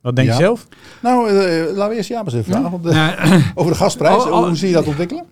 Wat 0.00 0.16
denk 0.16 0.28
Ja. 0.28 0.34
je 0.34 0.40
zelf? 0.40 0.66
Nou, 1.02 1.28
eh, 1.28 1.66
laten 1.76 1.88
we 1.88 1.94
eerst 1.96 2.08
Jabers 2.08 2.34
even 2.34 2.52
vragen. 2.52 2.70
want, 2.70 2.84
Nou, 2.84 3.42
over 3.54 3.72
de 3.72 3.78
gasprijs, 3.78 4.22
Oh, 4.24 4.32
oh. 4.32 4.46
hoe 4.46 4.56
zie 4.56 4.68
je 4.68 4.74
dat 4.74 4.86
ontwikkelen? 4.86 5.24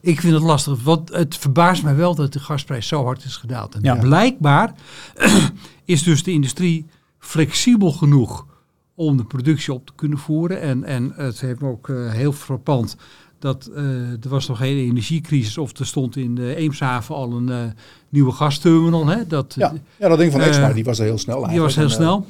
Ik 0.00 0.20
vind 0.20 0.32
het 0.34 0.42
lastig, 0.42 0.82
want 0.82 1.12
het 1.12 1.36
verbaast 1.36 1.82
mij 1.82 1.96
wel 1.96 2.14
dat 2.14 2.32
de 2.32 2.38
gasprijs 2.40 2.88
zo 2.88 3.04
hard 3.04 3.24
is 3.24 3.36
gedaald. 3.36 3.74
En 3.74 3.80
Ja. 3.82 3.94
blijkbaar 3.94 4.74
is 5.84 6.02
dus 6.02 6.22
de 6.22 6.30
industrie 6.30 6.86
flexibel 7.18 7.92
genoeg 7.92 8.46
om 8.94 9.16
de 9.16 9.24
productie 9.24 9.72
op 9.72 9.86
te 9.86 9.92
kunnen 9.96 10.18
voeren. 10.18 10.60
En, 10.60 10.84
en 10.84 11.12
het 11.16 11.40
heeft 11.40 11.60
me 11.60 11.68
ook 11.68 11.88
eh, 11.88 12.10
heel 12.10 12.32
frappant 12.32 12.96
dat 13.38 13.70
eh, 13.74 13.82
er 14.10 14.28
was 14.28 14.48
nog 14.48 14.58
geen 14.58 14.76
energiecrisis 14.76 15.58
of 15.58 15.78
er 15.78 15.86
stond 15.86 16.16
in 16.16 16.34
de 16.34 16.54
Eemshaven 16.54 17.14
al 17.14 17.32
een 17.32 17.48
eh, 17.50 17.58
nieuwe 18.08 18.32
gasterminal. 18.32 19.06
Hè? 19.06 19.26
Dat, 19.26 19.54
Ja, 19.58 19.72
ja 19.96 20.08
dat 20.08 20.18
ding 20.18 20.32
van 20.32 20.40
Exmar, 20.40 20.74
die 20.74 20.84
was 20.84 20.98
er 20.98 21.04
heel 21.04 21.18
snel 21.18 21.46
die 21.48 21.60
was 21.60 21.74
heel 21.74 21.84
eigenlijk. 21.86 21.90
En, 21.90 22.24
snel. 22.24 22.26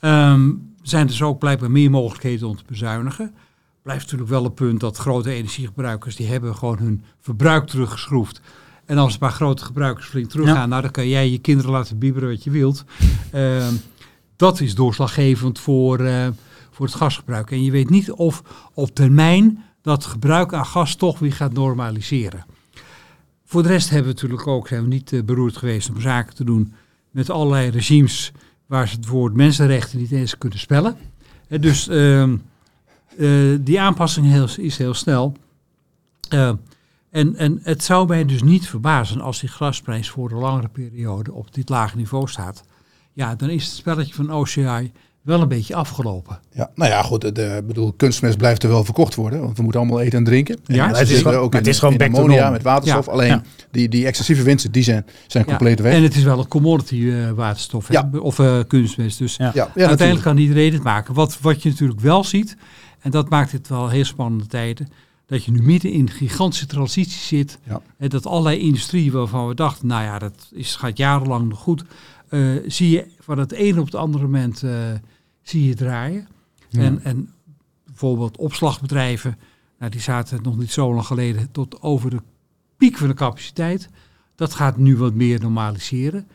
Er 0.00 0.38
zijn 0.82 1.06
dus 1.06 1.22
ook 1.22 1.38
blijkbaar 1.38 1.70
meer 1.70 1.90
mogelijkheden 1.90 2.48
om 2.48 2.56
te 2.56 2.64
bezuinigen. 2.66 3.34
Blijft 3.82 4.02
natuurlijk 4.02 4.30
wel 4.30 4.44
een 4.44 4.54
punt 4.54 4.80
dat 4.80 4.96
grote 4.96 5.30
energiegebruikers, 5.30 6.16
die 6.16 6.26
hebben 6.26 6.56
gewoon 6.56 6.78
hun 6.78 7.02
verbruik 7.20 7.66
teruggeschroefd. 7.66 8.40
En 8.84 8.98
als 8.98 9.12
een 9.12 9.18
paar 9.18 9.32
grote 9.32 9.64
gebruikers 9.64 10.06
flink 10.06 10.30
teruggaan, 10.30 10.54
Ja. 10.56 10.66
nou 10.66 10.82
dan 10.82 10.90
kan 10.90 11.08
jij 11.08 11.30
je 11.30 11.38
kinderen 11.38 11.70
laten 11.70 11.98
bieberen 11.98 12.28
wat 12.28 12.44
je 12.44 12.50
wilt. 12.50 12.84
Ehm, 13.32 13.74
dat 14.36 14.60
is 14.60 14.74
doorslaggevend 14.74 15.58
voor, 15.58 15.98
eh, 16.00 16.26
voor 16.70 16.86
het 16.86 16.94
gasgebruik. 16.94 17.50
En 17.50 17.62
je 17.62 17.70
weet 17.70 17.90
niet 17.90 18.10
of 18.12 18.42
op 18.74 18.94
termijn 18.94 19.64
dat 19.82 20.04
gebruik 20.04 20.52
aan 20.52 20.66
gas 20.66 20.94
toch 20.94 21.18
weer 21.18 21.32
gaat 21.32 21.52
normaliseren. 21.52 22.44
Voor 23.44 23.62
de 23.62 23.68
rest 23.68 23.88
hebben 23.88 24.08
we 24.08 24.14
natuurlijk 24.14 24.46
ook, 24.46 24.68
zijn 24.68 24.82
we 24.82 24.88
niet 24.88 25.12
eh, 25.12 25.22
beroerd 25.22 25.56
geweest 25.56 25.88
om 25.90 26.00
zaken 26.00 26.34
te 26.34 26.44
doen 26.44 26.72
met 27.10 27.30
allerlei 27.30 27.70
regimes 27.70 28.32
waar 28.66 28.88
ze 28.88 28.96
het 28.96 29.06
woord 29.06 29.34
mensenrechten 29.34 29.98
niet 29.98 30.12
eens 30.12 30.38
kunnen 30.38 30.58
spellen. 30.58 30.96
Eh, 31.48 31.60
dus 31.60 31.88
ehm, 31.88 32.36
eh, 33.18 33.28
die 33.60 33.80
aanpassing 33.80 34.26
heel, 34.26 34.48
is 34.56 34.78
heel 34.78 34.94
snel. 34.94 35.36
Eh, 36.28 36.52
en, 37.10 37.36
en 37.36 37.60
het 37.62 37.84
zou 37.84 38.08
mij 38.08 38.24
dus 38.24 38.42
niet 38.42 38.68
verbazen 38.68 39.20
als 39.20 39.40
die 39.40 39.48
gasprijs 39.48 40.10
voor 40.10 40.30
een 40.30 40.38
langere 40.38 40.68
periode 40.68 41.32
op 41.32 41.54
dit 41.54 41.68
lage 41.68 41.96
niveau 41.96 42.28
staat. 42.28 42.64
Ja, 43.12 43.34
dan 43.34 43.50
is 43.50 43.64
het 43.64 43.74
spelletje 43.74 44.14
van 44.14 44.32
OCI 44.32 44.92
wel 45.26 45.40
een 45.40 45.48
beetje 45.48 45.74
afgelopen. 45.74 46.38
Ja, 46.52 46.70
nou 46.74 46.90
ja, 46.90 47.02
goed. 47.02 47.34
De, 47.34 47.62
bedoel, 47.66 47.92
kunstmest 47.96 48.36
blijft 48.38 48.62
er 48.62 48.68
wel 48.68 48.84
verkocht 48.84 49.14
worden, 49.14 49.40
want 49.40 49.56
we 49.56 49.62
moeten 49.62 49.80
allemaal 49.80 50.00
eten 50.00 50.18
en 50.18 50.24
drinken. 50.24 50.58
Ja, 50.64 50.88
het 50.92 51.10
is 51.10 51.22
wel- 51.22 51.34
ook 51.34 51.52
in, 51.52 51.58
het 51.58 51.66
is 51.66 51.78
gewoon 51.78 51.94
in 51.94 52.14
ammonia 52.14 52.50
met 52.50 52.62
waterstof. 52.62 53.06
Ja. 53.06 53.12
Alleen 53.12 53.28
Ja. 53.28 53.42
die, 53.70 53.88
die 53.88 54.06
excessieve 54.06 54.42
winsten, 54.42 54.72
die 54.72 54.82
zijn, 54.82 55.06
zijn 55.26 55.44
Ja, 55.44 55.48
compleet 55.50 55.80
weg. 55.80 55.92
En 55.94 56.02
het 56.02 56.16
is 56.16 56.22
wel 56.22 56.38
een 56.38 56.48
commodity 56.48 57.08
eh, 57.10 57.30
waterstof 57.30 57.88
hè, 57.88 58.18
of 58.18 58.38
eh, 58.38 58.58
kunstmest. 58.66 59.18
Dus 59.18 59.38
uiteindelijk 59.38 59.88
natuurlijk. 59.90 60.22
kan 60.22 60.36
iedereen 60.38 60.72
het 60.72 60.82
maken. 60.82 61.14
Wat, 61.14 61.38
wat 61.40 61.62
je 61.62 61.68
natuurlijk 61.68 62.00
wel 62.00 62.24
ziet, 62.24 62.56
en 63.00 63.10
dat 63.10 63.28
maakt 63.28 63.52
het 63.52 63.68
wel 63.68 63.88
heel 63.88 64.04
spannende 64.04 64.46
tijden, 64.46 64.88
dat 65.26 65.44
je 65.44 65.50
nu 65.50 65.62
midden 65.62 65.90
in 65.92 66.00
een 66.00 66.10
gigantische 66.10 66.66
transitie 66.66 67.20
zit. 67.38 67.58
Ja. 67.64 67.80
En 67.98 68.08
dat 68.08 68.26
allerlei 68.26 68.58
industrieën 68.58 69.12
waarvan 69.12 69.48
we 69.48 69.54
dachten, 69.54 69.86
nou 69.86 70.02
ja, 70.04 70.18
dat 70.18 70.48
is, 70.52 70.76
gaat 70.76 70.96
jarenlang 70.96 71.48
nog 71.48 71.58
goed, 71.58 71.84
eh, 72.28 72.40
zie 72.66 72.90
je 72.90 73.06
van 73.20 73.38
het 73.38 73.52
ene 73.52 73.78
op 73.80 73.86
het 73.86 73.94
andere 73.94 74.24
moment 74.24 74.62
zie 75.48 75.68
je 75.68 75.74
draaien. 75.74 76.28
Ja. 76.68 76.80
En, 76.80 77.02
en 77.02 77.30
bijvoorbeeld 77.84 78.36
opslagbedrijven, 78.36 79.38
nou, 79.78 79.90
die 79.90 80.00
zaten 80.00 80.42
nog 80.42 80.58
niet 80.58 80.72
zo 80.72 80.94
lang 80.94 81.06
geleden 81.06 81.50
tot 81.50 81.82
over 81.82 82.10
de 82.10 82.22
piek 82.76 82.96
van 82.96 83.08
de 83.08 83.14
capaciteit. 83.14 83.88
Dat 84.34 84.54
gaat 84.54 84.76
nu 84.76 84.96
wat 84.96 85.14
meer 85.14 85.40
normaliseren. 85.40 86.28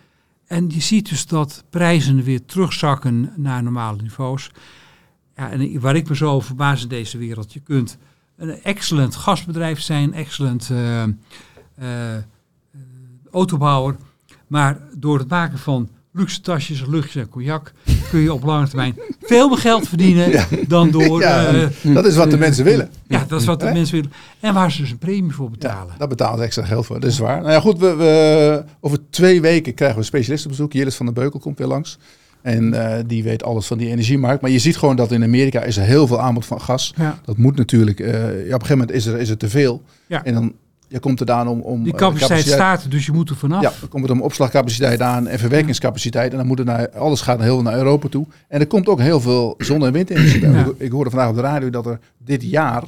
En 0.47 0.69
je 0.69 0.81
ziet 0.81 1.09
dus 1.09 1.27
dat 1.27 1.63
prijzen 1.69 2.23
weer 2.23 2.45
terugzakken 2.45 3.33
naar 3.35 3.63
normale 3.63 4.01
niveaus. 4.01 4.51
Ja, 5.35 5.51
en 5.51 5.79
waar 5.79 5.95
ik 5.95 6.09
me 6.09 6.15
zo 6.15 6.31
over 6.31 6.47
verbaas 6.47 6.83
in 6.83 6.87
deze 6.87 7.17
wereld, 7.17 7.53
je 7.53 7.59
kunt 7.59 7.97
een 8.35 8.61
excellent 8.63 9.15
gasbedrijf 9.15 9.81
zijn, 9.81 10.13
excellent 10.13 10.69
eh, 10.69 11.03
eh, 11.03 11.09
eh, 11.75 12.23
autobouwer, 13.31 13.95
maar 14.47 14.81
door 14.97 15.19
het 15.19 15.29
maken 15.29 15.57
van 15.57 15.89
luxe 16.13 16.41
tasjes, 16.41 16.83
luchtjes 16.87 17.23
en 17.23 17.29
cognac 17.29 17.73
kun 18.09 18.19
je 18.19 18.33
op 18.33 18.43
lange 18.43 18.67
termijn 18.67 18.95
veel 19.21 19.49
meer 19.49 19.57
geld 19.57 19.87
verdienen 19.87 20.29
Ja. 20.29 20.45
dan 20.67 20.91
door... 20.91 21.19
Ja, 21.21 21.45
eh, 21.53 21.93
dat 21.93 22.05
is 22.05 22.15
wat 22.15 22.31
de 22.31 22.37
mensen 22.37 22.63
willen. 22.63 22.89
ja, 23.07 23.25
dat 23.27 23.39
is 23.39 23.45
wat 23.45 23.59
de 23.59 23.71
mensen 23.73 23.95
willen. 23.95 24.11
En 24.39 24.53
waar 24.53 24.71
ze 24.71 24.81
dus 24.81 24.91
een 24.91 24.97
premie 24.97 25.31
voor 25.31 25.45
Ja, 25.45 25.51
betalen. 25.51 25.93
daar 25.97 26.07
betalen 26.07 26.37
ze 26.37 26.43
extra 26.43 26.65
geld 26.65 26.85
voor, 26.85 26.99
dat 26.99 27.09
is 27.11 27.17
waar. 27.19 27.39
Nou 27.41 27.51
ja, 27.51 27.59
goed, 27.59 27.79
we, 27.79 27.95
we, 27.95 28.63
over 28.79 28.99
twee 29.09 29.41
weken 29.41 29.73
krijgen 29.73 29.97
we 29.97 30.01
een 30.03 30.07
specialistenbezoek. 30.09 30.73
Jillis 30.73 30.95
van 30.95 31.05
den 31.05 31.15
Beukel 31.15 31.39
komt 31.39 31.57
weer 31.57 31.67
langs. 31.67 31.97
En 32.41 32.73
eh, 32.73 33.03
die 33.07 33.23
weet 33.23 33.43
alles 33.43 33.67
van 33.67 33.77
die 33.77 33.89
energiemarkt. 33.89 34.41
Maar 34.41 34.51
je 34.51 34.59
ziet 34.59 34.77
gewoon 34.77 34.95
dat 34.95 35.11
in 35.11 35.23
Amerika 35.23 35.61
is 35.61 35.77
er 35.77 35.83
heel 35.83 36.07
veel 36.07 36.19
aanbod 36.19 36.45
van 36.45 36.61
gas. 36.61 36.93
Ja. 36.97 37.19
Dat 37.25 37.37
moet 37.37 37.55
natuurlijk, 37.57 37.99
eh, 37.99 38.11
ja, 38.13 38.19
op 38.27 38.33
een 38.33 38.45
gegeven 38.49 38.77
moment 38.77 38.91
is 38.91 39.05
er, 39.05 39.19
is 39.19 39.29
er 39.29 39.37
te 39.37 39.49
veel. 39.49 39.81
Ja. 40.07 40.23
En 40.23 40.33
dan 40.33 40.53
je 40.91 40.99
komt 40.99 41.19
er 41.19 41.25
dan 41.25 41.47
om... 41.47 41.61
om 41.61 41.83
Die 41.83 41.93
eh, 41.93 41.99
capaciteit 41.99 42.45
staat 42.47 42.91
dus 42.91 43.05
je 43.05 43.11
moet 43.11 43.29
er 43.29 43.35
vanaf. 43.35 43.61
Ja, 43.61 43.71
dan 43.79 43.89
komt 43.89 44.03
het 44.03 44.11
om 44.11 44.21
opslagcapaciteit 44.21 45.01
aan 45.01 45.27
en 45.27 45.39
verwerkingscapaciteit. 45.39 46.31
En 46.31 46.37
dan 46.37 46.47
moet 46.47 46.57
het 46.57 46.67
naar, 46.67 46.89
alles 46.89 47.21
gaat 47.21 47.39
heel 47.39 47.61
naar 47.61 47.73
Europa 47.77 48.07
toe. 48.07 48.25
En 48.47 48.59
er 48.59 48.67
komt 48.67 48.87
ook 48.87 48.99
heel 48.99 49.21
veel 49.21 49.55
zonne- 49.57 49.85
en 49.85 49.93
windenergie 49.93 50.39
bij. 50.39 50.49
Ja. 50.51 50.67
Ik, 50.77 50.91
hoorde 50.91 51.09
vandaag 51.09 51.29
op 51.29 51.35
de 51.35 51.41
radio 51.41 51.69
dat 51.69 51.85
er 51.85 51.99
dit 52.17 52.43
jaar 52.43 52.83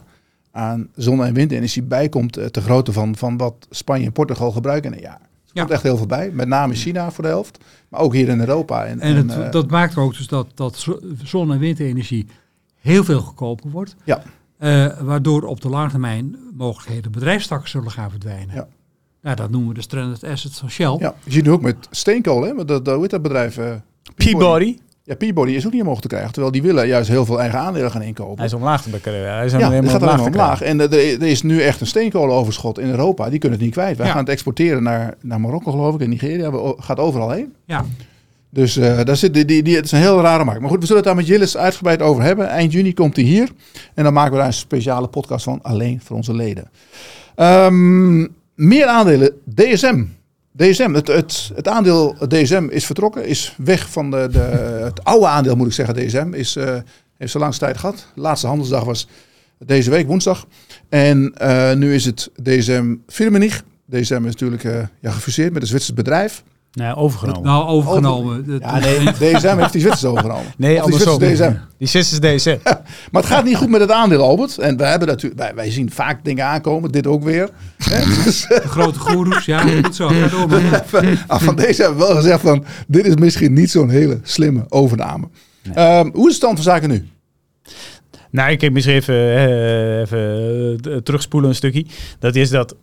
aan 0.51 0.87
zonne- 0.95 1.25
en 1.25 1.33
windenergie 1.33 1.83
bij 1.83 2.09
komt. 2.09 2.37
eh, 2.37 2.45
Te 2.45 2.61
grootte 2.61 2.91
van, 2.93 3.15
van 3.15 3.37
wat 3.37 3.53
Spanje 3.69 4.05
en 4.05 4.11
Portugal 4.11 4.51
gebruiken 4.51 4.91
in 4.91 4.97
een 4.97 5.03
jaar. 5.03 5.19
Er 5.21 5.29
Ja. 5.53 5.61
komt 5.61 5.73
echt 5.73 5.83
heel 5.83 5.97
veel 5.97 6.05
bij. 6.05 6.29
Met 6.33 6.47
name 6.47 6.73
China 6.73 7.11
voor 7.11 7.23
de 7.23 7.29
helft. 7.29 7.57
Maar 7.89 7.99
ook 8.01 8.13
hier 8.13 8.29
in 8.29 8.39
Europa. 8.39 8.85
En, 8.85 8.99
En 8.99 9.15
en, 9.15 9.45
eh, 9.45 9.51
dat 9.51 9.69
maakt 9.69 9.97
ook 9.97 10.17
dus 10.17 10.27
dat, 10.27 10.47
dat 10.55 10.75
zo- 10.77 10.99
zon- 11.23 11.51
en 11.51 11.59
windenergie 11.59 12.25
heel 12.81 13.03
veel 13.03 13.19
goedkoper 13.19 13.69
wordt. 13.69 13.95
Ja. 14.03 14.21
Eh, 14.63 14.85
waardoor 15.01 15.43
op 15.43 15.61
de 15.61 15.69
lange 15.69 15.89
termijn 15.89 16.35
mogelijkheden 16.53 17.11
bedrijfstakken 17.11 17.69
zullen 17.69 17.91
gaan 17.91 18.09
verdwijnen. 18.09 18.55
Ja. 18.55 18.67
Nou, 19.21 19.35
dat 19.35 19.49
noemen 19.49 19.69
we 19.69 19.75
de 19.75 19.81
stranded 19.81 20.23
assets 20.23 20.59
van 20.59 20.69
Shell. 20.69 20.95
ja, 20.99 21.13
je 21.23 21.31
ziet 21.31 21.43
nu 21.45 21.51
ook 21.51 21.61
met 21.61 21.75
steenkool. 21.91 22.41
Hè? 22.43 22.53
Want 22.55 22.67
dat, 22.67 22.85
dat, 22.85 22.93
hoe 22.93 23.01
heet 23.03 23.11
dat 23.11 23.21
bedrijf? 23.21 23.57
eh, 23.57 23.71
Peabody. 24.15 24.77
Ja, 25.03 25.15
Peabody 25.15 25.51
is 25.51 25.65
ook 25.65 25.71
niet 25.71 25.81
omhoog 25.81 26.01
te 26.01 26.07
krijgen. 26.07 26.31
Terwijl 26.31 26.51
die 26.53 26.61
willen 26.61 26.87
juist 26.87 27.09
heel 27.09 27.25
veel 27.25 27.39
eigen 27.39 27.59
aandelen 27.59 27.91
gaan 27.91 28.01
inkopen. 28.01 28.37
Hij 28.37 28.45
is 28.45 28.53
omlaag 28.53 28.81
te 28.83 28.89
bekken. 28.89 29.11
Hij 29.33 29.45
is 29.45 29.51
Ja, 29.51 29.57
helemaal 29.69 29.91
gaat 29.91 30.01
omlaag 30.01 30.25
omlaag. 30.25 30.61
En 30.61 30.79
eh, 30.81 30.85
er, 31.13 31.21
er 31.21 31.27
is 31.27 31.41
nu 31.41 31.61
echt 31.61 31.81
een 31.81 31.87
steenkolenoverschot 31.87 32.79
in 32.79 32.89
Europa. 32.89 33.29
Die 33.29 33.39
kunnen 33.39 33.57
het 33.57 33.67
niet 33.67 33.75
kwijt. 33.75 33.97
Wij 33.97 34.05
Ja. 34.05 34.11
gaan 34.11 34.21
het 34.21 34.31
exporteren 34.31 34.83
naar, 34.83 35.13
naar 35.21 35.41
Marokko, 35.41 35.71
geloof 35.71 35.95
ik, 35.95 36.01
en 36.01 36.09
Nigeria. 36.09 36.51
We 36.51 36.75
gaat 36.79 36.99
overal 36.99 37.29
heen. 37.29 37.53
Ja. 37.65 37.85
Dus 38.53 38.77
eh, 38.77 39.03
daar 39.03 39.17
zit 39.17 39.33
die, 39.33 39.63
die, 39.63 39.75
het 39.75 39.85
is 39.85 39.91
een 39.91 39.99
heel 39.99 40.21
rare 40.21 40.43
markt. 40.43 40.61
Maar 40.61 40.69
goed, 40.69 40.79
we 40.79 40.85
zullen 40.85 41.01
het 41.01 41.11
daar 41.11 41.21
met 41.21 41.27
Jillis 41.27 41.57
uitgebreid 41.57 42.01
over 42.01 42.23
hebben. 42.23 42.47
Eind 42.47 42.71
juni 42.71 42.93
komt 42.93 43.15
hij 43.15 43.25
hier. 43.25 43.49
En 43.93 44.03
dan 44.03 44.13
maken 44.13 44.31
we 44.31 44.37
daar 44.37 44.47
een 44.47 44.53
speciale 44.53 45.07
podcast 45.07 45.43
van, 45.43 45.59
alleen 45.61 46.01
voor 46.03 46.15
onze 46.15 46.33
leden. 46.33 46.69
Ehm, 47.35 48.19
meer 48.55 48.85
aandelen, 48.85 49.31
DSM. 49.55 50.03
DSM, 50.57 50.93
het, 50.93 51.07
het, 51.07 51.51
het 51.55 51.67
aandeel 51.67 52.15
DSM 52.27 52.67
is 52.69 52.85
vertrokken, 52.85 53.25
is 53.25 53.55
weg 53.57 53.89
van 53.89 54.11
de, 54.11 54.27
de, 54.31 54.39
het 54.89 55.03
oude 55.03 55.27
aandeel, 55.27 55.55
moet 55.55 55.67
ik 55.67 55.73
zeggen, 55.73 55.95
DSM. 55.95 56.33
Is, 56.33 56.55
eh, 56.55 56.75
heeft 57.17 57.31
zo 57.31 57.39
langste 57.39 57.65
tijd 57.65 57.77
gehad. 57.77 58.07
De 58.15 58.21
laatste 58.21 58.47
handelsdag 58.47 58.83
was 58.83 59.07
deze 59.57 59.89
week, 59.89 60.07
woensdag. 60.07 60.47
En 60.89 61.33
eh, 61.37 61.73
nu 61.73 61.93
is 61.93 62.05
het 62.05 62.31
DSM 62.43 62.95
Firmenich. 63.07 63.63
DSM 63.89 64.25
is 64.25 64.35
natuurlijk 64.39 64.63
ja, 64.99 65.11
gefuseerd 65.11 65.53
met 65.53 65.61
een 65.61 65.67
Zwitsers 65.67 65.95
bedrijf. 65.95 66.43
Nee, 66.73 66.95
overgenomen. 66.95 67.43
Nou, 67.43 67.67
overgenomen. 67.67 68.45
Dat- 68.47 68.61
Ja, 68.61 68.79
nee, 68.79 68.99
DSM 69.11 69.57
heeft 69.57 69.71
die 69.71 69.81
Zwitsers 69.81 70.05
overgenomen. 70.11 70.45
nee, 70.57 70.77
Of 70.77 70.83
die 70.85 70.93
andersom. 70.93 71.19
Zwitsers 71.19 71.49
DSM. 71.49 71.59
Die 71.77 71.87
Zwitsers 71.87 72.19
DSM. 72.19 72.57
Maar 73.11 73.21
het 73.21 73.31
gaat 73.31 73.43
niet 73.43 73.55
goed 73.57 73.69
met 73.69 73.81
het 73.81 73.91
aandeel, 73.91 74.21
Albert. 74.21 74.57
En 74.57 74.77
wij, 74.77 74.89
hebben 74.89 75.07
natuurlijk, 75.07 75.41
wij, 75.41 75.55
wij 75.55 75.71
zien 75.71 75.91
vaak 75.91 76.23
dingen 76.23 76.45
aankomen, 76.45 76.91
dit 76.91 77.07
ook 77.07 77.23
weer. 77.23 77.49
Hè? 77.77 78.23
Dus, 78.23 78.45
De 78.47 78.61
grote 78.65 78.99
goeroes, 78.99 79.45
ja, 79.45 79.59
goed 79.83 79.95
zo. 79.95 80.07
Ga 80.07 80.27
door, 80.27 80.47
maar. 80.47 81.23
ah, 81.27 81.41
van 81.41 81.55
deze 81.55 81.81
hebben 81.81 81.99
we 81.99 82.05
wel 82.07 82.15
gezegd 82.15 82.41
van, 82.41 82.65
dit 82.87 83.05
is 83.05 83.15
misschien 83.15 83.53
niet 83.53 83.71
zo'n 83.71 83.89
hele 83.89 84.19
slimme 84.23 84.65
overname. 84.69 85.27
Ehm, 85.73 86.09
hoe 86.13 86.25
is 86.25 86.29
de 86.29 86.33
stand 86.39 86.53
van 86.55 86.63
zaken 86.63 86.89
nu? 86.89 87.07
Nou, 88.33 88.51
ik 88.51 88.61
heb 88.61 88.73
misschien 88.73 88.95
even, 88.95 89.15
eh, 89.15 89.99
even 89.99 90.79
eh, 90.81 90.97
terugspoelen 90.97 91.49
een 91.49 91.55
stukje. 91.55 91.85
Dat 92.19 92.35
is 92.35 92.49
dat 92.49 92.75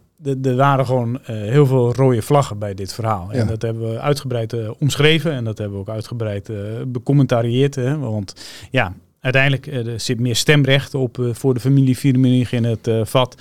er 0.43 0.57
waren 0.57 0.87
gewoon 0.87 1.19
eh, 1.25 1.37
heel 1.37 1.67
veel 1.67 1.95
rode 1.95 2.23
vlaggen 2.23 2.59
bij 2.59 2.75
dit 2.75 2.93
verhaal. 2.93 3.29
Ja. 3.33 3.39
En 3.39 3.47
dat 3.47 3.63
hebben 3.63 3.91
we 3.91 4.01
uitgebreid 4.01 4.79
omschreven 4.79 5.33
en 5.33 5.45
dat 5.45 5.59
hebben 5.59 5.77
we 5.77 5.83
ook 5.83 5.95
uitgebreid 5.95 6.51
becommentarieerd. 6.87 7.75
Hè, 7.75 7.99
want 7.99 8.35
ja, 8.71 8.95
uiteindelijk 9.21 9.67
eh, 9.67 9.87
er 9.87 10.01
zit 10.01 10.21
meer 10.21 10.37
stemrecht 10.37 10.95
op 10.95 11.19
eh, 11.19 11.25
voor 11.33 11.55
de 11.55 11.61
familie 11.61 11.99
Viermenich 11.99 12.53
in 12.53 12.65
het 12.65 12.87
eh, 12.87 13.01
vat. 13.05 13.35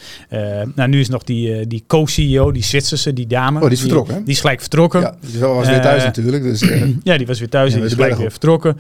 Nou, 0.76 0.90
nu 0.90 1.00
is 1.00 1.10
nog 1.10 1.24
die, 1.24 1.68
die 1.68 1.84
co-CEO, 1.88 2.52
die 2.52 2.64
Zwitserse, 2.64 3.14
die 3.14 3.28
dame. 3.28 3.58
Oh, 3.60 3.64
die 3.64 3.72
is 3.72 3.80
vertrokken? 3.80 4.24
Die 4.24 4.34
is 4.34 4.40
gelijk 4.40 4.60
vertrokken. 4.60 5.02
Ja, 5.02 5.16
die 5.20 5.40
was 5.40 5.68
weer 5.68 5.82
thuis 5.82 6.04
natuurlijk. 6.04 6.44
Dus, 6.44 6.60
Ja, 7.04 7.18
die 7.18 7.28
was 7.28 7.40
weer 7.40 7.50
thuis 7.50 7.74
en 7.74 7.80
Ja, 7.80 7.82
die 7.86 7.92
is 7.92 8.02
gelijk 8.02 8.16
weer 8.18 8.32
vertrokken. 8.32 8.78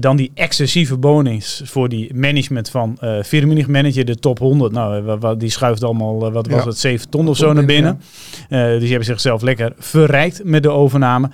Dan 0.00 0.16
die 0.16 0.30
excessieve 0.34 0.96
bonings 0.96 1.62
voor 1.64 1.88
die 1.88 2.14
management 2.14 2.70
van 2.70 2.96
eh 3.00 3.22
Firmenich 3.22 3.66
Manager, 3.66 4.04
de 4.04 4.16
top 4.18 4.38
100. 4.38 4.72
Nou, 4.72 5.36
die 5.36 5.50
schuift 5.50 5.84
allemaal, 5.84 6.32
wat 6.32 6.46
was 6.46 6.62
Ja. 6.62 6.68
het, 6.68 6.78
7 6.78 7.08
ton 7.10 7.28
of 7.28 7.36
zo 7.36 7.52
naar 7.52 7.64
binnen, 7.64 8.00
dus 8.48 8.78
die 8.78 8.88
hebben 8.88 9.04
zichzelf 9.04 9.42
lekker 9.42 9.72
verrijkt 9.78 10.44
met 10.44 10.62
de 10.62 10.70
overname. 10.70 11.30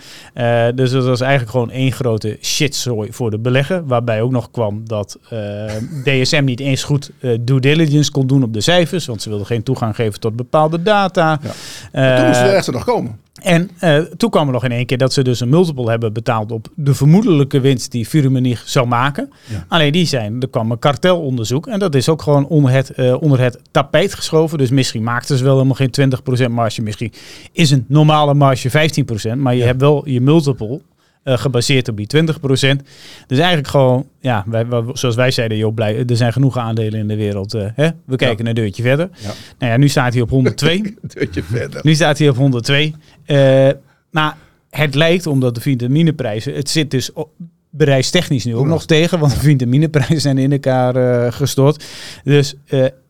Dus 0.74 0.90
dat 0.90 1.04
was 1.04 1.20
eigenlijk 1.20 1.50
gewoon 1.50 1.70
één 1.70 1.92
grote 1.92 2.38
shitzooi 2.40 3.12
voor 3.12 3.30
de 3.30 3.38
belegger. 3.38 3.86
Waarbij 3.86 4.22
ook 4.22 4.30
nog 4.30 4.50
kwam 4.50 4.82
dat 4.84 5.05
eh, 5.28 5.64
DSM 6.04 6.44
niet 6.44 6.60
eens 6.60 6.84
goed 6.84 7.10
eh, 7.20 7.30
due 7.40 7.60
diligence 7.60 8.10
kon 8.10 8.26
doen 8.26 8.42
op 8.42 8.52
de 8.52 8.60
cijfers. 8.60 9.06
Want 9.06 9.22
ze 9.22 9.28
wilden 9.28 9.46
geen 9.46 9.62
toegang 9.62 9.94
geven 9.94 10.20
tot 10.20 10.36
bepaalde 10.36 10.82
data. 10.82 11.40
Ja. 11.92 12.16
toen 12.16 12.26
moest 12.26 12.40
Eh, 12.40 12.44
de 12.44 12.50
rechter 12.50 12.72
nog 12.72 12.84
komen. 12.84 13.18
En 13.42 13.70
uh, 13.80 13.98
toen 13.98 14.30
kwam 14.30 14.46
er 14.46 14.52
nog 14.52 14.64
in 14.64 14.72
één 14.72 14.86
keer 14.86 14.98
dat 14.98 15.12
ze 15.12 15.22
dus 15.22 15.40
een 15.40 15.48
multiple 15.48 15.90
hebben 15.90 16.12
betaald 16.12 16.52
op 16.52 16.68
de 16.74 16.94
vermoedelijke 16.94 17.60
winst 17.60 17.92
die 17.92 18.06
Firmenich 18.06 18.62
zou 18.66 18.86
maken. 18.86 19.32
Ja. 19.44 19.64
Alleen 19.68 19.92
die 19.92 20.06
zijn, 20.06 20.40
er 20.40 20.48
kwam 20.48 20.70
een 20.70 20.78
kartelonderzoek 20.78 21.66
en 21.66 21.78
dat 21.78 21.94
is 21.94 22.08
ook 22.08 22.22
gewoon 22.22 22.46
onder 22.46 22.70
het, 22.70 22.92
uh, 22.96 23.22
onder 23.22 23.40
het 23.40 23.58
tapijt 23.70 24.14
geschoven. 24.14 24.58
Dus 24.58 24.70
misschien 24.70 25.02
maakten 25.02 25.38
ze 25.38 25.44
wel 25.44 25.52
helemaal 25.52 25.74
geen 25.74 25.90
20% 26.48 26.50
marge. 26.50 26.82
Misschien 26.82 27.12
is 27.52 27.70
een 27.70 27.84
normale 27.88 28.34
marge 28.34 28.70
15%, 29.34 29.36
maar 29.36 29.54
je 29.54 29.64
hebt 29.64 29.80
wel 29.80 30.08
je 30.08 30.20
multiple 30.20 30.80
uh, 31.26 31.38
gebaseerd 31.38 31.88
op 31.88 31.96
die 31.96 32.06
20%. 32.16 32.20
Dus 33.26 33.38
eigenlijk 33.38 33.68
gewoon, 33.68 34.06
ja, 34.20 34.44
wij, 34.46 34.66
zoals 34.92 35.14
wij 35.14 35.30
zeiden, 35.30 35.56
joh, 35.56 35.74
blij, 35.74 36.04
er 36.06 36.16
zijn 36.16 36.32
genoeg 36.32 36.58
aandelen 36.58 37.00
in 37.00 37.08
de 37.08 37.16
wereld. 37.16 37.54
Uh, 37.54 37.66
hè? 37.74 37.88
We 38.04 38.16
kijken 38.16 38.44
ja. 38.44 38.50
een 38.50 38.56
deurtje 38.56 38.82
verder. 38.82 39.08
Ja. 39.12 39.32
Nou 39.58 39.72
ja, 39.72 39.78
nu 39.78 39.88
staat 39.88 40.12
hij 40.12 40.22
op 40.22 40.30
102. 40.30 40.94
deurtje 41.14 41.42
verder. 41.42 41.80
Nu 41.82 41.94
staat 41.94 42.18
hij 42.18 42.28
op 42.28 42.36
102. 42.36 42.94
Uh, 43.26 43.68
maar 44.10 44.36
het 44.70 44.94
lijkt, 44.94 45.26
omdat 45.26 45.54
de 45.54 45.60
vitamineprijzen, 45.60 46.54
het 46.54 46.68
zit 46.68 46.90
dus 46.90 47.10
bedrijfstechnisch 47.70 48.44
nu 48.44 48.54
ook 48.54 48.66
nog 48.66 48.86
tegen, 48.86 49.18
want 49.18 49.32
de 49.32 49.40
vitamineprijzen 49.40 50.20
zijn 50.20 50.38
in 50.38 50.52
elkaar 50.52 51.32
gestort. 51.32 51.84
Dus, 52.24 52.54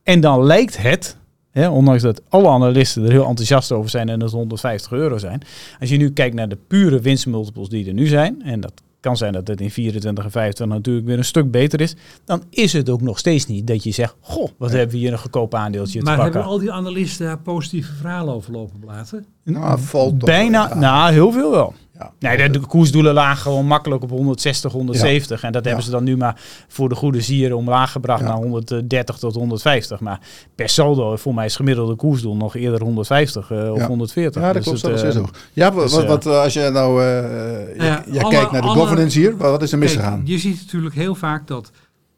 en 0.02 0.20
dan 0.20 0.44
lijkt 0.44 0.82
het, 0.82 1.16
ondanks 1.64 2.02
dat 2.02 2.22
alle 2.28 2.48
analisten 2.48 3.04
er 3.04 3.10
heel 3.10 3.26
enthousiast 3.26 3.72
over 3.72 3.90
zijn 3.90 4.08
en 4.08 4.18
dat 4.18 4.32
150 4.32 4.92
euro 4.92 5.18
zijn. 5.18 5.42
Als 5.80 5.88
je 5.88 5.96
nu 5.96 6.10
kijkt 6.10 6.34
naar 6.34 6.48
de 6.48 6.58
pure 6.66 7.00
winstmultiples 7.00 7.68
die 7.68 7.86
er 7.86 7.94
nu 7.94 8.06
zijn, 8.06 8.42
en 8.42 8.60
dat 8.60 8.72
kan 9.00 9.16
zijn 9.16 9.32
dat 9.32 9.48
het 9.48 9.60
in 9.60 9.70
24 9.70 10.24
en 10.24 10.30
25 10.30 10.76
natuurlijk 10.76 11.06
weer 11.06 11.18
een 11.18 11.24
stuk 11.24 11.50
beter 11.50 11.80
is, 11.80 11.94
dan 12.24 12.42
is 12.50 12.72
het 12.72 12.90
ook 12.90 13.00
nog 13.00 13.18
steeds 13.18 13.46
niet 13.46 13.66
dat 13.66 13.84
je 13.84 13.90
zegt, 13.90 14.14
goh, 14.20 14.48
wat 14.58 14.70
hebben 14.70 14.90
we 14.90 14.96
hier 14.96 15.12
een 15.12 15.18
goedkoop 15.18 15.54
aandeeltje 15.54 16.02
maar 16.02 16.14
te 16.14 16.20
pakken. 16.20 16.34
hebben 16.34 16.52
al 16.52 16.58
die 16.58 16.72
analisten 16.72 17.26
daar 17.26 17.38
positieve 17.38 17.92
verhalen 17.92 18.34
over 18.34 18.52
lopen 18.52 18.78
blaten? 18.78 19.26
Nou, 19.42 19.80
valt 19.80 20.18
Bijna, 20.18 20.74
nou 20.74 21.12
heel 21.12 21.32
veel 21.32 21.50
wel. 21.50 21.74
Ja. 21.98 22.12
Nee, 22.18 22.50
de, 22.50 22.60
koersdoelen 22.60 23.14
lagen 23.14 23.42
gewoon 23.42 23.66
makkelijk 23.66 24.02
op 24.02 24.10
160, 24.10 24.72
170. 24.72 25.42
En 25.42 25.52
dat 25.52 25.64
hebben 25.64 25.84
ze 25.84 25.90
dan 25.90 26.04
nu 26.04 26.16
maar 26.16 26.40
voor 26.68 26.88
de 26.88 26.94
goede 26.94 27.20
zieren 27.20 27.56
omlaag 27.56 27.92
gebracht 27.92 28.22
naar 28.22 28.36
130 28.36 29.18
tot 29.18 29.34
150. 29.34 30.00
Maar 30.00 30.20
per 30.54 30.68
saldo, 30.68 31.16
voor 31.16 31.34
mij 31.34 31.44
is 31.44 31.56
gemiddelde 31.56 31.94
koersdoel 31.94 32.36
nog 32.36 32.56
eerder 32.56 32.82
150 32.82 33.50
uh, 33.50 33.72
of 33.72 33.86
140. 33.86 34.42
Ja, 34.42 34.52
dat 34.52 34.64
dus 34.64 34.80
klopt. 34.80 35.02
Het, 35.02 35.14
uh, 35.14 35.24
ja, 35.52 35.72
wat, 35.72 35.90
dus, 35.90 36.04
wat, 36.04 36.26
als 36.26 36.52
je 36.52 36.70
nou 36.70 37.02
jij 37.02 38.24
kijkt 38.28 38.52
naar 38.52 38.62
de 38.62 38.68
governance 38.68 39.18
hier, 39.18 39.36
wat 39.36 39.62
is 39.62 39.72
er 39.72 39.78
misgegaan? 39.78 40.22
Je 40.24 40.38
ziet 40.38 40.60
natuurlijk 40.64 40.94
heel 40.94 41.14
vaak 41.14 41.46
dat 41.46 41.70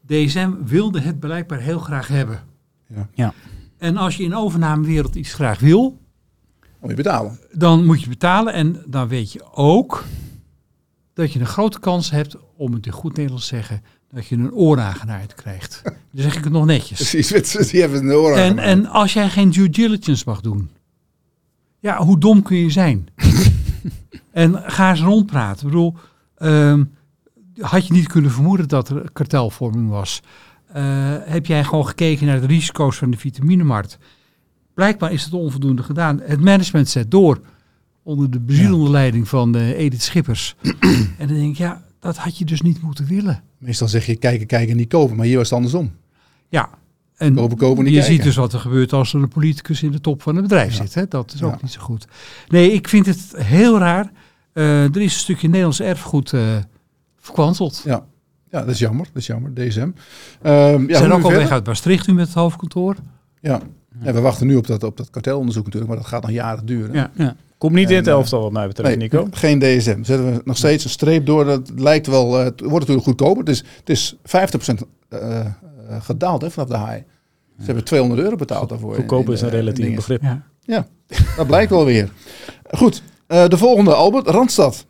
DSM 0.05 0.51
wilde 0.65 1.01
het 1.01 1.19
blijkbaar 1.19 1.59
heel 1.59 1.79
graag 1.79 2.07
hebben. 2.07 2.39
Ja. 2.87 3.09
ja. 3.13 3.33
En 3.77 3.97
als 3.97 4.17
je 4.17 4.23
in 4.23 4.35
overnamewereld 4.35 5.15
iets 5.15 5.33
graag 5.33 5.59
wil, 5.59 5.97
moet 6.79 6.89
je 6.89 6.95
betalen. 6.95 7.39
Dan 7.51 7.85
moet 7.85 8.01
je 8.01 8.09
betalen 8.09 8.53
en 8.53 8.83
dan 8.85 9.07
weet 9.07 9.31
je 9.31 9.53
ook 9.53 10.05
dat 11.13 11.33
je 11.33 11.39
een 11.39 11.45
grote 11.45 11.79
kans 11.79 12.11
hebt, 12.11 12.35
om 12.55 12.73
het 12.73 12.85
in 12.85 12.91
goed 12.91 13.15
Nederlands 13.15 13.47
te 13.47 13.55
zeggen, 13.55 13.83
dat 14.09 14.27
je 14.27 14.35
een 14.35 14.53
ooragenaard 14.53 15.33
krijgt. 15.33 15.81
Dan 16.11 16.23
zeg 16.23 16.37
ik 16.37 16.43
het 16.43 16.53
nog 16.53 16.65
netjes. 16.65 17.09
Precies, 17.09 17.27
die 17.71 17.81
hebben 17.81 17.99
een 17.99 18.11
ooragenaar. 18.15 18.47
En, 18.47 18.59
en 18.59 18.85
als 18.85 19.13
jij 19.13 19.29
geen 19.29 19.49
due 19.49 19.69
diligence 19.69 20.23
mag 20.25 20.41
doen, 20.41 20.69
ja, 21.79 21.97
hoe 21.97 22.19
dom 22.19 22.41
kun 22.41 22.57
je 22.57 22.69
zijn? 22.69 23.07
en 24.31 24.63
ga 24.65 24.89
eens 24.89 25.01
rondpraten. 25.01 25.65
Ik 25.65 25.71
bedoel, 25.71 25.95
ehm, 26.37 26.83
had 27.59 27.87
je 27.87 27.93
niet 27.93 28.07
kunnen 28.07 28.31
vermoeden 28.31 28.67
dat 28.67 28.89
er 28.89 29.11
kartelvorming 29.13 29.89
was? 29.89 30.21
Uh, 30.75 31.15
heb 31.19 31.45
jij 31.45 31.63
gewoon 31.63 31.87
gekeken 31.87 32.25
naar 32.25 32.41
de 32.41 32.47
risico's 32.47 32.97
van 32.97 33.11
de 33.11 33.17
vitaminemarkt? 33.17 33.97
Blijkbaar 34.79 35.11
is 35.11 35.23
het 35.23 35.33
onvoldoende 35.33 35.83
gedaan. 35.83 36.21
Het 36.23 36.39
management 36.39 36.89
zet 36.89 37.11
door 37.11 37.39
onder 38.03 38.31
de 38.31 38.39
bezielende 38.39 38.89
leiding 38.89 39.27
van 39.27 39.55
uh, 39.55 39.79
Edith 39.79 40.01
Schippers. 40.01 40.55
en 41.17 41.27
dan 41.27 41.27
denk 41.27 41.51
ik, 41.51 41.57
ja, 41.57 41.83
dat 41.99 42.17
had 42.17 42.37
je 42.37 42.45
dus 42.45 42.61
niet 42.61 42.81
moeten 42.81 43.05
willen. 43.05 43.43
Meestal 43.57 43.87
zeg 43.87 44.05
je 44.05 44.15
kijken, 44.15 44.47
kijken, 44.47 44.75
niet 44.75 44.89
kopen. 44.89 45.15
Maar 45.15 45.25
hier 45.25 45.37
was 45.37 45.49
het 45.49 45.57
andersom. 45.57 45.91
Ja. 46.49 46.69
En 47.15 47.35
kopen, 47.35 47.57
kopen, 47.57 47.83
niet 47.83 47.93
je 47.93 48.01
ziet 48.01 48.23
dus 48.23 48.35
wat 48.35 48.53
er 48.53 48.59
gebeurt 48.59 48.93
als 48.93 49.13
er 49.13 49.21
een 49.21 49.27
politicus 49.27 49.83
in 49.83 49.91
de 49.91 50.01
top 50.01 50.21
van 50.21 50.35
het 50.35 50.43
bedrijf 50.43 50.73
zit. 50.73 50.93
Hè? 50.93 51.07
Dat 51.07 51.33
is 51.33 51.43
ook 51.43 51.61
niet 51.61 51.71
zo 51.71 51.81
goed. 51.81 52.07
Nee, 52.47 52.71
ik 52.71 52.87
vind 52.87 53.05
het 53.05 53.33
heel 53.35 53.77
raar. 53.77 54.11
Uh, 54.53 54.83
er 54.83 55.01
is 55.01 55.13
een 55.13 55.19
stukje 55.19 55.47
Nederlands 55.47 55.81
erfgoed 55.81 56.31
uh, 56.31 56.41
verkwanteld. 57.17 57.81
Ja. 57.85 58.05
ja, 58.49 58.59
dat 58.59 58.69
is 58.69 58.79
jammer. 58.79 59.05
Dat 59.05 59.21
is 59.21 59.27
jammer. 59.27 59.53
DSM. 59.53 59.79
Um, 59.79 59.93
ja, 60.43 60.77
Ze 60.79 60.97
zijn 60.97 61.11
ook 61.11 61.23
al 61.23 61.31
weg 61.31 61.49
uit 61.49 61.65
Maastricht 61.65 62.07
nu 62.07 62.13
met 62.13 62.25
het 62.25 62.35
hoofdkantoor. 62.35 62.95
Ja, 63.41 63.61
en 64.01 64.13
we 64.13 64.21
wachten 64.21 64.47
nu 64.47 64.55
op 64.55 64.67
dat, 64.67 64.83
op 64.83 64.97
dat 64.97 65.09
kartelonderzoek 65.09 65.63
natuurlijk, 65.63 65.91
maar 65.91 66.01
dat 66.01 66.11
gaat 66.11 66.21
nog 66.21 66.31
jaren 66.31 66.65
duren. 66.65 66.93
Ja, 66.93 67.11
ja. 67.15 67.35
Komt 67.57 67.73
niet 67.73 67.89
in 67.89 67.95
het 67.95 68.07
elftal 68.07 68.41
wat 68.41 68.51
mij 68.51 68.67
betreft, 68.67 68.89
nee, 68.89 68.97
Nico. 68.97 69.27
Geen 69.31 69.59
DSM. 69.59 70.03
Zetten 70.03 70.33
we 70.33 70.41
nog 70.43 70.57
steeds 70.57 70.83
een 70.83 70.89
streep 70.89 71.25
door. 71.25 71.45
Dat 71.45 71.71
lijkt 71.75 72.07
wel, 72.07 72.39
uh, 72.39 72.43
het 72.43 72.59
wordt 72.59 72.79
natuurlijk 72.79 73.05
goedkoper. 73.05 73.39
Het 73.39 73.49
is, 73.49 73.63
het 73.79 73.89
is 73.89 74.15
50% 74.15 74.87
uh, 75.09 75.45
gedaald 75.99 76.41
hè, 76.41 76.51
vanaf 76.51 76.69
de 76.69 76.77
high. 76.77 77.03
Ze 77.59 77.65
hebben 77.65 77.83
200 77.83 78.21
euro 78.21 78.35
betaald 78.35 78.69
daarvoor. 78.69 78.95
Goedkoper 78.95 79.33
is 79.33 79.41
een 79.41 79.49
relatief 79.49 79.95
begrip. 79.95 80.21
Ja. 80.21 80.43
ja, 80.59 80.87
dat 81.37 81.47
blijkt 81.47 81.69
wel 81.69 81.85
weer. 81.85 82.11
Goed, 82.71 83.03
uh, 83.27 83.47
de 83.47 83.57
volgende, 83.57 83.93
Albert, 83.93 84.27
Randstad. 84.27 84.85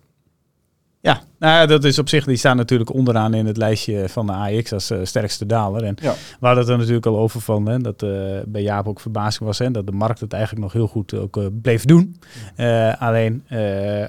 Ja, 0.99 1.22
nou 1.39 1.53
ja, 1.53 1.65
dat 1.65 1.83
is 1.83 1.99
op 1.99 2.09
zich, 2.09 2.25
die 2.25 2.37
staan 2.37 2.57
natuurlijk 2.57 2.93
onderaan 2.93 3.33
in 3.33 3.45
het 3.45 3.57
lijstje 3.57 4.09
van 4.09 4.25
de 4.25 4.33
AX 4.33 4.73
als 4.73 4.91
uh, 4.91 4.99
sterkste 5.03 5.45
daler. 5.45 5.83
En 5.83 5.97
ja. 6.01 6.13
we 6.39 6.45
hadden 6.45 6.63
het 6.63 6.71
er 6.71 6.77
natuurlijk 6.77 7.05
al 7.05 7.17
over 7.17 7.41
van, 7.41 7.67
hè, 7.67 7.77
dat 7.77 8.03
uh, 8.03 8.09
bij 8.45 8.61
Jaap 8.61 8.87
ook 8.87 8.99
verbazing 8.99 9.45
was, 9.45 9.57
hè, 9.57 9.71
dat 9.71 9.85
de 9.85 9.91
markt 9.91 10.19
het 10.19 10.33
eigenlijk 10.33 10.63
nog 10.63 10.73
heel 10.73 10.87
goed 10.87 11.13
ook 11.13 11.37
uh, 11.37 11.45
bleef 11.61 11.85
doen. 11.85 12.19
alleen 12.99 13.43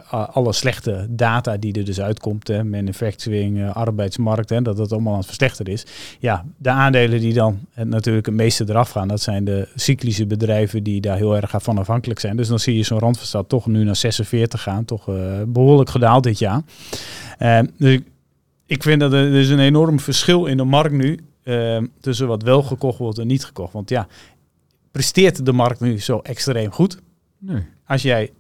alle 0.09 0.53
slechte 0.53 1.07
data 1.11 1.57
die 1.57 1.73
er 1.73 1.85
dus 1.85 2.01
uitkomt, 2.01 2.49
hè, 2.49 2.65
manufacturing, 2.65 3.71
arbeidsmarkt, 3.73 4.49
hè, 4.49 4.63
dat 4.63 4.77
dat 4.77 4.93
allemaal 4.93 5.13
aan 5.13 5.19
het 5.19 5.27
verslechteren 5.27 5.73
is. 5.73 5.87
Ja, 6.19 6.45
de 6.57 6.71
aandelen 6.71 7.21
die 7.21 7.35
dan 7.35 7.59
natuurlijk 7.75 8.27
het 8.27 8.35
meeste 8.35 8.65
eraf 8.69 8.91
gaan, 8.91 9.09
dat 9.09 9.21
zijn 9.21 9.45
de 9.45 9.69
cyclische 9.75 10.27
bedrijven 10.27 10.83
die 10.83 11.01
daar 11.01 11.17
heel 11.17 11.37
erg 11.37 11.55
van 11.57 11.79
afhankelijk 11.79 12.21
zijn. 12.21 12.37
Dus 12.37 12.49
dan 12.49 12.59
zie 12.59 12.77
je 12.77 12.83
zo'n 12.83 12.99
Randverstad 12.99 13.49
toch 13.49 13.67
nu 13.67 13.85
naar 13.85 13.97
46 13.97 14.63
gaan, 14.63 14.85
toch 14.85 15.09
behoorlijk 15.47 15.91
gedaald 15.91 16.25
dit 16.25 16.39
jaar. 16.39 16.63
Uh, 17.43 17.61
dus 17.79 17.99
ik 18.67 18.83
vind 18.83 19.01
dat 19.01 19.13
er, 19.13 19.35
is 19.35 19.49
een 19.49 19.59
enorm 19.59 20.01
verschil 20.01 20.47
in 20.47 20.57
de 20.57 20.65
markt 20.65 20.95
nu 20.95 21.19
uh, 21.45 21.83
tussen 22.01 22.27
wat 22.27 22.43
wel 22.43 22.63
gekocht 22.63 22.99
wordt 22.99 23.19
en 23.19 23.27
niet 23.27 23.45
gekocht. 23.45 23.73
Want 23.73 23.91
ja, 23.91 24.07
presteert 24.91 25.47
de 25.47 25.53
markt 25.53 25.81
nu 25.81 26.01
zo 26.01 26.19
extreem 26.19 26.71
goed? 26.71 26.99
Nee. 27.39 27.63
Als 27.87 28.03
jij 28.03 28.31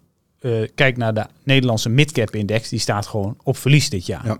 uh, 0.41 0.69
kijkt 0.75 0.99
naar 0.99 1.15
de 1.15 1.27
Nederlandse 1.43 1.89
midcap 1.89 2.35
index, 2.35 2.69
die 2.69 2.79
staat 2.79 3.07
gewoon 3.07 3.37
op 3.43 3.57
verlies 3.57 3.91
dit 3.91 4.07
jaar. 4.07 4.27
Ja. 4.27 4.39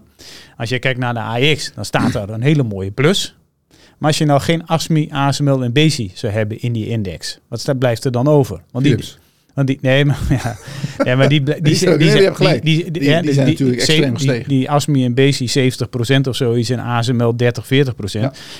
Als 0.57 0.69
je 0.69 0.79
kijkt 0.79 0.99
naar 0.99 1.15
de 1.15 1.21
AX, 1.21 1.73
dan 1.75 1.85
staat 1.85 2.15
er 2.15 2.31
een 2.31 2.43
hele 2.43 2.63
mooie 2.63 2.91
plus. 2.91 3.37
Maar 3.69 4.09
als 4.09 4.19
je 4.19 4.25
nou 4.25 4.41
geen 4.41 4.67
ASMI, 4.67 5.09
ASML 5.11 5.65
en 5.65 5.73
BC 5.73 6.11
zou 6.15 6.33
hebben 6.33 6.61
in 6.61 6.73
die 6.73 6.87
index, 6.87 7.39
wat 7.49 7.79
blijft 7.79 8.05
er 8.05 8.13
dan 8.13 8.29
over? 8.29 8.63
Want 8.71 8.85
die, 8.85 9.05
want 9.55 9.67
die, 9.67 9.79
nee, 9.81 10.05
maar, 10.05 10.19
ja. 11.05 11.17
maar 11.17 11.29
die, 11.29 11.43
die, 11.43 11.61
die, 11.63 11.63
die, 11.63 11.99
die, 12.61 12.91
dus 12.91 13.23
die, 13.23 13.33
zijn 13.33 13.47
natuurlijk 13.47 13.79
extreem 13.79 14.15
gestegen. 14.15 14.49
Die, 14.49 14.71
ASMI 14.71 15.05
en 15.05 15.15
BSI 15.15 15.71
70% 16.19 16.21
of 16.29 16.37
zoiets 16.37 16.71
en 16.71 16.79
ASML 16.79 17.37
30, 17.37 17.65
40%. 17.65 17.69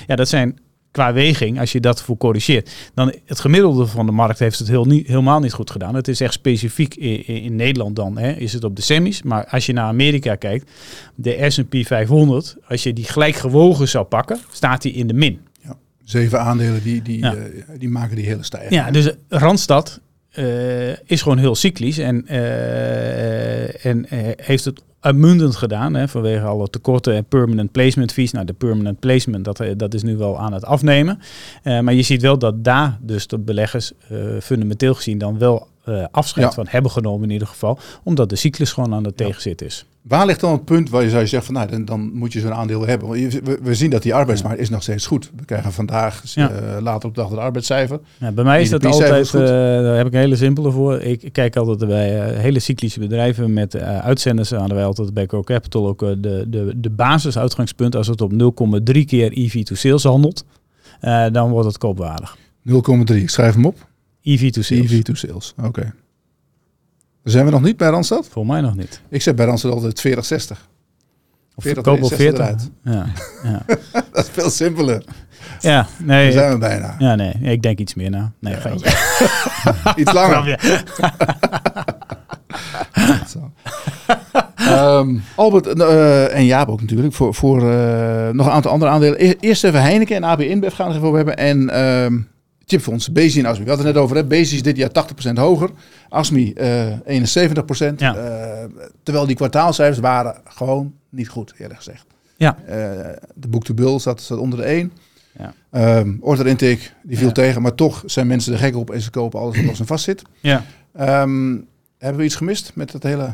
Ja. 0.07 0.15
dat 0.15 0.29
zijn 0.29 0.59
qua 0.91 1.13
weging, 1.13 1.59
als 1.59 1.71
je 1.71 1.79
dat 1.79 2.01
voor 2.01 2.17
corrigeert, 2.17 2.71
dan 2.93 3.13
het 3.25 3.39
gemiddelde 3.39 3.85
van 3.85 4.05
de 4.05 4.11
markt 4.11 4.39
heeft 4.39 4.59
het 4.59 4.67
heel 4.67 4.85
niet, 4.85 5.07
helemaal 5.07 5.39
niet 5.39 5.53
goed 5.53 5.71
gedaan. 5.71 5.95
Het 5.95 6.07
is 6.07 6.21
echt 6.21 6.33
specifiek 6.33 6.95
in, 6.95 7.25
in 7.25 7.55
Nederland 7.55 7.95
dan, 7.95 8.17
hè, 8.17 8.31
is 8.31 8.53
het 8.53 8.63
op 8.63 8.75
de 8.75 8.81
semis. 8.81 9.21
Maar 9.21 9.45
als 9.45 9.65
je 9.65 9.73
naar 9.73 9.85
Amerika 9.85 10.35
kijkt, 10.35 10.71
de 11.15 11.45
S&P 11.47 11.75
500, 11.85 12.55
als 12.67 12.83
je 12.83 12.93
die 12.93 13.05
gelijk 13.05 13.35
gewogen 13.35 13.87
zou 13.87 14.05
pakken, 14.05 14.39
staat 14.51 14.81
die 14.81 14.93
in 14.93 15.07
de 15.07 15.13
min. 15.13 15.39
Ja, 15.63 15.77
zeven 16.03 16.41
aandelen 16.41 16.83
die, 16.83 17.01
die, 17.01 17.23
eh, 17.23 17.31
die 17.77 17.89
maken 17.89 18.15
die 18.15 18.25
hele 18.25 18.43
stijging. 18.43 18.73
Ja, 18.73 18.91
dus 18.91 19.11
Randstad 19.29 20.01
is 21.05 21.21
gewoon 21.21 21.37
heel 21.37 21.55
cyclisch 21.55 21.97
en, 21.97 22.25
uh, 22.29 23.85
en 23.85 24.05
heeft 24.35 24.65
het 24.65 24.81
uitmuntend 24.99 25.55
gedaan 25.55 25.93
hè, 25.93 26.07
vanwege 26.07 26.45
alle 26.45 26.69
tekorten 26.69 27.15
en 27.15 27.25
permanent 27.25 27.71
placement 27.71 28.11
fees. 28.13 28.31
Nou, 28.31 28.45
de 28.45 28.53
permanent 28.53 28.99
placement, 28.99 29.45
dat, 29.45 29.63
dat 29.77 29.93
is 29.93 30.03
nu 30.03 30.17
wel 30.17 30.39
aan 30.39 30.53
het 30.53 30.65
afnemen. 30.65 31.19
maar 31.63 31.93
je 31.93 32.01
ziet 32.01 32.21
wel 32.21 32.37
dat 32.37 32.63
daar 32.63 32.97
dus 33.01 33.27
de 33.27 33.37
beleggers 33.37 33.91
fundamenteel 34.41 34.93
gezien 34.93 35.17
dan 35.17 35.37
wel 35.37 35.67
afscheid 36.11 36.47
ja. 36.47 36.51
van 36.53 36.65
hebben 36.69 36.91
genomen 36.91 37.23
in 37.23 37.31
ieder 37.31 37.47
geval. 37.47 37.79
Omdat 38.03 38.29
de 38.29 38.35
cyclus 38.35 38.71
gewoon 38.71 38.93
aan 38.93 39.03
het 39.03 39.19
ja. 39.19 39.25
tegenzit 39.25 39.61
is. 39.61 39.85
Waar 40.01 40.25
ligt 40.25 40.39
dan 40.39 40.51
het 40.51 40.65
punt 40.65 40.89
waar 40.89 41.03
je 41.03 41.09
zou 41.09 41.27
zeggen 41.27 41.53
van 41.53 41.53
nou, 41.53 41.71
dan, 41.71 41.85
dan 41.85 42.11
moet 42.13 42.33
je 42.33 42.39
zo'n 42.39 42.53
aandeel 42.53 42.87
hebben? 42.87 43.07
Want 43.07 43.33
we, 43.33 43.59
we, 43.61 43.75
zien 43.75 43.89
dat 43.89 44.01
die 44.01 44.13
arbeidsmarkt 44.13 44.59
is 44.59 44.69
nog 44.69 44.81
steeds 44.81 45.05
goed. 45.05 45.31
We 45.35 45.45
krijgen 45.45 45.71
vandaag 45.71 46.23
uh, 46.35 46.47
later 46.79 47.09
op 47.09 47.15
de 47.15 47.21
dag 47.21 47.29
het 47.29 47.39
arbeidscijfer. 47.39 47.99
Ja, 48.17 48.31
bij 48.31 48.43
mij 48.43 48.61
is 48.61 48.69
dat 48.69 48.85
altijd, 48.85 49.33
uh, 49.33 49.41
daar 49.41 49.97
heb 49.97 50.07
ik 50.07 50.13
een 50.13 50.19
hele 50.19 50.35
simpele 50.35 50.71
voor. 50.71 51.01
Ik 51.01 51.29
kijk 51.31 51.55
altijd 51.55 51.89
bij 51.89 52.31
uh, 52.31 52.37
hele 52.37 52.59
cyclische 52.59 52.99
bedrijven 52.99 53.53
met 53.53 53.75
uitzenders. 53.75 54.49
Hadden 54.49 54.75
wij 54.75 54.85
altijd 54.85 55.13
bij 55.13 55.25
Core 55.25 55.43
Capital 55.43 55.87
ook 55.87 55.99
de, 55.99 56.45
de, 56.47 56.73
de 56.75 56.89
basisuitgangspunt. 56.89 57.95
Als 57.95 58.07
het 58.07 58.21
op 58.21 58.31
0,3 58.31 58.37
keer 59.05 59.31
EV 59.31 59.63
to 59.63 59.75
sales 59.75 60.03
handelt, 60.03 60.45
dan 61.31 61.49
wordt 61.49 61.67
het 61.67 61.77
koopwaardig. 61.77 62.37
0,3, 62.69 63.15
ik 63.15 63.29
schrijf 63.29 63.53
hem 63.53 63.65
op. 63.65 63.89
EV 64.23 64.51
to 64.51 64.61
sales. 64.61 64.91
EV 64.91 65.01
to 65.01 65.13
sales, 65.13 65.53
oké. 65.57 65.67
Okay. 65.67 65.91
Zijn 67.23 67.45
we 67.45 67.51
nog 67.51 67.61
niet 67.61 67.77
bij 67.77 67.89
Randstad? 67.89 68.27
Voor 68.31 68.45
mij 68.45 68.61
nog 68.61 68.75
niet. 68.75 69.01
Ik 69.09 69.21
zeg 69.21 69.35
bij 69.35 69.45
Randstad 69.45 69.71
altijd 69.71 69.99
40-60. 70.07 70.11
Of 71.55 71.63
40 71.63 71.83
verkoop 71.83 72.03
op 72.03 72.09
60 72.09 72.17
40. 72.17 72.39
eruit. 72.39 72.71
Ja, 72.83 73.05
ja. 73.43 73.65
Dat 74.13 74.23
is 74.25 74.29
veel 74.31 74.49
simpeler. 74.49 75.03
ja, 75.59 75.81
Daar 75.81 75.87
nee. 76.05 76.31
zijn 76.31 76.51
we 76.51 76.57
bijna. 76.57 76.95
Ja, 76.99 77.15
nee. 77.15 77.33
Ik 77.41 77.61
denk 77.61 77.79
iets 77.79 77.93
meer 77.93 78.09
na. 78.09 78.31
Nee, 78.39 78.55
geintje. 78.55 78.89
Iets 80.01 80.13
langer. 80.13 80.59
Ehm, 84.55 85.17
Albert 85.35 85.67
eh, 85.67 86.35
en 86.35 86.45
Jaap 86.45 86.69
ook 86.69 86.81
natuurlijk. 86.81 87.13
Voor, 87.13 87.33
voor 87.33 87.71
eh, 87.71 88.29
nog 88.29 88.45
een 88.45 88.51
aantal 88.51 88.71
andere 88.71 88.91
aandelen. 88.91 89.25
E- 89.25 89.33
Eerst 89.39 89.63
even 89.63 89.81
Heineken 89.81 90.15
en 90.15 90.23
AB 90.23 90.41
InBev 90.41 90.75
gaan 90.75 90.87
we 90.87 90.93
even 90.93 91.05
over 91.05 91.17
hebben. 91.17 91.37
En 91.37 91.69
ehm 91.69 92.19
chipfonds, 92.71 93.11
Bezi 93.11 93.39
en 93.39 93.45
Asmi. 93.45 93.63
We 93.63 93.69
hadden 93.69 93.85
het 93.87 93.95
net 93.95 94.03
over. 94.03 94.15
Hè? 94.15 94.25
Bezi 94.25 94.55
is 94.55 94.63
dit 94.63 94.77
jaar 94.77 94.89
80% 95.29 95.33
hoger. 95.33 95.69
Asmi 96.09 96.53
eh 96.53 96.87
71%. 97.05 97.99
Ja. 97.99 98.15
Eh, 98.15 98.65
terwijl 99.03 99.25
die 99.25 99.35
kwartaalcijfers 99.35 99.99
waren 99.99 100.41
gewoon 100.43 100.93
niet 101.09 101.29
goed, 101.29 101.53
eerlijk 101.57 101.77
gezegd. 101.77 102.05
Ja. 102.37 102.57
Eh, 102.65 102.73
de 103.35 103.47
book-to-bill 103.47 103.99
zat, 103.99 104.21
zat 104.21 104.37
onder 104.37 104.59
de 104.59 104.65
1. 104.65 104.91
Ja. 105.39 105.53
Ehm, 105.71 106.15
order 106.19 106.47
intake, 106.47 106.79
die 107.03 107.17
viel 107.17 107.27
Ja. 107.27 107.33
tegen. 107.33 107.61
Maar 107.61 107.75
toch 107.75 108.03
zijn 108.05 108.27
mensen 108.27 108.53
er 108.53 108.59
gek 108.59 108.75
op 108.75 108.89
en 108.89 109.01
ze 109.01 109.09
kopen 109.09 109.39
alles 109.39 109.55
wat 109.55 109.65
los 109.65 109.79
en 109.79 109.85
vast 109.85 110.03
zit. 110.03 110.21
Ja. 110.39 110.63
Ehm, 110.93 111.57
hebben 111.97 112.19
we 112.19 112.23
iets 112.23 112.35
gemist 112.35 112.71
met 112.75 112.93
het 112.93 113.03
hele 113.03 113.33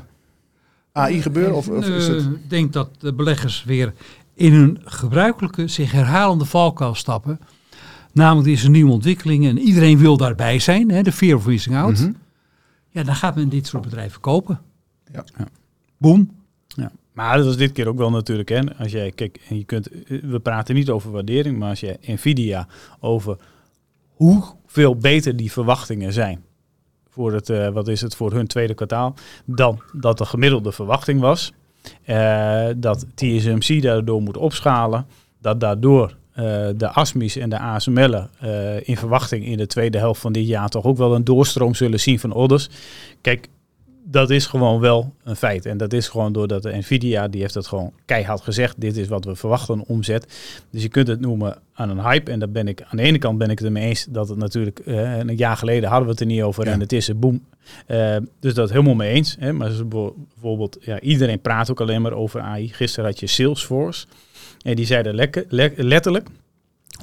AI 0.91 1.21
gebeuren? 1.21 1.55
Of, 1.55 1.69
of 1.69 1.85
is 1.87 2.07
het... 2.07 2.17
Eh, 2.17 2.25
Ik 2.25 2.49
denk 2.49 2.73
dat 2.73 2.89
de 2.99 3.13
beleggers 3.13 3.63
weer 3.63 3.93
in 4.33 4.53
hun 4.53 4.81
gebruikelijke, 4.85 5.67
zich 5.67 5.91
herhalende 5.91 6.45
valkuil 6.45 6.95
stappen. 6.95 7.39
Namelijk 8.17 8.47
deze 8.47 8.69
nieuwe 8.69 8.91
ontwikkelingen 8.91 9.49
en 9.49 9.59
iedereen 9.59 9.97
wil 9.97 10.17
daarbij 10.17 10.59
zijn, 10.59 10.91
hè, 10.91 11.01
de 11.01 11.11
fear 11.11 11.35
of 11.37 11.45
missing 11.45 11.75
out. 11.75 11.99
Mhm. 11.99 12.11
Ja, 12.89 13.03
dan 13.03 13.15
gaat 13.15 13.35
men 13.35 13.49
dit 13.49 13.67
soort 13.67 13.83
bedrijven 13.83 14.21
kopen. 14.21 14.61
Ja. 15.11 15.23
Ja. 15.37 15.47
Boom. 15.97 16.31
Ja. 16.67 16.91
Maar 17.13 17.37
dat 17.37 17.45
was 17.45 17.57
dit 17.57 17.71
keer 17.71 17.87
ook 17.87 17.97
wel 17.97 18.09
natuurlijk. 18.09 18.49
Hè. 18.49 18.77
Als 18.77 18.91
jij, 18.91 19.11
kijk, 19.11 19.39
en 19.49 19.57
je 19.57 19.63
kunt, 19.63 19.87
eh, 19.89 20.21
we 20.21 20.39
praten 20.39 20.75
niet 20.75 20.89
over 20.89 21.11
waardering, 21.11 21.57
maar 21.57 21.69
als 21.69 21.79
je 21.79 21.97
Nvidia 22.01 22.67
over 22.99 23.37
hoeveel 24.07 24.95
beter 24.95 25.35
die 25.35 25.51
verwachtingen 25.51 26.13
zijn 26.13 26.43
voor 27.09 27.33
het, 27.33 27.49
eh, 27.49 27.69
wat 27.69 27.87
is 27.87 28.01
het, 28.01 28.15
voor 28.15 28.33
hun 28.33 28.47
tweede 28.47 28.73
kwartaal, 28.73 29.15
dan 29.45 29.81
dat 29.93 30.17
de 30.17 30.25
gemiddelde 30.25 30.71
verwachting 30.71 31.19
was. 31.19 31.53
Eh, 32.03 32.67
dat 32.77 33.05
TSMC 33.15 33.81
daardoor 33.81 34.21
moet 34.21 34.37
opschalen, 34.37 35.05
dat 35.41 35.59
daardoor 35.59 36.17
de 36.77 36.89
ASMI's 36.89 37.35
en 37.35 37.49
de 37.49 37.59
ASML'en 37.59 38.29
eh, 38.39 38.87
in 38.87 38.97
verwachting 38.97 39.45
in 39.45 39.57
de 39.57 39.67
tweede 39.67 39.97
helft 39.97 40.21
van 40.21 40.33
dit 40.33 40.47
jaar 40.47 40.69
toch 40.69 40.83
ook 40.83 40.97
wel 40.97 41.15
een 41.15 41.23
doorstroom 41.23 41.75
zullen 41.75 41.99
zien 41.99 42.19
van 42.19 42.33
orders. 42.33 42.69
Kijk, 43.21 43.47
dat 44.03 44.29
is 44.29 44.45
gewoon 44.45 44.79
wel 44.79 45.13
een 45.23 45.35
feit. 45.35 45.65
En 45.65 45.77
dat 45.77 45.93
is 45.93 46.07
gewoon 46.07 46.33
doordat 46.33 46.63
de 46.63 46.77
Nvidia, 46.77 47.27
die 47.27 47.41
heeft 47.41 47.53
het 47.53 47.67
gewoon 47.67 47.93
keihard 48.05 48.41
gezegd. 48.41 48.81
Dit 48.81 48.97
is 48.97 49.07
wat 49.07 49.25
we 49.25 49.35
verwachten, 49.35 49.83
omzet. 49.87 50.37
Dus 50.71 50.81
je 50.81 50.89
kunt 50.89 51.07
het 51.07 51.19
noemen 51.19 51.57
aan 51.73 51.89
een 51.89 52.01
hype. 52.01 52.31
En 52.31 52.39
daar 52.39 52.49
ben 52.49 52.67
ik, 52.67 52.81
aan 52.81 52.97
de 52.97 53.03
ene 53.03 53.17
kant 53.17 53.37
ben 53.37 53.49
ik 53.49 53.57
het 53.57 53.67
ermee 53.67 53.87
eens 53.87 54.05
dat 54.09 54.29
het 54.29 54.37
natuurlijk, 54.37 54.79
eh, 54.79 55.17
een 55.17 55.35
jaar 55.35 55.57
geleden 55.57 55.89
hadden 55.89 56.05
we 56.05 56.11
het 56.11 56.21
er 56.21 56.27
niet 56.27 56.41
over. 56.41 56.65
Ja. 56.65 56.71
En 56.71 56.79
het 56.79 56.93
is 56.93 57.07
een 57.07 57.19
boom. 57.19 57.45
Eh, 57.85 58.15
dus 58.39 58.53
dat 58.53 58.69
helemaal 58.69 58.95
mee 58.95 59.11
eens. 59.11 59.35
Hè. 59.39 59.53
Maar 59.53 59.71
bijvoorbeeld, 59.87 60.77
ja, 60.81 60.99
iedereen 60.99 61.41
praat 61.41 61.71
ook 61.71 61.81
alleen 61.81 62.01
maar 62.01 62.13
over 62.13 62.41
AI. 62.41 62.69
Gisteren 62.73 63.09
had 63.09 63.19
je 63.19 63.27
Salesforce. 63.27 64.05
En 64.61 64.75
die 64.75 64.85
zeiden 64.85 65.15
le- 65.49 65.71
letterlijk, 65.75 66.27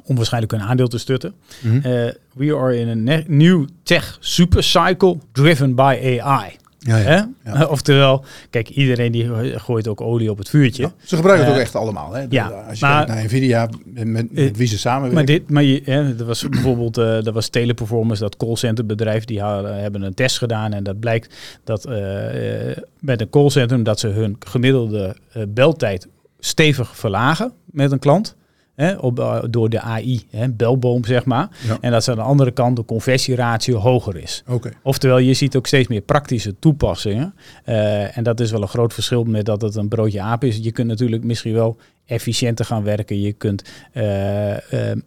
om 0.05 0.16
waarschijnlijk 0.16 0.52
een 0.52 0.61
aandeel 0.62 0.88
te 0.88 0.98
stutten. 0.98 1.34
Mhm. 1.62 1.76
eh, 1.76 2.11
we 2.34 2.57
are 2.57 2.76
in 2.78 2.88
a 2.88 2.94
ne- 2.94 3.24
new 3.26 3.66
tech 3.82 4.16
supercycle 4.20 5.16
driven 5.32 5.74
by 5.74 6.20
AI. 6.20 6.50
ja, 6.78 6.96
ja. 6.96 7.02
Hè? 7.05 7.50
Ja. 7.52 7.64
Oftewel, 7.76 8.24
kijk, 8.50 8.68
iedereen 8.68 9.12
die 9.12 9.28
gooit 9.59 9.88
ook 9.88 10.00
olie 10.00 10.30
op 10.30 10.38
het 10.38 10.48
vuurtje. 10.48 10.92
Ze 11.05 11.16
gebruiken 11.16 11.44
het 11.46 11.55
Eh, 11.55 11.61
ook 11.61 11.66
echt 11.66 11.76
allemaal. 11.76 12.12
Hè? 12.12 12.26
ja, 12.28 12.46
Als 12.68 12.78
je 12.78 12.86
maar- 12.86 12.96
kijkt 13.05 13.12
naar 13.20 13.24
Nvidia, 13.24 13.68
met, 13.84 14.05
met, 14.07 14.32
met 14.32 14.50
Eh, 14.50 14.55
wie 14.57 14.66
ze 14.66 14.78
samenwerken. 14.78 15.16
Maar, 15.16 15.24
dit, 15.26 15.50
maar 15.50 15.62
je, 15.62 15.80
hè, 15.84 16.18
er 16.18 16.24
was 16.24 16.48
bijvoorbeeld, 16.48 16.98
eh 16.98 17.26
er 17.26 17.32
was 17.32 17.48
Teleperformance, 17.48 18.22
dat 18.22 18.36
callcenterbedrijf, 18.36 19.24
die 19.24 19.40
hadden, 19.40 19.80
hebben 19.80 20.02
een 20.02 20.14
test 20.14 20.38
gedaan. 20.38 20.72
En 20.72 20.84
dat 20.84 21.00
blijkt 21.00 21.34
dat 21.64 21.84
eh, 21.84 22.70
eh, 22.70 22.76
met 23.00 23.20
een 23.20 23.30
callcentrum 23.30 23.82
dat 23.82 24.00
ze 24.00 24.09
hun 24.09 24.36
gemiddelde 24.46 25.16
eh, 25.32 25.42
beltijd 25.48 26.09
stevig 26.45 26.97
verlagen 26.97 27.53
met 27.64 27.92
een 27.92 27.99
klant. 27.99 28.36
Hè, 28.74 28.95
op, 28.95 29.18
eh, 29.18 29.42
door 29.51 29.68
de 29.68 29.80
AI, 29.80 30.26
hè, 30.30 30.49
belboom 30.49 31.05
zeg 31.05 31.24
maar. 31.24 31.49
Ja. 31.66 31.78
En 31.80 31.90
dat 31.90 32.05
ze 32.05 32.11
aan 32.11 32.16
de 32.16 32.22
andere 32.22 32.51
kant 32.51 32.76
de 32.76 32.84
conversieratio 32.84 33.78
hoger 33.78 34.16
is. 34.16 34.42
Oftewel, 34.82 35.18
je 35.18 35.34
ziet 35.34 35.57
ook 35.57 35.66
steeds 35.66 35.88
meer 35.88 36.01
praktische 36.01 36.59
toepassingen. 36.59 37.34
Eh, 37.64 38.16
en 38.16 38.24
dat 38.24 38.40
is 38.40 38.51
wel 38.51 38.62
een 38.62 38.68
groot 38.68 38.95
verschil 38.95 39.24
met 39.24 39.47
dat 39.47 39.62
het 39.62 39.74
een 39.74 39.88
broodje 39.88 40.20
aap 40.20 40.45
is. 40.45 40.59
Je 40.62 40.72
kunt 40.72 40.88
natuurlijk 40.88 41.24
misschien 41.24 41.53
wel 41.53 41.76
efficiënter 42.07 42.64
gaan 42.64 42.82
werken. 42.82 43.20
Je 43.20 43.32
kunt 43.32 43.62
eh, 43.92 44.03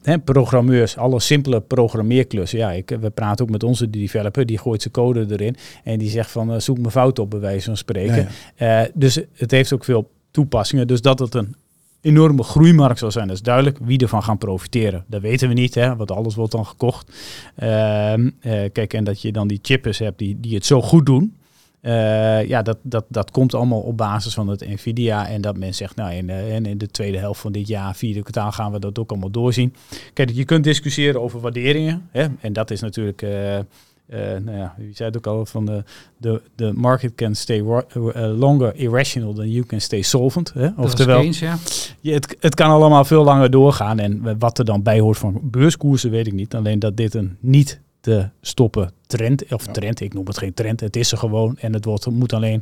hè, 0.01 0.19
programmeurs, 0.23 0.97
alle 0.97 1.19
simpele 1.19 1.61
programmeerklussen. 1.61 2.59
Ja, 2.59 2.71
ik, 2.71 2.97
we 3.01 3.09
praten 3.09 3.45
ook 3.45 3.51
met 3.51 3.63
onze 3.63 3.89
developer, 3.89 4.45
die 4.45 4.57
gooit 4.57 4.81
zijn 4.81 4.93
code 4.93 5.25
erin. 5.29 5.55
En 5.83 5.97
die 5.97 6.09
zegt 6.09 6.31
van, 6.31 6.61
zoek 6.61 6.77
mijn 6.77 6.91
fout 6.91 7.19
op, 7.19 7.29
bij 7.29 7.39
wijze 7.39 7.65
van 7.65 7.77
spreken. 7.77 8.27
Ja, 8.55 8.88
dus 8.93 9.19
het 9.33 9.51
heeft 9.51 9.73
ook 9.73 9.83
veel 9.83 10.09
toepassingen. 10.38 10.88
Dus 10.88 11.01
dat 11.01 11.19
het 11.19 11.33
een 11.35 11.55
enorme 12.01 12.43
groeimarkt 12.43 12.99
zal 12.99 13.11
zijn, 13.11 13.27
dat 13.27 13.35
is 13.35 13.41
duidelijk. 13.41 13.77
Wie 13.81 13.99
ervan 13.99 14.23
gaan 14.23 14.38
profiteren, 14.38 15.03
dat 15.07 15.21
weten 15.21 15.47
we 15.47 15.53
niet, 15.53 15.75
hè, 15.75 15.95
want 15.95 16.11
alles 16.11 16.35
wordt 16.35 16.51
dan 16.51 16.65
gekocht. 16.65 17.11
Ehm, 17.55 18.29
eh, 18.39 18.69
kijk, 18.71 18.93
en 18.93 19.03
dat 19.03 19.21
je 19.21 19.31
dan 19.31 19.47
die 19.47 19.59
chippers 19.61 19.97
hebt 19.99 20.17
die, 20.17 20.39
die 20.39 20.55
het 20.55 20.65
zo 20.65 20.81
goed 20.81 21.05
doen. 21.05 21.35
Eh, 21.81 22.45
ja, 22.47 22.61
dat, 22.61 22.77
dat, 22.81 23.05
dat 23.07 23.31
komt 23.31 23.53
allemaal 23.53 23.79
op 23.79 23.97
basis 23.97 24.33
van 24.33 24.47
het 24.47 24.67
Nvidia. 24.67 25.27
En 25.27 25.41
dat 25.41 25.57
men 25.57 25.73
zegt, 25.73 25.95
nou, 25.95 26.13
in, 26.13 26.27
de- 26.27 26.49
in, 26.49 26.65
in 26.65 26.77
de 26.77 26.88
tweede 26.88 27.17
helft 27.17 27.41
van 27.41 27.51
dit 27.51 27.67
jaar, 27.67 27.95
vierde 27.95 28.21
kwartaal, 28.21 28.51
gaan 28.51 28.71
we 28.71 28.79
dat 28.79 28.99
ook 28.99 29.09
allemaal 29.11 29.31
doorzien. 29.31 29.73
Kijk, 30.13 30.29
je 30.31 30.45
kunt 30.45 30.63
discussiëren 30.63 31.21
over 31.21 31.39
waarderingen. 31.39 32.07
Hè? 32.11 32.25
En 32.39 32.53
dat 32.53 32.71
is 32.71 32.81
natuurlijk, 32.81 33.21
eh, 33.21 33.59
eh, 34.08 34.20
nou 34.20 34.58
ja, 34.58 34.74
wie 34.78 34.95
zei 34.95 35.10
het 35.10 35.18
ook 35.18 35.28
al, 35.28 35.45
van 35.45 35.66
de, 35.66 35.84
de, 36.18 36.41
de 36.55 36.72
market 36.74 37.16
can 37.16 37.36
stay 37.36 37.64
wa- 37.64 37.84
eh, 37.93 38.38
longer 38.39 38.76
irrational 38.76 39.34
than 39.34 39.49
you 39.51 39.66
can 39.66 39.82
stay 39.82 40.01
solvent. 40.01 40.53
Hè? 40.53 40.70
Oftewel, 40.78 41.18
Keynes, 41.20 41.39
ja. 41.39 41.58
je, 41.99 42.14
het, 42.14 42.36
het 42.39 42.55
kan 42.55 42.70
allemaal 42.70 43.05
veel 43.05 43.24
langer 43.24 43.51
doorgaan. 43.51 43.99
En 43.99 44.39
wat 44.39 44.60
er 44.60 44.66
dan 44.66 44.82
bij 44.84 44.99
hoort 44.99 45.18
van 45.18 45.39
beurskoersen, 45.43 46.12
weet 46.12 46.28
ik 46.28 46.34
niet. 46.34 46.55
Alleen 46.55 46.80
dat 46.80 46.97
dit 46.97 47.14
een 47.14 47.38
niet 47.39 47.80
te 47.99 48.30
stoppen 48.41 48.91
trend, 49.08 49.53
of 49.53 49.66
Ja. 49.66 49.72
trend, 49.72 49.99
ik 50.01 50.14
noem 50.14 50.26
het 50.28 50.38
geen 50.38 50.53
trend, 50.53 50.80
het 50.80 50.95
is 50.95 51.12
er 51.12 51.18
gewoon. 51.18 51.58
En 51.58 51.74
het 51.74 51.86
wordt, 51.86 52.10
moet 52.10 52.34
alleen 52.34 52.62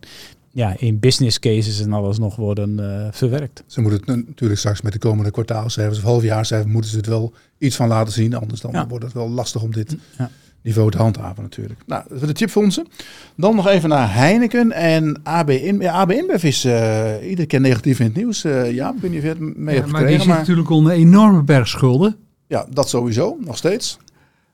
ja, 0.52 0.76
in 0.78 1.00
business 1.00 1.40
cases 1.40 1.80
en 1.82 1.94
alles 1.94 2.18
nog 2.18 2.36
worden 2.36 2.80
eh, 2.80 3.08
verwerkt. 3.12 3.64
Ze 3.68 3.82
moeten 3.82 4.00
het 4.16 4.28
natuurlijk 4.28 4.60
straks 4.60 4.82
met 4.82 4.94
de 4.94 5.00
komende 5.00 5.32
kwartaalcijfers 5.32 5.98
of 5.98 6.04
halfjaarcijfers 6.04 6.72
moeten 6.74 6.92
ze 6.92 6.98
het 6.98 7.08
wel 7.08 7.34
iets 7.58 7.76
van 7.76 7.88
laten 7.88 8.14
zien. 8.14 8.36
Anders 8.36 8.62
dan 8.62 8.72
Ja. 8.72 8.88
wordt 8.88 9.04
het 9.04 9.14
wel 9.14 9.30
lastig 9.30 9.62
om 9.62 9.72
dit 9.72 9.96
Ja. 10.18 10.30
Niveau 10.66 10.92
te 10.92 10.98
handhaven 10.98 11.44
natuurlijk. 11.44 11.80
Nou, 11.86 12.04
dat 12.10 12.20
de 12.22 12.34
chipfondsen. 12.34 12.88
Dan 13.36 13.56
nog 13.56 13.68
even 13.68 13.90
naar 13.90 14.14
Heineken 14.14 14.72
en 14.72 15.20
AB 15.24 15.50
InBev. 15.50 15.82
Ja, 15.82 15.94
AB 15.94 16.12
InBev 16.12 16.44
is 16.44 16.66
eh, 16.66 17.30
iedere 17.30 17.48
keer 17.48 17.60
negatief 17.62 18.00
in 18.00 18.06
het 18.06 18.16
nieuws. 18.16 18.44
Eh, 18.44 18.72
ja, 18.74 18.94
ik 18.96 19.02
weet 19.02 19.12
niet 19.12 19.20
of 19.20 19.26
je 19.26 19.30
het 19.30 19.40
mee 19.58 19.76
Ja, 19.76 19.82
hebt 19.82 19.92
maar 19.92 20.08
die 20.08 20.18
zit 20.18 20.28
Maar, 20.28 20.38
natuurlijk 20.38 20.70
onder 20.70 20.92
een 20.94 20.98
enorme 21.00 21.44
berg 21.44 21.68
schulden. 21.68 22.16
ja, 22.48 22.66
dat 22.70 22.90
sowieso, 22.90 23.38
nog 23.40 23.58
steeds. 23.58 23.98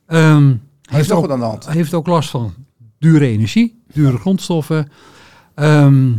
Hij 0.05 0.59
heeft 0.89 1.11
ook, 1.11 1.21
wat 1.21 1.31
aan 1.31 1.39
de 1.39 1.45
hand. 1.45 1.69
heeft 1.69 1.93
ook 1.93 2.07
last 2.07 2.29
van 2.29 2.53
dure 2.99 3.25
energie, 3.27 3.81
dure 3.93 4.17
grondstoffen. 4.17 4.91
Ehm, 5.55 6.11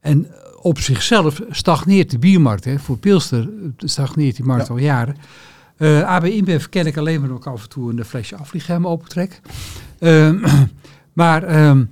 en 0.00 0.26
op 0.62 0.78
zichzelf 0.78 1.40
stagneert 1.50 2.10
de 2.10 2.18
biermarkt. 2.18 2.64
Hè. 2.64 2.78
Voor 2.78 2.98
Pilster 2.98 3.48
stagneert 3.76 4.36
die 4.36 4.44
markt 4.44 4.66
Ja. 4.66 4.72
al 4.72 4.78
jaren. 4.78 5.16
Eh 5.78 6.02
AB 6.02 6.24
InBev 6.24 6.64
ken 6.64 6.86
ik 6.86 6.96
alleen 6.96 7.20
maar 7.20 7.30
ook 7.30 7.46
af 7.46 7.62
en 7.62 7.68
toe 7.68 7.90
een 7.90 8.04
flesje 8.04 8.36
afvlieghem 8.36 8.86
opentrek. 8.86 9.40
Ehm, 9.98 10.46
maar 11.12 11.42
ehm, 11.42 11.84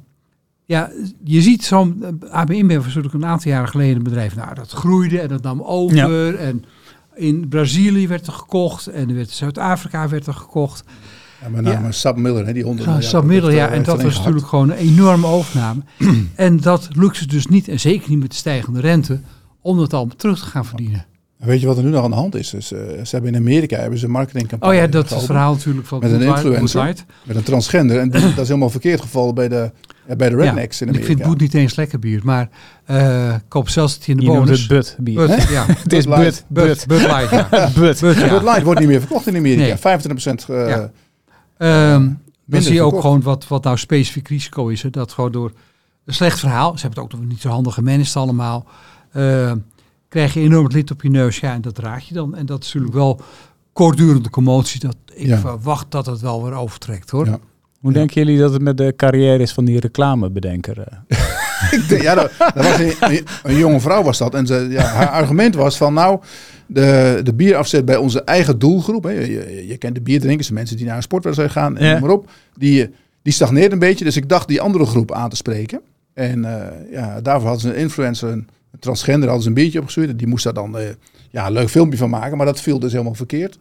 ja, 0.65 0.91
je 1.25 1.43
ziet 1.43 1.65
zo'n 1.65 2.05
eh, 2.21 2.31
AB 2.31 2.51
InBev 2.51 2.77
was 2.77 2.87
natuurlijk 2.87 3.15
een 3.15 3.27
aantal 3.27 3.51
jaren 3.51 3.69
geleden 3.69 3.97
een 3.97 4.03
bedrijf. 4.03 4.37
Nou, 4.37 4.55
dat 4.55 4.71
groeide 4.71 5.21
en 5.21 5.29
dat 5.29 5.43
nam 5.43 5.63
over. 5.63 6.35
En 6.37 6.65
in 7.15 7.49
Brazilië 7.49 8.09
werd 8.09 8.27
er 8.27 8.33
gekocht 8.33 8.87
en 8.87 9.09
er 9.09 9.15
werd 9.15 9.31
Zuid-Afrika 9.31 10.09
werd 10.09 10.27
er 10.27 10.35
gekocht. 10.35 10.85
Ja, 11.43 11.49
met 11.49 11.65
name 11.65 11.85
Ja. 11.85 11.93
Sab 11.93 12.17
Miller, 12.17 12.47
hè, 12.47 12.53
die 12.53 12.63
honderd 12.63 12.87
Ja, 12.87 12.93
miljard, 12.93 13.11
Sam 13.11 13.27
Middel, 13.27 13.49
dat, 13.49 13.59
ja. 13.59 13.69
En 13.69 13.83
dat 13.83 14.03
was 14.03 14.17
natuurlijk 14.17 14.47
gewoon 14.47 14.71
een 14.71 14.77
enorme 14.77 15.27
overname. 15.27 15.81
en 16.35 16.61
dat 16.61 16.89
lukt 16.93 17.17
ze 17.17 17.27
dus 17.27 17.47
niet, 17.47 17.69
en 17.69 17.81
zeker 17.81 18.11
niet 18.11 18.19
met 18.19 18.31
de 18.31 18.37
stijgende 18.37 18.81
rente, 18.81 19.21
om 19.61 19.79
dat 19.79 19.95
allemaal 19.95 20.17
terug 20.17 20.39
te 20.39 20.47
gaan 20.47 20.65
verdienen. 20.65 21.07
Weet 21.37 21.61
je 21.61 21.67
wat 21.67 21.77
er 21.77 21.85
nu 21.85 21.91
nog 21.91 22.05
aan 22.05 22.11
de 22.11 22.17
hand 22.17 22.35
is? 22.35 22.51
Dus, 22.51 22.73
eh, 22.73 22.81
ze 22.81 23.09
hebben 23.11 23.35
in 23.35 23.41
Amerika 23.41 23.79
hebben 23.79 23.99
ze 23.99 24.05
een 24.05 24.11
marketingcampagne 24.11 24.75
Oh 24.75 24.81
ja, 24.81 24.87
dat 24.87 25.05
is 25.05 25.11
het 25.11 25.19
geopend 25.19 25.27
verhaal 25.27 25.53
natuurlijk 25.53 25.87
van 25.87 25.99
Met 25.99 26.13
een 26.13 26.23
influencer. 26.23 26.95
Met 27.25 27.37
een 27.37 27.43
transgender. 27.43 27.99
En 27.99 28.11
dat 28.11 28.23
is 28.39 28.49
helemaal 28.49 28.71
verkeerd 28.71 29.01
gevallen 29.01 29.35
bij 29.35 29.49
de, 29.49 29.71
ja, 30.09 30.17
bij 30.17 30.29
de 30.29 30.37
rednecks 30.37 30.81
in 30.81 30.89
en 30.89 30.95
ik 30.95 31.01
Amerika. 31.01 31.19
vind 31.19 31.31
Boet 31.31 31.41
niet 31.41 31.55
eens 31.55 31.75
lekker 31.75 31.99
bier, 31.99 32.21
maar 32.25 32.49
eh 32.85 33.35
koop 33.49 33.69
zelfs 33.69 33.95
het 33.95 34.07
in 34.09 34.17
de 34.17 34.23
Je 34.23 34.29
noemt 34.29 34.41
bonus. 34.45 34.59
het 34.61 34.69
Bud 34.69 34.97
bier. 35.01 35.27
Bud, 35.27 35.49
ja. 35.49 35.65
Het 35.83 35.93
is 35.93 36.07
Bud. 36.07 36.45
Bud. 36.49 36.87
Bud, 36.87 37.01
Light, 37.01 37.31
ja. 37.31 37.49
Bud. 37.81 38.01
Bud, 38.01 38.17
ja. 38.17 38.29
Bud 38.29 38.43
Light 38.43 38.63
wordt 38.63 38.81
niet 38.81 38.89
meer 38.89 39.01
verkocht 39.01 39.27
in 39.27 39.37
Amerika. 39.37 39.91
Nee. 39.91 40.01
25% 40.01 40.49
eh, 40.49 40.69
Ja. 40.69 40.91
Ehm, 41.59 42.09
dan 42.45 42.63
zie 42.63 42.75
je 42.75 42.81
ook 42.81 42.85
verkocht. 42.85 43.03
gewoon 43.07 43.23
wat, 43.23 43.49
wat 43.49 43.65
nou 43.65 43.79
specifiek 43.79 44.29
risico 44.29 44.69
is. 44.69 44.83
Hè? 44.83 44.91
Dat 44.91 45.13
gewoon 45.13 45.33
door 45.33 45.53
Een 46.05 46.15
slecht 46.15 46.39
verhaal. 46.39 46.73
Ze 46.75 46.81
hebben 46.87 47.03
het 47.03 47.13
ook 47.13 47.21
nog 47.21 47.29
niet 47.29 47.41
zo 47.41 47.49
handig 47.49 47.75
gemanaged 47.75 48.17
allemaal. 48.17 48.67
Krijg 50.09 50.35
je 50.35 50.41
enorm 50.41 50.65
het 50.65 50.73
lid 50.73 50.91
op 50.91 51.03
je 51.03 51.11
neus. 51.11 51.39
Ja, 51.41 51.53
en 51.55 51.61
dat 51.61 51.79
raak 51.79 52.01
je 52.01 52.15
dan. 52.15 52.35
En 52.37 52.47
dat 52.47 52.61
is 52.63 52.67
natuurlijk 52.67 52.95
wel 52.95 53.21
kortdurende 53.73 54.31
commotie. 54.31 54.81
Dat 54.81 54.97
ik 55.15 55.27
Ja. 55.27 55.39
verwacht 55.39 55.91
dat 55.91 56.07
het 56.07 56.21
wel 56.21 56.45
weer 56.45 56.53
overtrekt 56.55 57.11
hoor. 57.11 57.27
Ja. 57.27 57.39
Hoe 57.81 57.93
Ja. 57.93 57.99
denken 57.99 58.25
jullie 58.25 58.39
dat 58.41 58.53
het 58.53 58.63
met 58.63 58.77
de 58.77 58.93
carrière 58.97 59.43
is 59.43 59.53
van 59.53 59.65
die 59.65 59.81
reclamebedenker? 59.81 60.79
eh? 60.81 60.99
Ik 61.81 61.89
denk- 61.89 62.03
ja, 62.03 62.15
dat, 62.15 62.31
dat 62.39 62.55
was 62.55 62.79
een, 62.79 62.95
een, 63.01 63.25
een 63.43 63.57
jonge 63.57 63.81
vrouw 63.81 64.03
was 64.03 64.19
dat. 64.19 64.35
En 64.35 64.47
ze, 64.47 64.67
ja, 64.71 64.83
haar 64.85 65.09
argument 65.09 65.55
was 65.55 65.77
van 65.77 65.95
nou, 65.95 66.21
de, 66.67 67.21
de 67.23 67.35
bierafzet 67.35 67.85
bij 67.85 67.97
onze 67.97 68.23
eigen 68.23 68.59
doelgroep. 68.59 69.03
Hè, 69.05 69.11
je, 69.11 69.31
je, 69.31 69.67
je 69.67 69.77
kent 69.77 69.95
de 69.95 70.01
bierdrinkers, 70.01 70.49
de 70.49 70.55
mensen 70.55 70.77
die 70.77 70.87
naar 70.87 70.97
een 70.97 71.03
sportwedstrijd 71.03 71.51
gaan 71.53 71.77
en 71.77 71.85
Ja. 71.87 71.93
noem 71.93 72.01
maar 72.01 72.11
op. 72.11 72.31
Die, 72.55 72.91
die 73.23 73.33
stagneert 73.33 73.73
een 73.73 73.79
beetje. 73.79 74.05
Dus 74.05 74.17
ik 74.17 74.29
dacht 74.29 74.49
die 74.49 74.61
andere 74.61 74.87
groep 74.87 75.13
aan 75.13 75.29
te 75.31 75.37
spreken. 75.37 75.81
En 76.15 76.45
eh, 76.45 76.93
ja, 76.93 77.21
daarvoor 77.21 77.49
hadden 77.49 77.71
ze 77.71 77.75
een 77.77 77.81
influencer, 77.83 78.29
een 78.33 78.49
transgender, 78.81 79.25
hadden 79.29 79.43
ze 79.43 79.49
een 79.49 79.55
biertje 79.55 79.79
opgestuurd. 79.79 80.19
Die 80.19 80.27
moest 80.27 80.45
daar 80.45 80.55
dan 80.55 80.79
eh, 80.79 80.85
ja, 81.31 81.47
een 81.47 81.53
leuk 81.53 81.69
filmpje 81.69 81.99
van 81.99 82.11
maken. 82.11 82.37
Maar 82.37 82.47
dat 82.47 82.61
viel 82.61 82.79
dus 82.79 82.93
helemaal 82.93 83.15
verkeerd. 83.15 83.59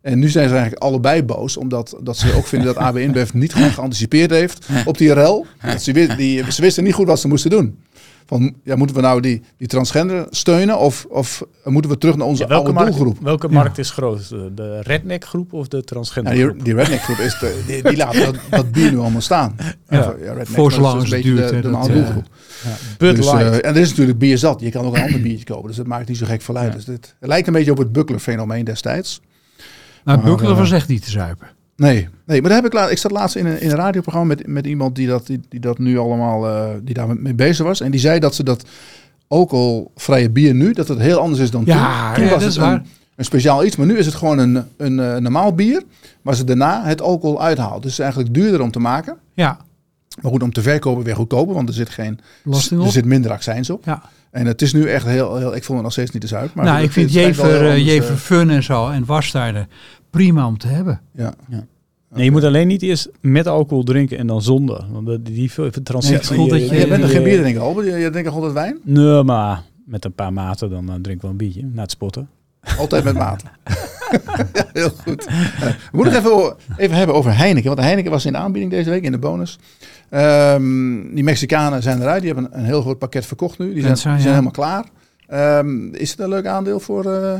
En 0.00 0.18
nu 0.18 0.28
zijn 0.28 0.48
ze 0.48 0.54
eigenlijk 0.54 0.82
allebei 0.82 1.22
boos, 1.22 1.56
omdat 1.56 1.98
dat 2.02 2.16
ze 2.16 2.34
ook 2.34 2.46
vinden 2.46 2.74
dat 2.74 2.82
AB 2.86 2.96
InBev 2.96 3.32
niet 3.32 3.54
goed 3.54 3.70
geanticipeerd 3.70 4.30
heeft 4.30 4.66
op 4.84 4.98
die 4.98 5.12
rel. 5.12 5.46
Dat 5.62 5.82
ze, 5.82 6.14
die, 6.16 6.52
ze 6.52 6.62
wisten 6.62 6.84
niet 6.84 6.94
goed 6.94 7.06
wat 7.06 7.20
ze 7.20 7.28
moesten 7.28 7.50
doen. 7.50 7.78
Van, 8.28 8.54
ja, 8.64 8.76
moeten 8.76 8.96
we 8.96 9.02
nou 9.02 9.20
die, 9.20 9.42
die 9.56 9.68
transgender 9.68 10.26
steunen 10.30 10.78
of, 10.78 11.06
of 11.08 11.42
moeten 11.64 11.90
we 11.90 11.98
terug 11.98 12.16
naar 12.16 12.26
onze 12.26 12.42
Ja, 12.42 12.48
welke, 12.48 12.64
oude 12.64 12.80
markt, 12.80 12.96
doelgroep? 12.96 13.24
welke 13.24 13.46
Ja. 13.48 13.52
markt 13.54 13.78
is 13.78 13.90
groot? 13.90 14.28
De, 14.28 14.80
redneck 14.82 15.24
groep 15.24 15.52
of 15.52 15.68
de 15.68 15.84
transgender 15.84 16.34
Ja, 16.36 16.42
groep? 16.42 16.54
die, 16.54 16.64
die 16.64 16.74
redneck 16.74 17.00
groep 17.00 17.18
is 17.18 17.38
de, 17.38 17.62
die, 17.66 17.82
die 17.82 17.96
laten 17.96 18.24
dat, 18.32 18.36
dat 18.50 18.72
bier 18.72 18.90
nu 18.90 18.98
allemaal 18.98 19.20
staan. 19.20 19.56
Ja. 19.88 20.14
redneck, 20.20 20.46
Voor 20.46 20.56
dat 20.56 20.66
is 20.66 20.74
zolang 20.74 20.94
het 20.94 21.04
een 21.04 21.10
beetje 21.10 21.34
duurt, 21.34 21.48
de, 21.48 21.60
de 21.60 21.70
dat, 21.70 21.86
ja. 21.86 21.92
doelgroep. 21.92 22.26
Bud 22.98 23.16
Dus, 23.16 23.26
eh, 23.26 23.54
en 23.54 23.62
er 23.62 23.76
is 23.76 23.88
natuurlijk 23.88 24.18
bier 24.18 24.38
zat. 24.38 24.60
Je 24.60 24.70
kan 24.70 24.84
ook 24.84 24.96
een 24.96 25.02
ander 25.02 25.20
biertje 25.20 25.44
kopen. 25.44 25.68
Dus 25.68 25.76
het 25.76 25.86
maakt 25.86 26.08
niet 26.08 26.18
zo 26.18 26.26
gek 26.26 26.42
veel 26.42 26.56
uit. 26.56 26.68
Ja. 26.68 26.74
Dus 26.74 26.84
dit, 26.84 27.14
het 27.20 27.28
lijkt 27.28 27.46
een 27.46 27.52
beetje 27.52 27.70
op 27.70 27.78
het 27.78 27.92
buckler 27.92 28.20
fenomeen 28.20 28.64
destijds. 28.64 29.20
Nou, 30.04 30.40
eh, 30.42 30.56
was 30.56 30.72
echt 30.72 30.88
niet 30.88 31.04
te 31.04 31.10
zuipen. 31.10 31.46
Nee, 31.78 32.08
nee 32.26 32.40
maar 32.40 32.50
daar 32.50 32.62
heb 32.62 32.66
ik, 32.66 32.72
laat, 32.78 32.90
ik 32.90 32.98
zat 32.98 33.10
laatst 33.10 33.36
in 33.36 33.46
een, 33.46 33.60
in 33.60 33.70
een 33.70 33.76
radioprogramma 33.76 34.34
met, 34.34 34.46
met 34.46 34.66
iemand 34.66 34.94
die 34.96 35.06
dat, 35.06 35.26
die, 35.26 35.40
die 35.48 35.60
dat 35.60 35.78
nu 35.78 35.98
allemaal, 35.98 36.46
eh, 36.48 36.68
die 36.82 36.94
daar 36.94 37.16
mee 37.16 37.34
bezig 37.34 37.66
was. 37.66 37.80
En 37.80 37.90
die 37.90 38.00
zei 38.00 38.18
dat 38.18 38.34
ze 38.34 38.42
dat 38.42 38.64
alcoholvrije 39.28 40.30
bier 40.30 40.54
nu, 40.54 40.72
dat 40.72 40.88
het 40.88 40.98
heel 40.98 41.18
anders 41.18 41.40
is 41.40 41.50
dan 41.50 41.62
Ja, 41.66 42.06
toen. 42.06 42.14
Toen 42.14 42.24
ja, 42.24 42.30
was 42.30 42.40
dat 42.40 42.48
is 42.48 42.56
het 42.56 42.64
waar. 42.64 42.74
een, 42.74 42.86
een 43.16 43.24
speciaal 43.24 43.64
iets, 43.64 43.76
maar 43.76 43.86
nu 43.86 43.98
is 43.98 44.06
het 44.06 44.14
gewoon 44.14 44.38
een, 44.38 44.64
een, 44.76 45.00
eh, 45.00 45.16
normaal 45.16 45.54
bier, 45.54 45.82
waar 46.22 46.34
ze 46.34 46.44
daarna 46.44 46.84
het 46.84 47.00
alcohol 47.00 47.42
uithaalt. 47.42 47.82
Dus 47.82 47.90
het 47.90 47.92
is 47.92 47.98
eigenlijk 47.98 48.34
duurder 48.34 48.60
om 48.60 48.70
te 48.70 48.78
maken. 48.78 49.16
Ja, 49.34 49.58
Maar 50.22 50.30
goed, 50.30 50.42
om 50.42 50.52
te 50.52 50.62
verkopen 50.62 51.04
weer 51.04 51.14
goedkoper, 51.16 51.54
want 51.54 51.68
er 51.68 51.74
zit, 51.74 51.88
geen, 51.88 52.18
belasting 52.44 52.82
er 52.84 52.90
zit 52.90 53.04
minder 53.04 53.30
accijns 53.30 53.70
op. 53.70 53.84
Ja. 53.84 54.02
En 54.30 54.46
het 54.46 54.62
is 54.62 54.72
nu 54.72 54.84
echt 54.88 55.06
heel, 55.06 55.36
heel 55.36 55.54
ik 55.56 55.64
vond 55.64 55.72
het 55.78 55.82
nog 55.82 55.92
steeds 55.92 56.10
niet 56.10 56.22
te 56.22 56.28
zuip. 56.28 56.54
Maar 56.54 56.64
nou, 56.64 56.76
goed, 56.76 56.86
ik 56.86 56.92
vind 56.92 57.12
Jever, 57.12 57.66
eh, 57.68 57.86
Jever 57.86 58.10
eh, 58.10 58.16
Fun 58.16 58.50
en 58.50 58.62
zo 58.62 58.88
en 58.88 59.04
wasstijden 59.04 59.68
prima 60.10 60.46
om 60.46 60.58
te 60.58 60.66
hebben. 60.66 61.00
ja. 61.14 61.34
Nee, 62.14 62.24
je 62.24 62.30
moet 62.30 62.44
alleen 62.44 62.66
niet 62.66 62.82
eerst 62.82 63.08
met 63.20 63.46
alcohol 63.46 63.82
drinken 63.82 64.18
en 64.18 64.26
dan 64.26 64.42
zonder. 64.42 64.84
Want 64.90 65.06
die, 65.06 65.34
die 65.34 65.52
veel- 65.52 65.70
transitie... 65.82 66.36
goed 66.36 66.50
dat 66.50 66.58
je- 66.68 66.74
Je 66.74 66.86
bent 66.86 66.90
er 67.02 67.08
die, 67.08 67.16
geen 67.16 67.22
bier 67.24 67.40
drinken, 67.40 67.62
Albert. 67.62 67.86
Je, 67.86 67.92
je 67.92 68.10
drinkt 68.10 68.30
altijd 68.30 68.52
wijn? 68.52 68.78
Nee, 68.84 69.22
maar 69.22 69.62
met 69.84 70.04
een 70.04 70.12
paar 70.12 70.32
maten 70.32 70.70
dan 70.70 70.88
eh, 70.88 70.94
drink 70.94 71.16
ik 71.16 71.22
wel 71.22 71.30
een 71.30 71.36
biertje. 71.36 71.64
Na 71.72 71.82
het 71.82 71.90
spotten. 71.90 72.28
Altijd 72.78 73.04
met 73.04 73.14
mate. 73.14 73.44
ja, 74.52 74.66
heel 74.72 74.90
goed. 74.90 75.24
We 75.24 75.72
moeten 75.90 76.22
nog 76.22 76.22
even, 76.22 76.56
even 76.76 76.96
hebben 76.96 77.16
over 77.16 77.36
Heineken. 77.36 77.68
Want 77.68 77.80
Heineken 77.80 78.10
was 78.10 78.24
in 78.24 78.32
de 78.32 78.38
aanbieding 78.38 78.72
deze 78.72 78.90
week 78.90 79.02
in 79.02 79.12
de 79.12 79.18
bonus. 79.18 79.58
Ehm, 80.10 81.14
die 81.14 81.24
Mexicanen 81.24 81.82
zijn 81.82 82.00
eruit. 82.00 82.22
Die 82.22 82.32
hebben 82.32 82.52
een, 82.52 82.58
een 82.58 82.64
heel 82.64 82.80
groot 82.80 82.98
pakket 82.98 83.26
verkocht 83.26 83.58
nu. 83.58 83.72
Die 83.72 83.80
zijn, 83.82 83.92
die 83.92 84.02
zijn 84.02 84.18
ja. 84.18 84.28
helemaal 84.28 84.50
klaar. 84.50 84.84
Ehm, 85.26 85.94
is 85.94 86.10
het 86.10 86.18
een 86.20 86.28
leuk 86.28 86.46
aandeel 86.46 86.80
voor, 86.80 87.12
eh, 87.12 87.32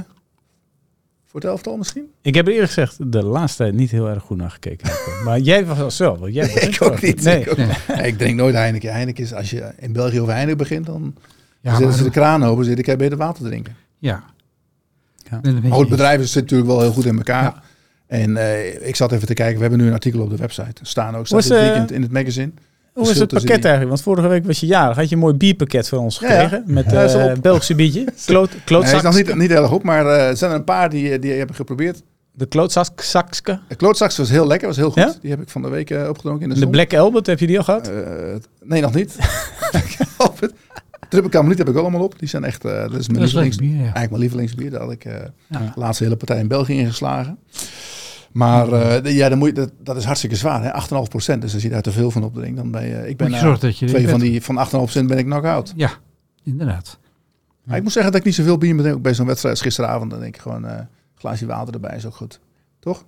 voor 1.26 1.40
het 1.40 1.44
elftal 1.44 1.76
misschien? 1.76 2.04
Ik 2.22 2.34
heb 2.34 2.46
er 2.46 2.52
eerlijk 2.52 2.72
gezegd 2.72 3.12
de 3.12 3.24
laatste 3.24 3.62
tijd 3.62 3.74
niet 3.74 3.90
heel 3.90 4.08
erg 4.08 4.22
goed 4.22 4.36
naar 4.36 4.50
gekeken. 4.50 4.90
maar 5.24 5.38
jij 5.38 5.66
was 5.66 5.98
wel. 5.98 6.18
Want 6.18 6.34
jij 6.34 6.48
ik 6.48 6.82
ook 6.82 7.00
niet. 7.02 7.22
Nee. 7.22 7.40
Ik, 7.40 7.50
ook- 7.50 7.56
Nee. 7.56 7.66
Nee, 7.96 8.06
ik 8.06 8.18
drink 8.18 8.36
nooit 8.36 8.54
Heineken. 8.54 8.92
Heineken 8.92 9.24
is, 9.24 9.34
als 9.34 9.50
je 9.50 9.72
in 9.78 9.92
België 9.92 10.20
over 10.20 10.32
Heineken 10.32 10.56
begint, 10.58 10.86
dan 10.86 11.14
Ja, 11.60 11.70
zetten 11.70 11.88
maar, 11.88 11.96
ze 11.96 12.02
de 12.04 12.10
kraan 12.10 12.44
open. 12.44 12.64
Zitten, 12.64 12.80
ik 12.82 12.86
heb 12.90 12.98
beter 12.98 13.16
water 13.18 13.44
drinken. 13.44 13.76
ja. 13.98 14.24
Ja. 15.30 15.40
Maar 15.68 15.78
het 15.78 15.88
bedrijf 15.88 16.26
zit 16.26 16.42
natuurlijk 16.42 16.70
wel 16.70 16.80
heel 16.80 16.92
goed 16.92 17.04
in 17.04 17.16
elkaar. 17.16 17.62
En 18.08 18.36
eh, 18.36 18.88
ik 18.88 18.96
zat 18.96 19.12
even 19.12 19.26
te 19.26 19.34
kijken. 19.34 19.54
We 19.54 19.60
hebben 19.60 19.78
nu 19.80 19.86
een 19.86 19.92
artikel 19.92 20.20
op 20.20 20.30
de 20.30 20.36
website. 20.36 20.72
Staan 20.82 21.16
ook 21.16 21.26
staat 21.26 21.38
Was, 21.38 21.48
dit 21.48 21.58
eh, 21.58 21.64
weekend 21.64 21.92
in 21.92 22.02
het 22.02 22.12
magazine. 22.12 22.50
Hoe 22.92 23.10
is 23.10 23.18
het 23.18 23.28
pakket 23.32 23.48
eigenlijk? 23.64 23.88
Want 23.88 24.02
vorige 24.02 24.28
week 24.28 24.46
was 24.46 24.60
je 24.60 24.66
jarig. 24.66 24.96
Had 24.96 25.08
je 25.08 25.14
een 25.14 25.20
mooi 25.20 25.34
bierpakket 25.34 25.88
van 25.88 25.98
ons 25.98 26.18
Ja, 26.18 26.32
ja. 26.32 26.42
gekregen. 26.42 26.64
Met 26.66 26.90
Ja, 26.90 27.04
eh. 27.06 27.38
Belgische 27.40 27.74
biertje. 27.74 28.04
Kloot, 28.26 28.50
Nee, 28.50 28.60
klootzak. 28.64 28.96
is 28.96 29.02
nog 29.02 29.14
niet, 29.16 29.34
niet 29.34 29.50
heel 29.50 29.60
erg 29.62 29.70
goed, 29.70 29.82
maar 29.82 30.06
eh, 30.06 30.28
er 30.28 30.36
zijn 30.36 30.50
er 30.50 30.56
een 30.56 30.64
paar 30.64 30.90
die, 30.90 31.18
die 31.18 31.32
hebben 31.32 31.56
geprobeerd. 31.56 32.02
De 32.32 32.46
klootzakske. 32.46 33.58
De 33.68 33.74
klootzaks 33.74 34.16
was 34.16 34.30
heel 34.30 34.46
lekker, 34.46 34.68
was 34.68 34.76
heel 34.76 34.90
goed. 34.90 35.02
Ja? 35.02 35.14
Die 35.20 35.30
heb 35.30 35.40
ik 35.40 35.48
van 35.48 35.62
de 35.62 35.68
week 35.68 35.90
eh, 35.90 36.08
opgedronken 36.08 36.42
in 36.42 36.48
de, 36.48 36.54
De 36.54 36.60
zon. 36.60 36.70
Black 36.70 36.94
Albert, 36.94 37.26
heb 37.26 37.38
je 37.38 37.46
die 37.46 37.58
al 37.58 37.64
gehad? 37.64 37.88
Eh, 37.88 37.94
nee, 38.62 38.80
nog 38.80 38.94
niet. 38.94 39.16
Triple 41.08 41.30
Carmelit 41.30 41.58
heb 41.58 41.68
ik 41.68 41.76
allemaal 41.76 42.02
op. 42.02 42.18
Die 42.18 42.28
zijn 42.28 42.44
echt, 42.44 42.64
eh, 42.64 42.70
dat 42.72 42.80
is 42.82 43.08
mijn 43.08 43.18
Dat 43.18 43.28
is 43.28 43.34
lievelings, 43.34 43.56
lekker 43.56 43.66
bier, 43.66 43.76
ja. 43.76 43.80
eigenlijk 43.82 44.10
mijn 44.10 44.20
lievelingsbier. 44.20 44.70
Daar 44.70 44.80
had 44.80 44.90
ik 44.92 45.04
eh, 45.04 45.12
Ja. 45.46 45.58
de 45.58 45.80
laatste 45.80 46.04
hele 46.04 46.16
partij 46.16 46.38
in 46.38 46.48
België 46.48 46.72
ingeslagen. 46.78 47.38
Maar 48.32 48.72
eh, 48.72 49.16
ja, 49.16 49.28
dan 49.28 49.38
moet 49.38 49.48
je, 49.48 49.54
dat, 49.54 49.72
dat 49.82 49.96
is 49.96 50.04
hartstikke 50.04 50.36
zwaar, 50.36 50.62
hè? 50.62 51.02
8,5 51.04 51.08
procent. 51.08 51.42
Dus 51.42 51.54
als 51.54 51.62
je 51.62 51.68
daar 51.68 51.82
te 51.82 51.92
veel 51.92 52.10
van 52.10 52.24
opdrinkt, 52.24 52.56
dan 52.56 52.70
ben 52.70 52.86
je... 52.86 53.08
Ik 53.08 53.16
ben 53.16 53.30
je 53.30 53.38
zorgen 53.38 53.60
dat 53.60 53.78
je 53.78 53.86
twee 53.86 54.08
van 54.08 54.20
die 54.20 54.42
van 54.42 54.66
8,5 54.66 54.70
procent 54.70 55.08
ben 55.08 55.18
ik 55.18 55.24
knock-out. 55.24 55.72
Ja, 55.76 55.90
inderdaad. 56.42 56.98
Maar 57.64 57.76
ik 57.76 57.82
moet 57.82 57.92
zeggen 57.92 58.12
dat 58.12 58.20
ik 58.20 58.26
niet 58.26 58.36
zoveel 58.36 58.58
bier 58.58 58.74
met 58.74 58.92
ook 58.92 59.02
bij 59.02 59.14
zo'n 59.14 59.26
wedstrijd 59.26 59.54
als 59.54 59.64
gisteravond. 59.64 60.10
Dan 60.10 60.20
denk 60.20 60.34
ik 60.34 60.40
gewoon 60.40 60.66
eh, 60.66 60.76
een 60.76 60.88
glaasje 61.14 61.46
water 61.46 61.74
erbij 61.74 61.96
is 61.96 62.06
ook 62.06 62.14
goed. 62.14 62.40
Toch? 62.78 62.98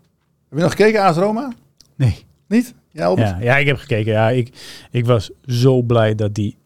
Heb 0.49 0.59
je 0.59 0.65
nog 0.65 0.71
gekeken, 0.71 1.03
AS 1.03 1.17
Roma? 1.17 1.53
Nee. 1.97 2.25
Niet? 2.49 2.75
Ja? 2.91 3.13
Ja, 3.17 3.37
ja, 3.41 3.57
ik 3.57 3.67
heb 3.67 3.77
gekeken. 3.77 4.13
Ja, 4.13 4.31
ik, 4.31 4.51
ik 4.91 5.07
was 5.07 5.31
zo 5.47 5.83
blij 5.83 6.15
dat 6.15 6.35
die 6.35 6.57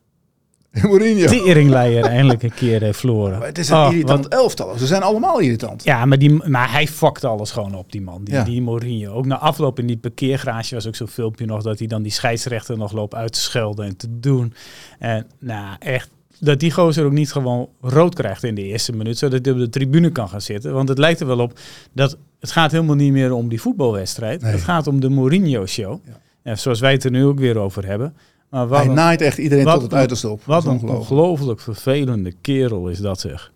Mourinho. 0.83 1.27
teringleier 1.27 2.05
eindelijk 2.05 2.43
een 2.43 2.55
keer 2.55 2.81
heeft 2.81 2.99
verloren. 2.99 3.39
Maar 3.39 3.47
het 3.47 3.59
is 3.59 3.69
een 3.69 3.77
Oh, 3.77 3.89
irritant 3.91 4.29
elftal. 4.29 4.79
Ze 4.79 4.87
zijn 4.87 5.03
allemaal 5.03 5.39
irritant. 5.41 5.85
Ja, 5.85 6.05
maar, 6.05 6.19
die, 6.19 6.49
maar 6.49 6.73
hij 6.73 6.87
fuckte 6.89 7.27
alles 7.27 7.51
gewoon 7.51 7.75
op, 7.75 7.93
die 7.93 8.01
man. 8.01 8.25
Die, 8.25 8.35
Ja. 8.35 8.45
die 8.45 8.63
Mourinho. 8.63 9.13
Ook 9.13 9.27
na 9.27 9.39
afloop 9.39 9.79
in 9.79 9.87
die 9.87 9.97
parkeergarage 9.97 10.75
was 10.75 10.87
ook 10.87 10.95
zo'n 10.97 11.09
filmpje 11.09 11.47
nog... 11.47 11.63
dat 11.63 11.79
hij 11.79 11.87
dan 11.89 12.03
die 12.03 12.13
scheidsrechter 12.13 12.77
nog 12.79 12.93
loopt 12.93 13.15
uit 13.15 13.33
te 13.33 13.41
schelden 13.41 13.87
en 13.87 13.97
te 13.97 14.07
doen. 14.11 14.55
En 14.99 15.27
nou, 15.39 15.77
echt... 15.79 16.09
Dat 16.41 16.61
die 16.61 16.73
gozer 16.73 17.05
ook 17.05 17.13
niet 17.13 17.33
gewoon 17.33 17.69
rood 17.81 18.15
krijgt 18.15 18.43
in 18.45 18.55
de 18.55 18.63
eerste 18.63 18.93
minuut... 18.93 19.19
zodat 19.19 19.45
hij 19.45 19.55
op 19.55 19.59
de 19.61 19.69
tribune 19.69 20.11
kan 20.11 20.29
gaan 20.29 20.41
zitten. 20.41 20.73
Want 20.73 20.89
het 20.89 20.99
lijkt 20.99 21.21
er 21.21 21.27
wel 21.27 21.39
op 21.39 21.59
dat... 21.93 22.17
het 22.41 22.51
gaat 22.53 22.71
helemaal 22.71 22.95
niet 22.97 23.13
meer 23.13 23.33
om 23.33 23.49
die 23.49 23.61
voetbalwedstrijd. 23.61 24.43
Nee. 24.43 24.53
Het 24.53 24.61
gaat 24.63 24.87
om 24.87 25.01
de 25.01 25.09
Mourinho-show. 25.09 25.99
Ja. 26.07 26.13
Ja, 26.45 26.57
zoals 26.57 26.81
wij 26.81 26.93
het 26.93 27.05
er 27.05 27.11
nu 27.11 27.25
ook 27.25 27.39
weer 27.39 27.59
over 27.59 27.87
hebben. 27.87 28.17
Maar 28.55 28.69
wat 28.69 28.79
Hij 28.79 28.89
een, 28.89 28.95
naait 28.95 29.21
echt 29.21 29.39
iedereen 29.39 29.65
tot 29.65 29.83
het 29.83 29.93
een- 29.93 29.99
uiterste 29.99 30.29
op. 30.29 30.43
wat 30.45 30.65
een 30.65 30.81
ongelooflijk. 30.89 31.61
vervelende 31.61 32.33
kerel 32.41 32.89
is 32.89 32.99
dat 32.99 33.21
zeg. 33.21 33.53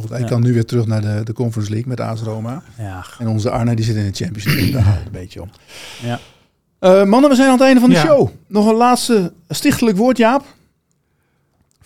Goed, 0.00 0.08
hij 0.10 0.20
Ja. 0.20 0.26
kan 0.26 0.40
nu 0.42 0.52
weer 0.52 0.64
terug 0.64 0.86
naar 0.86 1.00
de, 1.00 1.20
de 1.24 1.32
Conference 1.32 1.70
League 1.70 1.88
met 1.88 2.00
AS 2.00 2.20
Roma. 2.22 2.62
Ja, 2.78 3.04
En 3.18 3.28
onze 3.28 3.50
Arne 3.50 3.74
die 3.74 3.84
zit 3.84 3.96
in 3.96 4.04
de 4.06 4.12
Champions 4.24 4.44
League. 4.44 4.72
Daar 4.82 4.84
het 4.86 5.06
een 5.06 5.12
beetje 5.12 5.42
om. 5.42 5.50
ja. 6.02 6.18
Eh, 6.78 7.04
mannen, 7.04 7.30
we 7.30 7.36
zijn 7.36 7.48
aan 7.48 7.54
het 7.54 7.62
einde 7.62 7.80
van 7.80 7.88
de 7.90 7.94
Ja. 7.96 8.02
show. 8.04 8.28
Nog 8.46 8.66
een 8.68 8.74
laatste 8.74 9.32
stichtelijk 9.48 9.96
woord, 9.96 10.16
Jaap. 10.16 10.44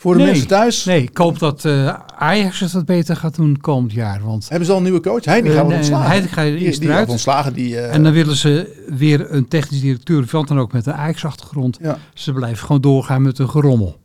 Voor 0.03 0.13
de 0.13 0.19
Nee. 0.19 0.29
mensen 0.31 0.47
thuis. 0.49 0.85
Nee, 0.85 1.03
ik 1.03 1.17
hoop 1.17 1.39
dat 1.39 1.65
eh, 1.65 1.95
Ajax 2.19 2.61
het 2.61 2.85
beter 2.87 3.17
gaat 3.17 3.35
doen 3.37 3.61
komend 3.61 3.93
jaar. 3.93 4.21
Want 4.23 4.49
Hebben 4.49 4.67
ze 4.67 4.73
al 4.73 4.79
een 4.79 4.85
nieuwe 4.85 5.01
coach? 5.01 5.25
Eh, 5.25 5.33
gaat 5.55 5.67
nee, 5.69 5.77
ontslagen. 5.77 6.11
Hij 6.11 6.23
gaat 6.23 6.45
die, 6.45 6.59
eerst 6.59 6.81
die 6.81 6.89
eruit. 6.89 7.09
ontslagen. 7.09 7.53
Die, 7.55 7.79
eh, 7.79 7.95
En 7.95 8.03
dan 8.03 8.13
willen 8.13 8.37
ze 8.37 8.83
weer 8.89 9.33
een 9.33 9.49
technisch 9.49 9.81
directeur, 9.81 10.25
want 10.31 10.49
dan 10.49 10.59
ook 10.59 10.73
met 10.73 10.87
een 10.87 10.93
Ajax-achtergrond. 10.93 11.79
ja, 11.81 11.99
Ze 12.15 12.33
blijven 12.33 12.67
gewoon 12.67 12.81
doorgaan 12.81 13.23
met 13.23 13.39
hun 13.39 13.49
gerommel. 13.51 13.99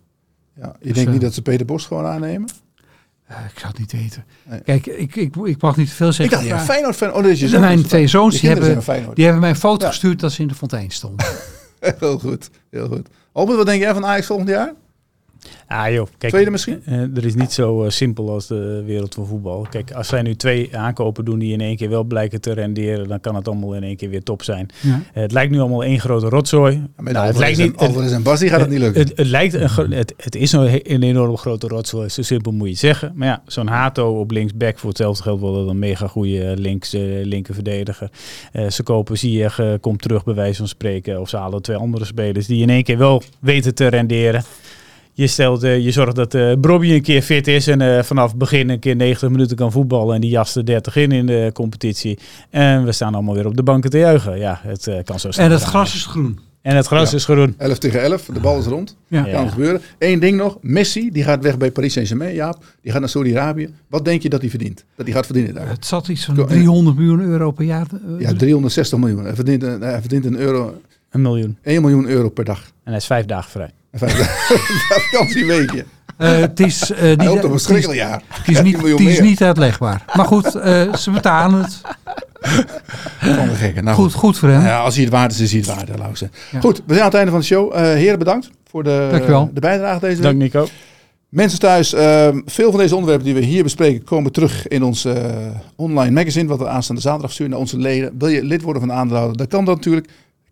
ja. 0.62 0.76
Je 0.80 0.86
Dus, 0.86 0.93
denkt 0.93 1.06
eh, 1.08 1.12
niet 1.14 1.22
dat 1.22 1.34
ze 1.34 1.41
Peter 1.41 1.66
Bos 1.66 1.86
gewoon 1.86 2.06
aannemen? 2.06 2.50
Ik 3.30 3.60
zou 3.60 3.68
het 3.68 3.78
niet 3.80 3.91
weten. 3.91 4.26
Nee. 4.50 4.60
Kijk, 4.60 4.86
ik, 4.86 5.16
ik, 5.16 5.36
ik 5.36 5.62
mag 5.62 5.78
niet 5.78 5.88
te 5.89 5.93
veel 5.95 6.08
Ik 6.08 6.14
zeggen. 6.14 6.36
dacht, 6.38 6.48
ja, 6.50 6.56
maar 6.56 6.64
Feyenoord. 6.66 7.02
Oh, 7.02 7.60
mijn 7.60 7.78
Dus 7.78 7.88
twee 7.88 8.08
zoons 8.08 8.39
die 8.39 8.50
hebben, 8.50 8.80
die 9.14 9.24
hebben 9.24 9.41
mij 9.41 9.50
een 9.50 9.56
foto 9.56 9.84
Ja. 9.86 9.89
gestuurd 9.91 10.20
dat 10.20 10.32
ze 10.32 10.41
in 10.41 10.48
de 10.48 10.56
fontein 10.56 10.89
stonden. 10.91 11.26
Heel 12.00 12.20
goed, 12.20 12.50
heel 12.72 12.88
goed. 12.88 13.08
Albert, 13.32 13.58
wat 13.58 13.66
denk 13.66 13.82
jij 13.82 13.93
van 13.93 14.06
Ajax 14.06 14.26
volgend 14.26 14.50
jaar? 14.50 14.74
Ah 15.68 15.93
joh, 15.93 16.08
kijk, 16.18 16.32
Tweede 16.34 16.52
misschien? 16.52 16.82
eh, 16.86 17.18
er 17.18 17.26
is 17.26 17.36
niet 17.36 17.52
zo 17.52 17.84
eh, 17.84 17.89
simpel 17.89 18.30
als 18.30 18.48
de 18.48 18.84
wereld 18.86 19.14
van 19.14 19.26
voetbal. 19.26 19.68
Kijk, 19.70 19.91
als 19.91 20.08
zij 20.08 20.22
nu 20.22 20.36
twee 20.36 20.78
aankopen 20.78 21.26
doen 21.26 21.39
die 21.39 21.54
in 21.54 21.62
één 21.62 21.76
keer 21.76 21.89
wel 21.89 22.04
blijken 22.04 22.41
te 22.41 22.52
renderen, 22.54 23.08
dan 23.08 23.20
kan 23.20 23.36
het 23.36 23.48
allemaal 23.48 23.74
in 23.74 23.84
één 23.84 23.95
keer 23.95 24.10
weer 24.10 24.24
top 24.24 24.43
zijn. 24.43 24.70
Ja. 24.82 25.02
Eh, 25.14 25.22
het 25.22 25.32
lijkt 25.32 25.52
nu 25.52 25.60
allemaal 25.60 25.84
één 25.84 26.00
grote 26.00 26.30
rotzooi. 26.30 26.76
Nou, 26.76 26.88
het 26.95 27.04
lijkt 27.14 27.18
Alvarez, 27.18 27.58
niet. 27.58 27.76
en, 27.76 27.88
Alvarez 27.88 28.12
en 28.12 28.24
Bassi 28.24 28.48
gaat 28.50 28.60
het 28.60 28.70
niet 28.70 28.80
lukken. 28.80 29.02
Het, 29.02 29.18
het 29.18 29.28
lijkt 29.28 29.54
een, 29.54 29.91
het, 29.91 30.14
het 30.18 30.36
is 30.36 30.52
een, 30.52 30.93
een 30.93 31.04
enorm 31.04 31.38
grote 31.38 31.68
rotzooi. 31.68 32.10
Zo 32.10 32.22
simpel 32.22 32.52
moet 32.52 32.66
je 32.66 32.72
het 32.72 32.80
zeggen. 32.80 33.12
Maar 33.16 33.28
ja, 33.28 33.41
zo'n 33.45 33.68
Hato 33.68 34.20
op 34.20 34.32
linksback 34.32 34.80
voor 34.80 34.89
hetzelfde 34.89 35.24
geld 35.24 35.41
wel 35.41 35.54
dat 35.54 35.68
een 35.68 35.80
mega 35.80 36.08
goede 36.08 36.54
links 36.58 36.93
eh, 36.93 37.02
linker 37.24 37.54
verdediger. 37.54 38.10
Eh, 38.52 38.70
ze 38.70 38.84
kopen 38.84 39.18
Ziyech, 39.18 39.60
eh, 39.60 39.74
komt 39.82 40.02
terug 40.02 40.24
bij 40.24 40.34
wijze 40.34 40.58
van 40.58 40.68
spreken. 40.68 41.22
Of 41.22 41.30
ze 41.30 41.38
halen 41.38 41.62
twee 41.62 41.78
andere 41.78 42.06
spelers 42.06 42.48
die 42.48 42.62
in 42.62 42.70
één 42.70 42.84
keer 42.84 42.98
wel 42.98 43.22
weten 43.39 43.76
te 43.76 43.88
renderen. 43.88 44.43
Je, 45.18 45.28
stelt, 45.28 45.63
eh, 45.63 45.80
je 45.80 45.91
zorgt 45.91 46.15
dat 46.15 46.34
eh 46.34 46.51
Brobby 46.61 46.91
een 46.91 47.01
keer 47.01 47.22
fit 47.22 47.47
is 47.47 47.68
en 47.68 47.82
eh, 47.82 48.03
vanaf 48.03 48.36
begin 48.36 48.70
een 48.70 48.80
keer 48.80 48.95
90 48.95 49.30
minuten 49.30 49.55
kan 49.57 49.72
voetballen. 49.72 50.15
En 50.15 50.22
die 50.22 50.30
jast 50.30 50.55
er 50.55 50.65
30 50.65 50.95
in 50.95 51.11
in 51.11 51.26
de 51.26 51.49
competitie. 51.53 52.18
En 52.49 52.86
we 52.86 52.91
staan 52.91 53.13
allemaal 53.13 53.34
weer 53.36 53.45
op 53.45 53.55
de 53.55 53.63
banken 53.63 53.89
te 53.89 53.97
juichen. 53.97 54.38
Ja, 54.39 54.59
het 54.63 54.88
eh, 54.88 55.03
kan 55.03 55.20
zo 55.20 55.32
snel 55.32 55.45
En 55.45 55.51
het 55.51 55.61
gaan. 55.61 55.70
gras 55.70 55.95
is 55.95 56.05
groen. 56.05 56.39
En 56.61 56.76
het 56.76 56.88
gras 56.88 57.09
Ja. 57.11 57.15
is 57.18 57.24
groen. 57.26 57.53
11 57.57 57.78
tegen 57.78 58.01
11, 58.01 58.26
de 58.34 58.39
bal 58.39 58.59
is 58.59 58.65
rond. 58.65 58.97
Ja. 59.07 59.24
Kan 59.24 59.49
gebeuren. 59.49 59.82
Eén 59.99 60.20
ding 60.20 60.38
nog, 60.38 60.57
Messi, 60.61 61.11
die 61.11 61.24
gaat 61.24 61.43
weg 61.43 61.57
bij 61.57 61.72
Paris 61.72 61.93
Saint-Germain, 61.93 62.34
Jaap. 62.36 62.63
Die 62.82 62.91
gaat 62.91 62.99
naar 62.99 63.09
Saudi-Arabië. 63.09 63.70
Wat 63.89 64.05
denk 64.05 64.22
je 64.22 64.30
dat 64.30 64.41
hij 64.41 64.49
verdient? 64.49 64.86
Dat 64.95 65.05
hij 65.05 65.15
gaat 65.15 65.26
verdienen 65.26 65.53
daar? 65.53 65.70
Het 65.70 65.86
zat 65.86 66.07
iets 66.07 66.26
van 66.26 66.36
Ko- 66.36 66.45
300 66.45 66.97
miljoen 66.97 67.22
euro 67.22 67.51
per 67.51 67.65
jaar. 67.65 67.88
Ja, 68.20 68.34
360 68.34 68.97
miljoen. 68.99 69.24
Hij 69.24 69.36
verdient, 69.36 69.61
hij 69.61 69.99
verdient 69.99 70.26
een 70.26 70.38
euro, 70.38 70.74
Een 71.09 71.22
miljoen. 71.22 71.57
1 71.63 71.82
miljoen 71.82 72.07
euro 72.07 72.30
per 72.30 72.45
dag. 72.45 72.59
En 72.59 72.72
hij 72.84 72.95
is 72.95 73.05
vijf 73.05 73.26
dagen 73.26 73.51
vrij. 73.51 73.72
Vakantieweekje. 74.89 75.86
eh, 76.18 76.38
het 76.39 76.60
is, 76.60 76.91
eh, 76.91 77.02
niet, 77.18 77.22
hoopt 77.28 77.30
op 77.30 77.30
een 77.30 77.36
het 77.36 77.43
is, 77.43 77.50
verschrikkelijk 77.52 78.00
jaar. 78.00 78.22
het 78.30 78.48
is 78.48 78.56
Ja, 78.58 78.62
niet, 78.62 78.74
10 78.74 78.82
miljoen 78.82 79.00
het 79.00 79.10
is 79.10 79.20
meer. 79.20 79.28
niet 79.30 79.43
uitlegbaar. 79.43 80.06
Maar 80.16 80.26
goed, 80.26 80.56
eh, 80.56 80.93
ze 80.95 81.12
betalen 81.12 81.62
het. 81.62 81.82
Van 83.20 83.48
de 83.48 83.56
gekken. 83.56 83.84
Nou, 83.84 83.95
Goed, 83.95 84.14
goed 84.14 84.38
voor 84.38 84.50
hem. 84.50 84.62
Ja, 84.62 84.80
als 84.80 84.95
hij 84.95 85.04
het 85.04 85.14
waard 85.14 85.32
is, 85.32 85.39
is 85.39 85.52
hij 85.52 85.60
het 85.60 85.70
waard, 85.70 85.88
hè, 85.88 85.95
Lauze. 85.98 86.30
Ja. 86.52 86.60
Goed, 86.60 86.78
we 86.78 86.84
zijn 86.93 87.00
aan 87.00 87.06
het 87.06 87.16
einde 87.16 87.32
van 87.32 87.39
de 87.39 87.45
show. 87.45 87.74
Eh 87.74 87.82
heren, 87.82 88.20
bedankt 88.20 88.50
voor 88.70 88.84
de, 88.84 89.50
de 89.54 89.60
bijdrage 89.60 90.00
deze 90.00 90.14
week. 90.14 90.24
Dank 90.24 90.38
Nico. 90.38 90.68
Mensen 91.30 91.60
thuis, 91.60 91.93
ehm, 91.93 92.39
veel 92.45 92.70
van 92.72 92.80
deze 92.80 92.93
onderwerpen 92.95 93.26
die 93.26 93.36
we 93.36 93.41
hier 93.41 93.64
bespreken 93.64 94.04
komen 94.04 94.32
terug 94.32 94.68
in 94.68 94.84
ons 94.84 95.06
eh, 95.06 95.14
online 95.76 96.12
magazine, 96.12 96.48
wat 96.48 96.60
we 96.60 96.68
aanstaande 96.68 97.02
zaterdag 97.02 97.32
sturen 97.32 97.52
naar 97.52 97.60
onze 97.62 97.78
leden. 97.78 98.14
Wil 98.18 98.28
je 98.28 98.43
lid 98.43 98.62
worden 98.62 98.82
van 98.82 98.91
de 98.91 98.98
aandeelhouder? 98.98 99.38
Dan 99.38 99.48
kan 99.48 99.66
dat 99.66 99.76
natuurlijk. 99.76 100.08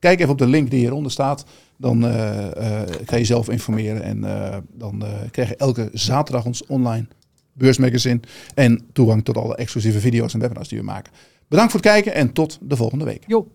Kijk 0.06 0.20
even 0.20 0.32
op 0.32 0.38
de 0.38 0.48
link 0.48 0.70
die 0.70 0.80
hieronder 0.80 1.12
staat. 1.12 1.46
Dan 1.78 2.06
eh, 2.06 2.82
eh, 2.82 2.90
ga 3.06 3.16
je 3.16 3.26
zelf 3.26 3.50
informeren 3.50 4.02
en 4.02 4.24
eh, 4.24 4.58
dan 4.74 5.04
krijg 5.32 5.50
je 5.50 5.56
elke 5.56 5.90
zaterdag 5.94 6.46
ons 6.46 6.66
online 6.66 7.08
beursmagazine 7.54 8.20
en 8.56 8.88
toegang 8.94 9.26
tot 9.26 9.38
alle 9.38 9.56
exclusieve 9.56 10.00
video's 10.00 10.34
en 10.34 10.40
webinars 10.40 10.68
die 10.68 10.80
we 10.80 10.84
maken. 10.84 11.14
Bedankt 11.48 11.72
voor 11.72 11.82
het 11.82 11.90
kijken 11.90 12.14
en 12.14 12.34
tot 12.34 12.60
de 12.62 12.76
volgende 12.76 13.06
week. 13.06 13.24
Jo, 13.28 13.52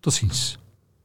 tot 0.00 0.12
ziens. 0.12 0.58